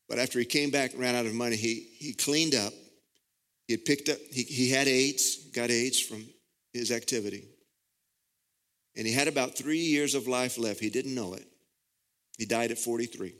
But 0.08 0.18
after 0.18 0.38
he 0.38 0.44
came 0.44 0.70
back 0.70 0.92
and 0.92 1.00
ran 1.00 1.14
out 1.14 1.26
of 1.26 1.34
money, 1.34 1.56
he, 1.56 1.88
he 1.98 2.12
cleaned 2.12 2.54
up. 2.54 2.72
He 3.68 3.74
had 3.74 3.84
picked 3.84 4.08
up, 4.08 4.18
he, 4.32 4.42
he 4.42 4.70
had 4.70 4.88
AIDS, 4.88 5.36
got 5.54 5.70
AIDS 5.70 6.00
from 6.00 6.26
his 6.72 6.90
activity. 6.90 7.44
And 8.96 9.06
he 9.06 9.12
had 9.12 9.28
about 9.28 9.56
three 9.56 9.78
years 9.78 10.14
of 10.14 10.26
life 10.26 10.58
left. 10.58 10.80
He 10.80 10.90
didn't 10.90 11.14
know 11.14 11.34
it. 11.34 11.46
He 12.38 12.44
died 12.44 12.70
at 12.70 12.78
43. 12.78 13.34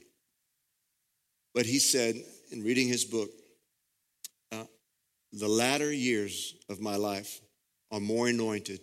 But 1.55 1.67
he 1.67 1.79
said, 1.79 2.15
in 2.53 2.63
reading 2.63 2.87
his 2.87 3.05
book, 3.05 3.31
uh, 4.53 4.65
the 5.33 5.49
latter 5.49 5.93
years 5.93 6.55
of 6.69 6.81
my 6.81 6.97
life 6.97 7.41
are 7.91 8.01
more 8.01 8.29
anointed 8.29 8.81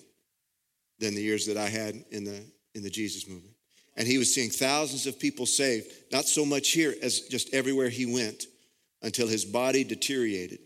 than 0.99 1.15
the 1.15 1.21
years 1.21 1.45
that 1.45 1.57
I 1.57 1.69
had 1.69 1.95
in 2.11 2.23
the, 2.23 2.43
in 2.75 2.83
the 2.83 2.89
Jesus 2.89 3.27
movement. 3.27 3.56
And 3.97 4.07
he 4.07 4.19
was 4.19 4.33
seeing 4.33 4.51
thousands 4.51 5.07
of 5.07 5.19
people 5.19 5.47
saved, 5.47 5.91
not 6.11 6.25
so 6.25 6.45
much 6.45 6.69
here 6.69 6.93
as 7.01 7.21
just 7.21 7.53
everywhere 7.53 7.89
he 7.89 8.05
went, 8.05 8.45
until 9.01 9.27
his 9.27 9.43
body 9.43 9.83
deteriorated. 9.83 10.59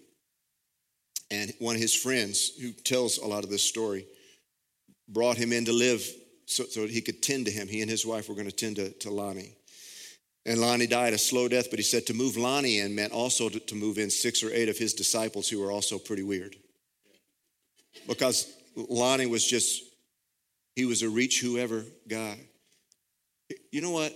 And 1.31 1.53
one 1.59 1.75
of 1.75 1.81
his 1.81 1.95
friends, 1.95 2.51
who 2.61 2.73
tells 2.73 3.17
a 3.17 3.25
lot 3.25 3.45
of 3.45 3.49
this 3.49 3.63
story, 3.63 4.05
brought 5.07 5.37
him 5.37 5.53
in 5.53 5.65
to 5.65 5.73
live 5.73 6.05
so, 6.45 6.65
so 6.65 6.85
he 6.85 6.99
could 6.99 7.23
tend 7.23 7.45
to 7.45 7.51
him. 7.51 7.69
He 7.69 7.81
and 7.81 7.89
his 7.89 8.05
wife 8.05 8.27
were 8.27 8.35
going 8.35 8.49
to 8.49 8.51
tend 8.51 8.75
to, 8.75 9.09
Lonnie. 9.09 9.55
And 10.45 10.59
Lonnie 10.59 10.87
died 10.87 11.13
a 11.13 11.17
slow 11.17 11.47
death, 11.47 11.69
but 11.69 11.79
he 11.79 11.83
said 11.83 12.05
to 12.07 12.13
move 12.13 12.35
Lonnie 12.35 12.79
in 12.79 12.95
meant 12.95 13.13
also 13.13 13.47
to, 13.47 13.59
to 13.59 13.75
move 13.75 13.97
in 13.97 14.09
six 14.09 14.43
or 14.43 14.51
eight 14.51 14.67
of 14.67 14.77
his 14.77 14.93
disciples 14.93 15.47
who 15.47 15.59
were 15.59 15.71
also 15.71 15.97
pretty 15.97 16.23
weird. 16.23 16.55
Because 18.07 18.51
Lonnie 18.75 19.27
was 19.27 19.47
just, 19.47 19.83
he 20.75 20.83
was 20.83 21.01
a 21.01 21.09
reach 21.09 21.39
whoever 21.39 21.85
guy. 22.09 22.37
You 23.71 23.81
know 23.81 23.91
what? 23.91 24.13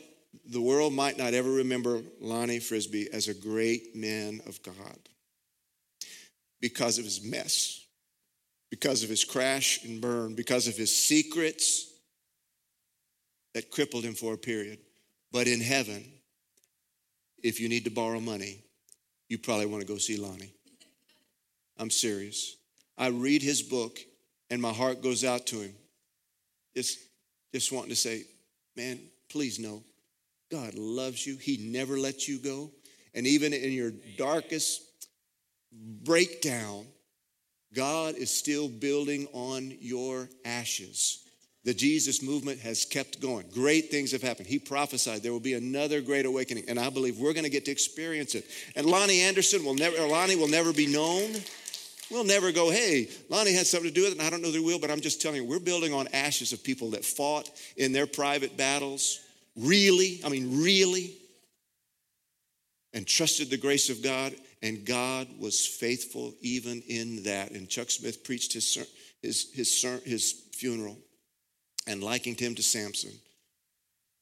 The 0.48 0.62
world 0.62 0.94
might 0.94 1.18
not 1.18 1.34
ever 1.34 1.50
remember 1.50 2.02
Lonnie 2.20 2.60
Frisbee 2.60 3.08
as 3.12 3.28
a 3.28 3.34
great 3.34 3.96
man 3.96 4.42
of 4.48 4.62
God 4.64 5.00
because 6.62 6.98
of 6.98 7.06
his 7.06 7.24
mess, 7.24 7.86
because 8.70 9.04
of 9.04 9.10
his 9.10 9.24
crash 9.24 9.84
and 9.84 10.02
burn, 10.02 10.36
because 10.36 10.68
of 10.68 10.76
his 10.76 10.96
secrets 10.96 11.92
that 13.54 13.72
crippled 13.72 14.04
him 14.04 14.14
for 14.14 14.34
a 14.34 14.38
period. 14.38 14.80
But 15.32 15.48
in 15.48 15.62
heaven, 15.62 16.04
if 17.42 17.60
you 17.60 17.70
need 17.70 17.86
to 17.86 17.92
borrow 17.92 18.20
money, 18.20 18.64
you 19.30 19.38
probably 19.38 19.66
want 19.66 19.82
to 19.82 19.88
go 19.88 19.98
see 19.98 20.18
Lonnie. 20.18 20.54
I'm 21.78 21.90
serious. 21.90 22.58
I 22.98 23.08
read 23.08 23.42
his 23.42 23.62
book 23.62 24.00
and 24.50 24.62
my 24.62 24.72
heart 24.72 25.02
goes 25.02 25.24
out 25.24 25.46
to 25.48 25.58
him. 25.62 25.74
Just, 26.76 27.00
just 27.54 27.72
wanting 27.72 27.90
to 27.90 27.96
say, 27.96 28.24
man, 28.76 29.00
please 29.36 29.60
know 29.60 29.84
God 30.50 30.76
loves 30.76 31.28
you. 31.28 31.36
He 31.36 31.58
never 31.70 32.00
lets 32.00 32.26
you 32.26 32.40
go. 32.40 32.72
And 33.14 33.28
even 33.28 33.52
in 33.52 33.74
your 33.74 33.92
darkest 34.18 34.82
breakdown, 35.74 36.86
God 37.74 38.16
is 38.16 38.32
still 38.32 38.70
building 38.70 39.28
on 39.34 39.76
your 39.82 40.30
ashes. 40.46 41.28
The 41.66 41.74
Jesus 41.74 42.24
movement 42.24 42.62
has 42.62 42.86
kept 42.86 43.20
going. 43.20 43.46
Great 43.52 43.92
things 43.92 44.14
have 44.14 44.22
happened. 44.22 44.48
He 44.48 44.58
prophesied 44.58 45.22
there 45.22 45.34
will 45.34 45.42
be 45.42 45.56
another 45.56 46.00
great 46.00 46.26
awakening, 46.26 46.64
and 46.70 46.80
I 46.80 46.90
believe 46.90 47.20
we're 47.20 47.34
going 47.34 47.44
to 47.44 47.50
get 47.50 47.66
to 47.66 47.72
experience 47.72 48.36
it. 48.36 48.46
And 48.78 48.86
Lonnie 48.86 49.20
Anderson 49.20 49.66
will 49.66 49.76
never, 49.76 49.98
Lonnie 50.08 50.38
will 50.38 50.48
never 50.48 50.72
be 50.72 50.88
known. 50.88 51.36
We'll 52.10 52.24
never 52.24 52.54
go, 52.54 52.70
hey, 52.70 53.10
Lonnie 53.30 53.54
had 53.54 53.66
something 53.68 53.90
to 53.90 53.94
do 53.94 54.04
with 54.04 54.14
it, 54.14 54.20
and 54.20 54.26
I 54.26 54.30
don't 54.30 54.42
know 54.42 54.52
they 54.52 54.60
will, 54.60 54.80
but 54.80 54.92
I'm 54.92 55.02
just 55.02 55.22
telling 55.22 55.42
you, 55.42 55.46
we're 55.46 55.60
building 55.60 55.94
on 55.94 56.08
ashes 56.14 56.54
of 56.54 56.64
people 56.64 56.92
that 56.92 57.04
fought 57.04 57.50
in 57.78 57.92
their 57.92 58.08
private 58.08 58.56
battles, 58.56 59.25
really, 59.56 60.22
I 60.26 60.30
mean, 60.30 60.62
really, 60.64 61.14
and 62.94 63.06
trusted 63.06 63.50
the 63.50 63.58
grace 63.58 63.90
of 63.90 64.02
God, 64.02 64.34
and 64.62 64.86
God 64.86 65.28
was 65.40 65.66
faithful 65.66 66.34
even 66.42 66.82
in 66.88 67.24
that. 67.24 67.52
And 67.52 67.70
Chuck 67.70 67.92
Smith 67.92 68.24
preached 68.24 68.54
his, 68.54 68.78
his, 69.22 69.52
his, 69.54 69.82
his 70.06 70.32
funeral 70.54 70.98
and 71.88 72.04
likened 72.04 72.40
him 72.40 72.56
to 72.56 72.64
Samson, 72.64 73.12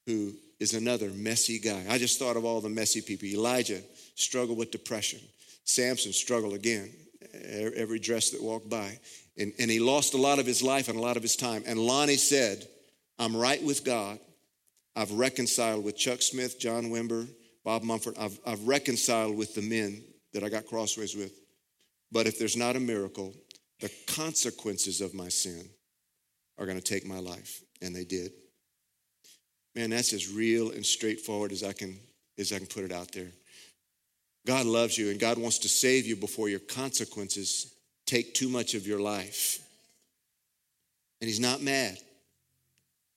who 0.05 0.33
is 0.59 0.73
another 0.73 1.09
messy 1.11 1.59
guy. 1.59 1.85
I 1.89 1.97
just 1.97 2.19
thought 2.19 2.35
of 2.35 2.45
all 2.45 2.61
the 2.61 2.69
messy 2.69 3.01
people. 3.01 3.27
Elijah 3.27 3.81
struggled 4.15 4.57
with 4.57 4.71
depression. 4.71 5.19
Samson 5.65 6.13
struggled 6.13 6.53
again, 6.53 6.89
every 7.75 7.99
dress 7.99 8.31
that 8.31 8.41
walked 8.41 8.69
by. 8.69 8.97
And, 9.37 9.53
and 9.59 9.69
he 9.69 9.79
lost 9.79 10.13
a 10.13 10.17
lot 10.17 10.39
of 10.39 10.45
his 10.45 10.61
life 10.61 10.89
and 10.89 10.97
a 10.97 11.01
lot 11.01 11.17
of 11.17 11.23
his 11.23 11.35
time. 11.35 11.63
And 11.65 11.79
Lonnie 11.79 12.17
said, 12.17 12.67
I'm 13.17 13.35
right 13.35 13.63
with 13.63 13.83
God. 13.83 14.19
I've 14.95 15.11
reconciled 15.11 15.83
with 15.83 15.97
Chuck 15.97 16.21
Smith, 16.21 16.59
John 16.59 16.85
Wimber, 16.85 17.27
Bob 17.63 17.83
Mumford. 17.83 18.15
I've, 18.17 18.39
I've 18.45 18.67
reconciled 18.67 19.35
with 19.35 19.55
the 19.55 19.61
men 19.61 20.03
that 20.33 20.43
I 20.43 20.49
got 20.49 20.65
crossways 20.65 21.15
with. 21.15 21.33
But 22.11 22.27
if 22.27 22.37
there's 22.37 22.57
not 22.57 22.75
a 22.75 22.79
miracle, 22.79 23.33
the 23.79 23.91
consequences 24.07 25.01
of 25.01 25.13
my 25.13 25.29
sin 25.29 25.67
are 26.57 26.65
going 26.65 26.77
to 26.77 26.83
take 26.83 27.05
my 27.05 27.19
life. 27.19 27.61
And 27.81 27.95
they 27.95 28.05
did. 28.05 28.31
Man, 29.75 29.89
that's 29.89 30.13
as 30.13 30.31
real 30.31 30.71
and 30.71 30.85
straightforward 30.85 31.51
as 31.51 31.63
I 31.63 31.73
can 31.73 31.97
as 32.37 32.51
I 32.51 32.57
can 32.57 32.67
put 32.67 32.83
it 32.83 32.91
out 32.91 33.11
there. 33.11 33.31
God 34.45 34.65
loves 34.65 34.97
you 34.97 35.09
and 35.09 35.19
God 35.19 35.37
wants 35.37 35.59
to 35.59 35.69
save 35.69 36.05
you 36.05 36.15
before 36.15 36.49
your 36.49 36.59
consequences 36.59 37.73
take 38.05 38.33
too 38.33 38.49
much 38.49 38.73
of 38.73 38.85
your 38.85 38.99
life. 38.99 39.59
And 41.21 41.27
he's 41.27 41.39
not 41.39 41.61
mad, 41.61 41.97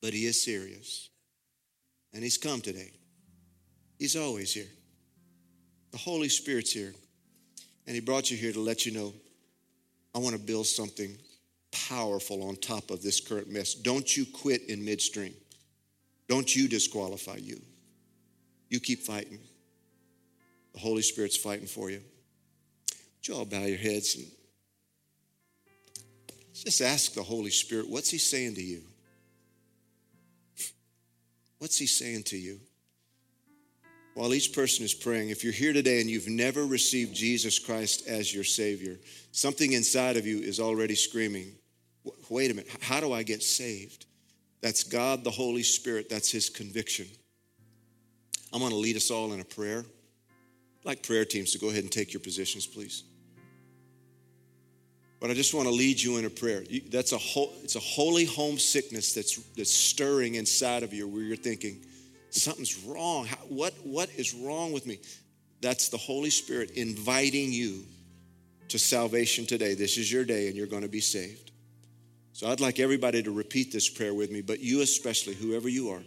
but 0.01 0.13
he 0.13 0.27
is 0.27 0.43
serious. 0.43 1.09
And 2.17 2.23
he's 2.23 2.39
come 2.39 2.63
today. 2.63 2.93
He's 3.99 4.17
always 4.17 4.55
here. 4.55 4.71
The 5.91 5.99
Holy 5.99 6.31
Spirit's 6.31 6.73
here. 6.73 6.95
And 7.87 7.95
he 7.95 8.01
brought 8.01 8.31
you 8.31 8.39
here 8.39 8.55
to 8.55 8.59
let 8.61 8.87
you 8.87 8.93
know 8.93 9.13
I 10.15 10.19
want 10.19 10.35
to 10.35 10.41
build 10.41 10.67
something 10.67 11.15
powerful 11.71 12.49
on 12.49 12.57
top 12.57 12.91
of 12.91 13.03
this 13.03 13.21
current 13.21 13.51
mess. 13.51 13.75
Don't 13.75 14.17
you 14.17 14.25
quit 14.25 14.63
in 14.63 14.83
midstream. 14.83 15.35
Don't 16.27 16.57
you 16.57 16.69
disqualify 16.69 17.37
you. 17.37 17.61
You 18.71 18.81
keep 18.81 19.01
fighting. 19.01 19.39
The 20.73 20.81
Holy 20.81 21.03
Spirit's 21.03 21.37
fighting 21.37 21.67
for 21.67 21.91
you. 21.91 22.01
Would 23.19 23.29
you 23.29 23.35
all 23.35 23.45
bow 23.45 23.61
your 23.61 23.77
heads 23.77 24.17
and 24.17 24.25
just 26.55 26.81
ask 26.81 27.13
the 27.13 27.23
Holy 27.23 27.51
Spirit, 27.51 27.91
what's 27.91 28.09
He 28.09 28.17
saying 28.17 28.55
to 28.55 28.63
you? 28.63 28.81
What's 31.59 31.79
He 31.79 31.87
saying 31.87 32.25
to 32.25 32.37
you? 32.37 32.61
While 34.15 34.33
each 34.33 34.55
person 34.55 34.85
is 34.85 34.95
praying, 34.95 35.29
if 35.29 35.45
you're 35.45 35.53
here 35.53 35.75
today 35.75 36.01
and 36.01 36.09
you've 36.09 36.29
never 36.29 36.65
received 36.65 37.15
Jesus 37.15 37.59
Christ 37.59 38.07
as 38.09 38.35
your 38.35 38.45
Savior, 38.45 38.97
something 39.33 39.73
inside 39.73 40.17
of 40.17 40.27
you 40.27 40.41
is 40.41 40.59
already 40.59 40.95
screaming, 40.95 41.53
wait 42.31 42.51
a 42.51 42.55
minute, 42.55 42.71
how 42.81 42.99
do 43.01 43.13
I 43.13 43.23
get 43.23 43.43
saved? 43.43 44.07
That's 44.63 44.85
God, 44.85 45.23
the 45.23 45.31
Holy 45.31 45.63
Spirit, 45.63 46.09
that's 46.09 46.31
His 46.31 46.49
conviction. 46.49 47.07
I'm 48.53 48.61
to 48.61 48.75
lead 48.75 48.97
us 48.97 49.11
all 49.11 49.35
in 49.35 49.41
a 49.41 49.45
prayer. 49.45 49.81
I'd 50.81 50.85
like 50.85 51.03
prayer 51.03 51.27
teams 51.27 51.53
to 51.53 51.59
go 51.59 51.69
ahead 51.69 51.83
and 51.83 51.93
take 51.93 52.15
your 52.15 52.21
positions, 52.21 52.67
please. 52.67 53.03
But 55.27 55.33
I 55.33 55.35
just 55.35 55.55
want 55.55 55.67
to 55.67 55.75
lead 55.75 56.01
you 56.01 56.19
in 56.19 56.25
a 56.25 56.31
prayer. 56.31 56.63
That's 56.89 57.11
a 57.11 57.19
whole, 57.19 57.53
it's 57.65 57.75
a 57.75 57.81
holy 57.81 58.27
homesickness 58.27 59.13
that's, 59.13 59.35
that's 59.57 59.73
stirring 59.73 60.37
inside 60.37 60.85
of 60.85 60.95
you 60.95 61.09
where 61.09 61.21
you're 61.21 61.35
thinking, 61.35 61.85
something's 62.31 62.79
wrong. 62.85 63.27
How, 63.27 63.37
what, 63.49 63.75
what 63.83 64.09
is 64.17 64.35
wrong 64.35 64.71
with 64.71 64.87
me? 64.87 65.01
That's 65.61 65.89
the 65.89 65.97
Holy 65.97 66.31
Spirit 66.31 66.71
inviting 66.77 67.53
you 67.53 67.83
to 68.69 68.79
salvation 68.79 69.47
today. 69.47 69.75
This 69.75 69.99
is 69.99 70.13
your 70.13 70.25
day 70.25 70.47
and 70.47 70.55
you're 70.55 70.69
going 70.69 70.83
to 70.83 70.89
be 70.89 71.01
saved. 71.01 71.51
So 72.33 72.47
I'd 72.47 72.61
like 72.61 72.79
everybody 72.79 73.21
to 73.25 73.33
repeat 73.33 73.73
this 73.73 73.89
prayer 73.89 74.15
with 74.15 74.31
me, 74.31 74.43
but 74.43 74.61
you 74.61 74.81
especially, 74.81 75.35
whoever 75.35 75.69
you 75.69 75.91
are. 75.91 76.03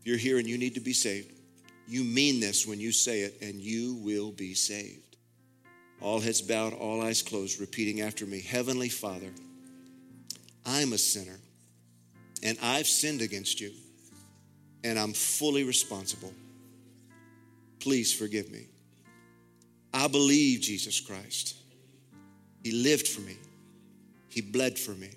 If 0.00 0.06
you're 0.06 0.16
here 0.16 0.38
and 0.38 0.48
you 0.48 0.56
need 0.56 0.72
to 0.76 0.80
be 0.80 0.94
saved, 0.94 1.32
you 1.86 2.02
mean 2.02 2.40
this 2.40 2.66
when 2.66 2.80
you 2.80 2.92
say 2.92 3.20
it, 3.20 3.42
and 3.42 3.60
you 3.60 3.96
will 3.96 4.32
be 4.32 4.54
saved. 4.54 5.05
All 6.00 6.20
heads 6.20 6.42
bowed, 6.42 6.74
all 6.74 7.02
eyes 7.02 7.22
closed, 7.22 7.60
repeating 7.60 8.00
after 8.02 8.26
me 8.26 8.40
Heavenly 8.40 8.88
Father, 8.88 9.30
I'm 10.64 10.92
a 10.92 10.98
sinner 10.98 11.38
and 12.42 12.58
I've 12.62 12.86
sinned 12.86 13.22
against 13.22 13.60
you 13.60 13.72
and 14.84 14.98
I'm 14.98 15.12
fully 15.12 15.64
responsible. 15.64 16.32
Please 17.80 18.12
forgive 18.12 18.50
me. 18.50 18.66
I 19.92 20.08
believe 20.08 20.60
Jesus 20.60 21.00
Christ. 21.00 21.56
He 22.62 22.72
lived 22.72 23.06
for 23.06 23.20
me, 23.20 23.36
He 24.28 24.40
bled 24.40 24.78
for 24.78 24.90
me, 24.92 25.10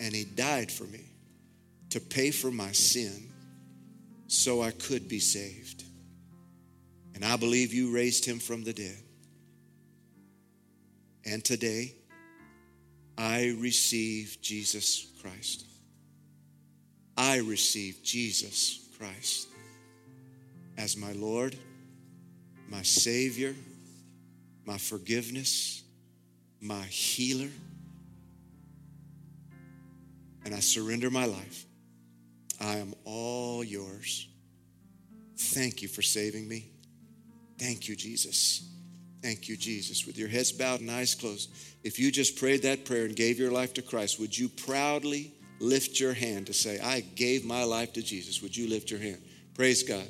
and 0.00 0.14
He 0.14 0.24
died 0.24 0.70
for 0.70 0.84
me 0.84 1.04
to 1.90 2.00
pay 2.00 2.30
for 2.30 2.50
my 2.50 2.72
sin 2.72 3.30
so 4.26 4.62
I 4.62 4.72
could 4.72 5.08
be 5.08 5.20
saved. 5.20 5.84
And 7.14 7.24
I 7.24 7.36
believe 7.36 7.72
you 7.72 7.94
raised 7.94 8.24
Him 8.24 8.38
from 8.38 8.64
the 8.64 8.72
dead. 8.72 9.05
And 11.26 11.44
today, 11.44 11.92
I 13.18 13.56
receive 13.58 14.38
Jesus 14.40 15.08
Christ. 15.20 15.64
I 17.16 17.38
receive 17.38 18.00
Jesus 18.04 18.88
Christ 18.96 19.48
as 20.78 20.96
my 20.96 21.12
Lord, 21.12 21.56
my 22.68 22.82
Savior, 22.82 23.56
my 24.64 24.78
forgiveness, 24.78 25.82
my 26.60 26.82
healer. 26.82 27.50
And 30.44 30.54
I 30.54 30.60
surrender 30.60 31.10
my 31.10 31.26
life. 31.26 31.66
I 32.60 32.76
am 32.76 32.94
all 33.04 33.64
yours. 33.64 34.28
Thank 35.36 35.82
you 35.82 35.88
for 35.88 36.02
saving 36.02 36.46
me. 36.46 36.70
Thank 37.58 37.88
you, 37.88 37.96
Jesus. 37.96 38.62
Thank 39.26 39.48
you, 39.48 39.56
Jesus. 39.56 40.06
With 40.06 40.16
your 40.16 40.28
heads 40.28 40.52
bowed 40.52 40.78
and 40.78 40.88
eyes 40.88 41.16
closed, 41.16 41.50
if 41.82 41.98
you 41.98 42.12
just 42.12 42.38
prayed 42.38 42.62
that 42.62 42.84
prayer 42.84 43.06
and 43.06 43.16
gave 43.16 43.40
your 43.40 43.50
life 43.50 43.74
to 43.74 43.82
Christ, 43.82 44.20
would 44.20 44.38
you 44.38 44.48
proudly 44.48 45.32
lift 45.58 45.98
your 45.98 46.12
hand 46.12 46.46
to 46.46 46.52
say, 46.52 46.78
I 46.78 47.00
gave 47.00 47.44
my 47.44 47.64
life 47.64 47.92
to 47.94 48.02
Jesus? 48.02 48.40
Would 48.40 48.56
you 48.56 48.68
lift 48.68 48.88
your 48.88 49.00
hand? 49.00 49.20
Praise 49.56 49.82
God. 49.82 50.06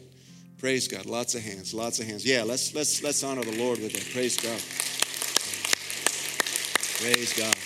Praise 0.58 0.86
God. 0.86 1.06
Lots 1.06 1.34
of 1.34 1.40
hands, 1.40 1.72
lots 1.72 1.98
of 1.98 2.06
hands. 2.06 2.26
Yeah, 2.26 2.42
let's 2.42 2.74
let's 2.74 3.02
let's 3.02 3.24
honor 3.24 3.42
the 3.42 3.56
Lord 3.56 3.78
with 3.78 3.94
that. 3.94 4.04
Praise 4.12 4.36
God. 4.36 4.60
Praise 7.00 7.32
God. 7.32 7.56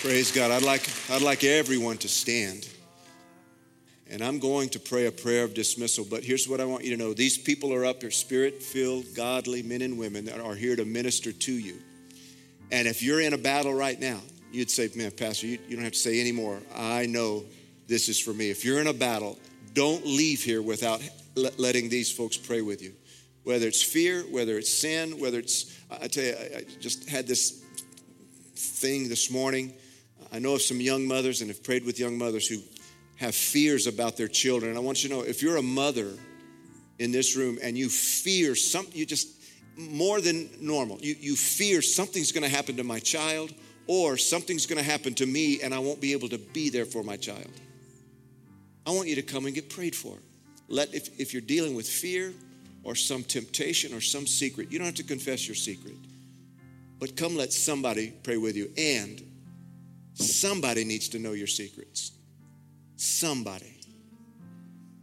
Praise 0.00 0.30
God. 0.30 0.52
I'd 0.52 0.62
like 0.62 0.88
I'd 1.10 1.22
like 1.22 1.42
everyone 1.42 1.98
to 1.98 2.08
stand. 2.08 2.68
And 4.12 4.20
I'm 4.20 4.38
going 4.38 4.68
to 4.68 4.78
pray 4.78 5.06
a 5.06 5.10
prayer 5.10 5.42
of 5.42 5.54
dismissal, 5.54 6.04
but 6.04 6.22
here's 6.22 6.46
what 6.46 6.60
I 6.60 6.66
want 6.66 6.84
you 6.84 6.94
to 6.94 7.02
know. 7.02 7.14
These 7.14 7.38
people 7.38 7.72
are 7.72 7.86
up 7.86 8.02
here, 8.02 8.10
spirit 8.10 8.62
filled, 8.62 9.06
godly 9.14 9.62
men 9.62 9.80
and 9.80 9.98
women 9.98 10.26
that 10.26 10.38
are 10.38 10.54
here 10.54 10.76
to 10.76 10.84
minister 10.84 11.32
to 11.32 11.52
you. 11.52 11.78
And 12.70 12.86
if 12.86 13.02
you're 13.02 13.22
in 13.22 13.32
a 13.32 13.38
battle 13.38 13.72
right 13.72 13.98
now, 13.98 14.20
you'd 14.52 14.70
say, 14.70 14.90
Man, 14.94 15.12
Pastor, 15.12 15.46
you, 15.46 15.58
you 15.66 15.76
don't 15.76 15.84
have 15.84 15.94
to 15.94 15.98
say 15.98 16.20
anymore. 16.20 16.60
I 16.76 17.06
know 17.06 17.44
this 17.88 18.10
is 18.10 18.20
for 18.20 18.34
me. 18.34 18.50
If 18.50 18.66
you're 18.66 18.82
in 18.82 18.86
a 18.86 18.92
battle, 18.92 19.38
don't 19.72 20.04
leave 20.04 20.44
here 20.44 20.60
without 20.60 21.00
letting 21.56 21.88
these 21.88 22.12
folks 22.12 22.36
pray 22.36 22.60
with 22.60 22.82
you. 22.82 22.92
Whether 23.44 23.66
it's 23.66 23.82
fear, 23.82 24.24
whether 24.30 24.58
it's 24.58 24.70
sin, 24.70 25.18
whether 25.20 25.38
it's, 25.38 25.74
I 25.90 26.06
tell 26.08 26.24
you, 26.24 26.34
I 26.34 26.64
just 26.80 27.08
had 27.08 27.26
this 27.26 27.64
thing 28.56 29.08
this 29.08 29.30
morning. 29.30 29.72
I 30.30 30.38
know 30.38 30.54
of 30.54 30.62
some 30.62 30.82
young 30.82 31.06
mothers 31.06 31.40
and 31.40 31.48
have 31.48 31.64
prayed 31.64 31.86
with 31.86 31.98
young 31.98 32.18
mothers 32.18 32.46
who 32.46 32.58
have 33.22 33.34
fears 33.36 33.86
about 33.86 34.16
their 34.16 34.28
children. 34.28 34.76
I 34.76 34.80
want 34.80 35.02
you 35.02 35.08
to 35.08 35.14
know 35.14 35.22
if 35.22 35.42
you're 35.42 35.56
a 35.56 35.62
mother 35.62 36.10
in 36.98 37.12
this 37.12 37.36
room 37.36 37.56
and 37.62 37.78
you 37.78 37.88
fear 37.88 38.54
something, 38.56 38.96
you 38.96 39.06
just 39.06 39.28
more 39.76 40.20
than 40.20 40.50
normal, 40.60 40.98
you, 41.00 41.14
you 41.18 41.36
fear 41.36 41.82
something's 41.82 42.32
to 42.42 42.54
happen 42.54 42.76
to 42.76 42.84
my 42.84 42.98
child 42.98 43.54
or 43.86 44.16
something's 44.16 44.66
to 44.84 44.90
happen 44.90 45.14
to 45.14 45.26
me 45.26 45.62
and 45.62 45.72
I 45.72 45.78
won't 45.78 46.00
be 46.00 46.12
able 46.12 46.28
to 46.30 46.38
be 46.38 46.68
there 46.68 46.84
for 46.84 47.04
my 47.04 47.16
child. 47.16 47.50
I 48.84 48.90
want 48.90 49.08
you 49.08 49.14
to 49.14 49.22
come 49.22 49.46
and 49.46 49.54
get 49.54 49.70
prayed 49.70 49.94
for. 49.94 50.18
Let 50.68 50.92
if, 50.92 51.20
if 51.20 51.32
you're 51.32 51.42
dealing 51.42 51.76
with 51.76 51.88
fear 51.88 52.32
or 52.82 52.96
some 52.96 53.22
temptation 53.22 53.94
or 53.94 54.00
some 54.00 54.26
secret, 54.26 54.72
you 54.72 54.78
don't 54.78 54.86
have 54.86 54.96
to 54.96 55.04
confess 55.04 55.46
your 55.46 55.54
secret. 55.54 55.94
But 56.98 57.16
come 57.16 57.36
let 57.36 57.52
somebody 57.52 58.12
pray 58.24 58.36
with 58.36 58.56
you. 58.56 58.70
And 58.76 59.22
somebody 60.14 60.84
needs 60.84 61.08
to 61.10 61.20
know 61.20 61.32
your 61.32 61.46
secrets. 61.46 62.12
Somebody. 63.02 63.80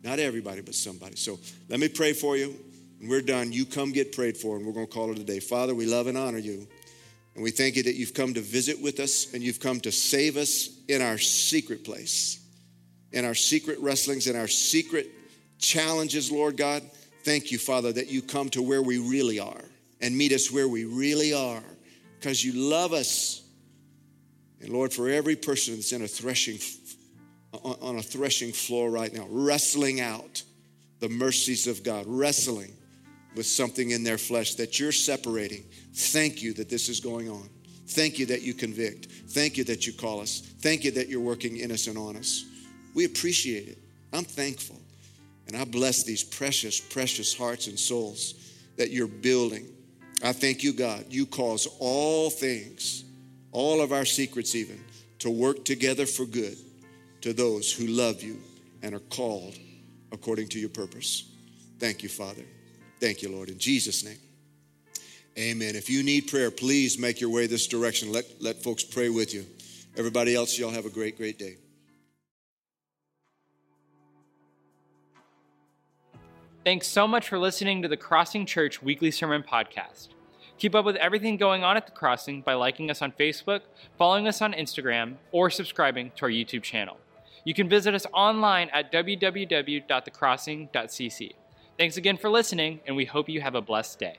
Not 0.05 0.19
everybody, 0.19 0.61
but 0.61 0.73
somebody. 0.73 1.17
So 1.17 1.37
let 1.67 1.81
me 1.81 1.89
pray 1.89 2.13
for 2.13 2.37
you. 2.37 2.55
When 2.97 3.09
we're 3.09 3.21
done, 3.21 3.51
you 3.51 3.65
come 3.65 3.91
get 3.91 4.13
prayed 4.13 4.37
for, 4.37 4.55
and 4.55 4.65
we're 4.65 4.71
going 4.71 4.87
to 4.87 4.91
call 4.91 5.11
it 5.11 5.19
a 5.19 5.23
day. 5.23 5.41
Father, 5.41 5.75
we 5.75 5.85
love 5.85 6.07
and 6.07 6.17
honor 6.17 6.37
you. 6.37 6.65
And 7.35 7.43
we 7.43 7.51
thank 7.51 7.75
you 7.75 7.83
that 7.83 7.95
you've 7.95 8.13
come 8.13 8.33
to 8.35 8.39
visit 8.39 8.81
with 8.81 9.01
us 9.01 9.33
and 9.33 9.43
you've 9.43 9.59
come 9.59 9.81
to 9.81 9.91
save 9.91 10.37
us 10.37 10.69
in 10.87 11.01
our 11.01 11.17
secret 11.17 11.83
place, 11.83 12.39
in 13.11 13.25
our 13.25 13.35
secret 13.35 13.79
wrestlings, 13.81 14.27
in 14.27 14.37
our 14.37 14.47
secret 14.47 15.09
challenges, 15.57 16.31
Lord 16.31 16.55
God. 16.55 16.81
Thank 17.25 17.51
you, 17.51 17.57
Father, 17.57 17.91
that 17.91 18.07
you 18.07 18.21
come 18.21 18.47
to 18.51 18.61
where 18.61 18.81
we 18.81 18.97
really 18.99 19.39
are 19.39 19.61
and 19.99 20.17
meet 20.17 20.31
us 20.31 20.49
where 20.49 20.69
we 20.69 20.85
really 20.85 21.33
are 21.33 21.63
because 22.17 22.45
you 22.45 22.53
love 22.53 22.93
us. 22.93 23.43
And 24.61 24.69
Lord, 24.69 24.93
for 24.93 25.09
every 25.09 25.35
person 25.35 25.75
that's 25.75 25.91
in 25.91 26.01
a 26.01 26.07
threshing 26.07 26.59
on 27.53 27.97
a 27.97 28.01
threshing 28.01 28.51
floor 28.51 28.89
right 28.89 29.13
now, 29.13 29.25
wrestling 29.29 30.01
out 30.01 30.43
the 30.99 31.09
mercies 31.09 31.67
of 31.67 31.83
God, 31.83 32.05
wrestling 32.07 32.73
with 33.35 33.45
something 33.45 33.91
in 33.91 34.03
their 34.03 34.17
flesh 34.17 34.55
that 34.55 34.79
you're 34.79 34.91
separating. 34.91 35.63
Thank 35.93 36.41
you 36.43 36.53
that 36.53 36.69
this 36.69 36.89
is 36.89 36.99
going 36.99 37.29
on. 37.29 37.49
Thank 37.87 38.19
you 38.19 38.25
that 38.27 38.43
you 38.43 38.53
convict. 38.53 39.07
Thank 39.29 39.57
you 39.57 39.63
that 39.65 39.87
you 39.87 39.93
call 39.93 40.19
us. 40.19 40.41
Thank 40.59 40.83
you 40.83 40.91
that 40.91 41.09
you're 41.09 41.21
working 41.21 41.57
in 41.57 41.71
us 41.71 41.87
and 41.87 41.97
on 41.97 42.15
us. 42.17 42.45
We 42.93 43.05
appreciate 43.05 43.67
it. 43.67 43.77
I'm 44.13 44.25
thankful. 44.25 44.79
And 45.47 45.57
I 45.57 45.65
bless 45.65 46.03
these 46.03 46.23
precious, 46.23 46.79
precious 46.79 47.35
hearts 47.35 47.67
and 47.67 47.79
souls 47.79 48.35
that 48.77 48.91
you're 48.91 49.07
building. 49.07 49.65
I 50.23 50.33
thank 50.33 50.63
you, 50.63 50.73
God. 50.73 51.05
You 51.09 51.25
cause 51.25 51.67
all 51.79 52.29
things, 52.29 53.05
all 53.51 53.81
of 53.81 53.91
our 53.91 54.05
secrets 54.05 54.53
even, 54.53 54.79
to 55.19 55.31
work 55.31 55.65
together 55.65 56.05
for 56.05 56.25
good 56.25 56.57
to 57.21 57.33
those 57.33 57.71
who 57.71 57.87
love 57.87 58.21
you 58.23 58.39
and 58.81 58.95
are 58.95 58.99
called 58.99 59.55
according 60.11 60.47
to 60.49 60.59
your 60.59 60.69
purpose. 60.69 61.29
Thank 61.79 62.03
you, 62.03 62.09
Father. 62.09 62.43
Thank 62.99 63.21
you, 63.21 63.29
Lord. 63.29 63.49
In 63.49 63.57
Jesus' 63.57 64.03
name. 64.03 64.17
Amen. 65.37 65.75
If 65.75 65.89
you 65.89 66.03
need 66.03 66.27
prayer, 66.27 66.51
please 66.51 66.97
make 66.97 67.21
your 67.21 67.29
way 67.29 67.47
this 67.47 67.67
direction. 67.67 68.11
Let, 68.11 68.25
let 68.41 68.61
folks 68.61 68.83
pray 68.83 69.09
with 69.09 69.33
you. 69.33 69.45
Everybody 69.95 70.35
else, 70.35 70.57
y'all 70.57 70.71
have 70.71 70.85
a 70.85 70.89
great, 70.89 71.17
great 71.17 71.39
day. 71.39 71.57
Thanks 76.65 76.87
so 76.87 77.07
much 77.07 77.29
for 77.29 77.39
listening 77.39 77.81
to 77.81 77.87
the 77.87 77.97
Crossing 77.97 78.45
Church 78.45 78.81
Weekly 78.83 79.11
Sermon 79.11 79.43
Podcast. 79.43 80.09
Keep 80.57 80.75
up 80.75 80.83
with 80.83 80.97
everything 80.97 81.37
going 81.37 81.63
on 81.63 81.77
at 81.77 81.85
the 81.85 81.93
Crossing 81.93 82.41
by 82.41 82.53
liking 82.53 82.91
us 82.91 83.01
on 83.01 83.13
Facebook, 83.13 83.61
following 83.97 84.27
us 84.27 84.41
on 84.41 84.51
Instagram, 84.51 85.15
or 85.31 85.49
subscribing 85.49 86.11
to 86.17 86.25
our 86.25 86.29
YouTube 86.29 86.63
channel. 86.63 86.97
You 87.43 87.53
can 87.53 87.69
visit 87.69 87.93
us 87.93 88.07
online 88.13 88.69
at 88.71 88.91
www.thecrossing.cc. 88.91 91.31
Thanks 91.77 91.97
again 91.97 92.17
for 92.17 92.29
listening, 92.29 92.79
and 92.85 92.95
we 92.95 93.05
hope 93.05 93.29
you 93.29 93.41
have 93.41 93.55
a 93.55 93.61
blessed 93.61 93.99
day. 93.99 94.17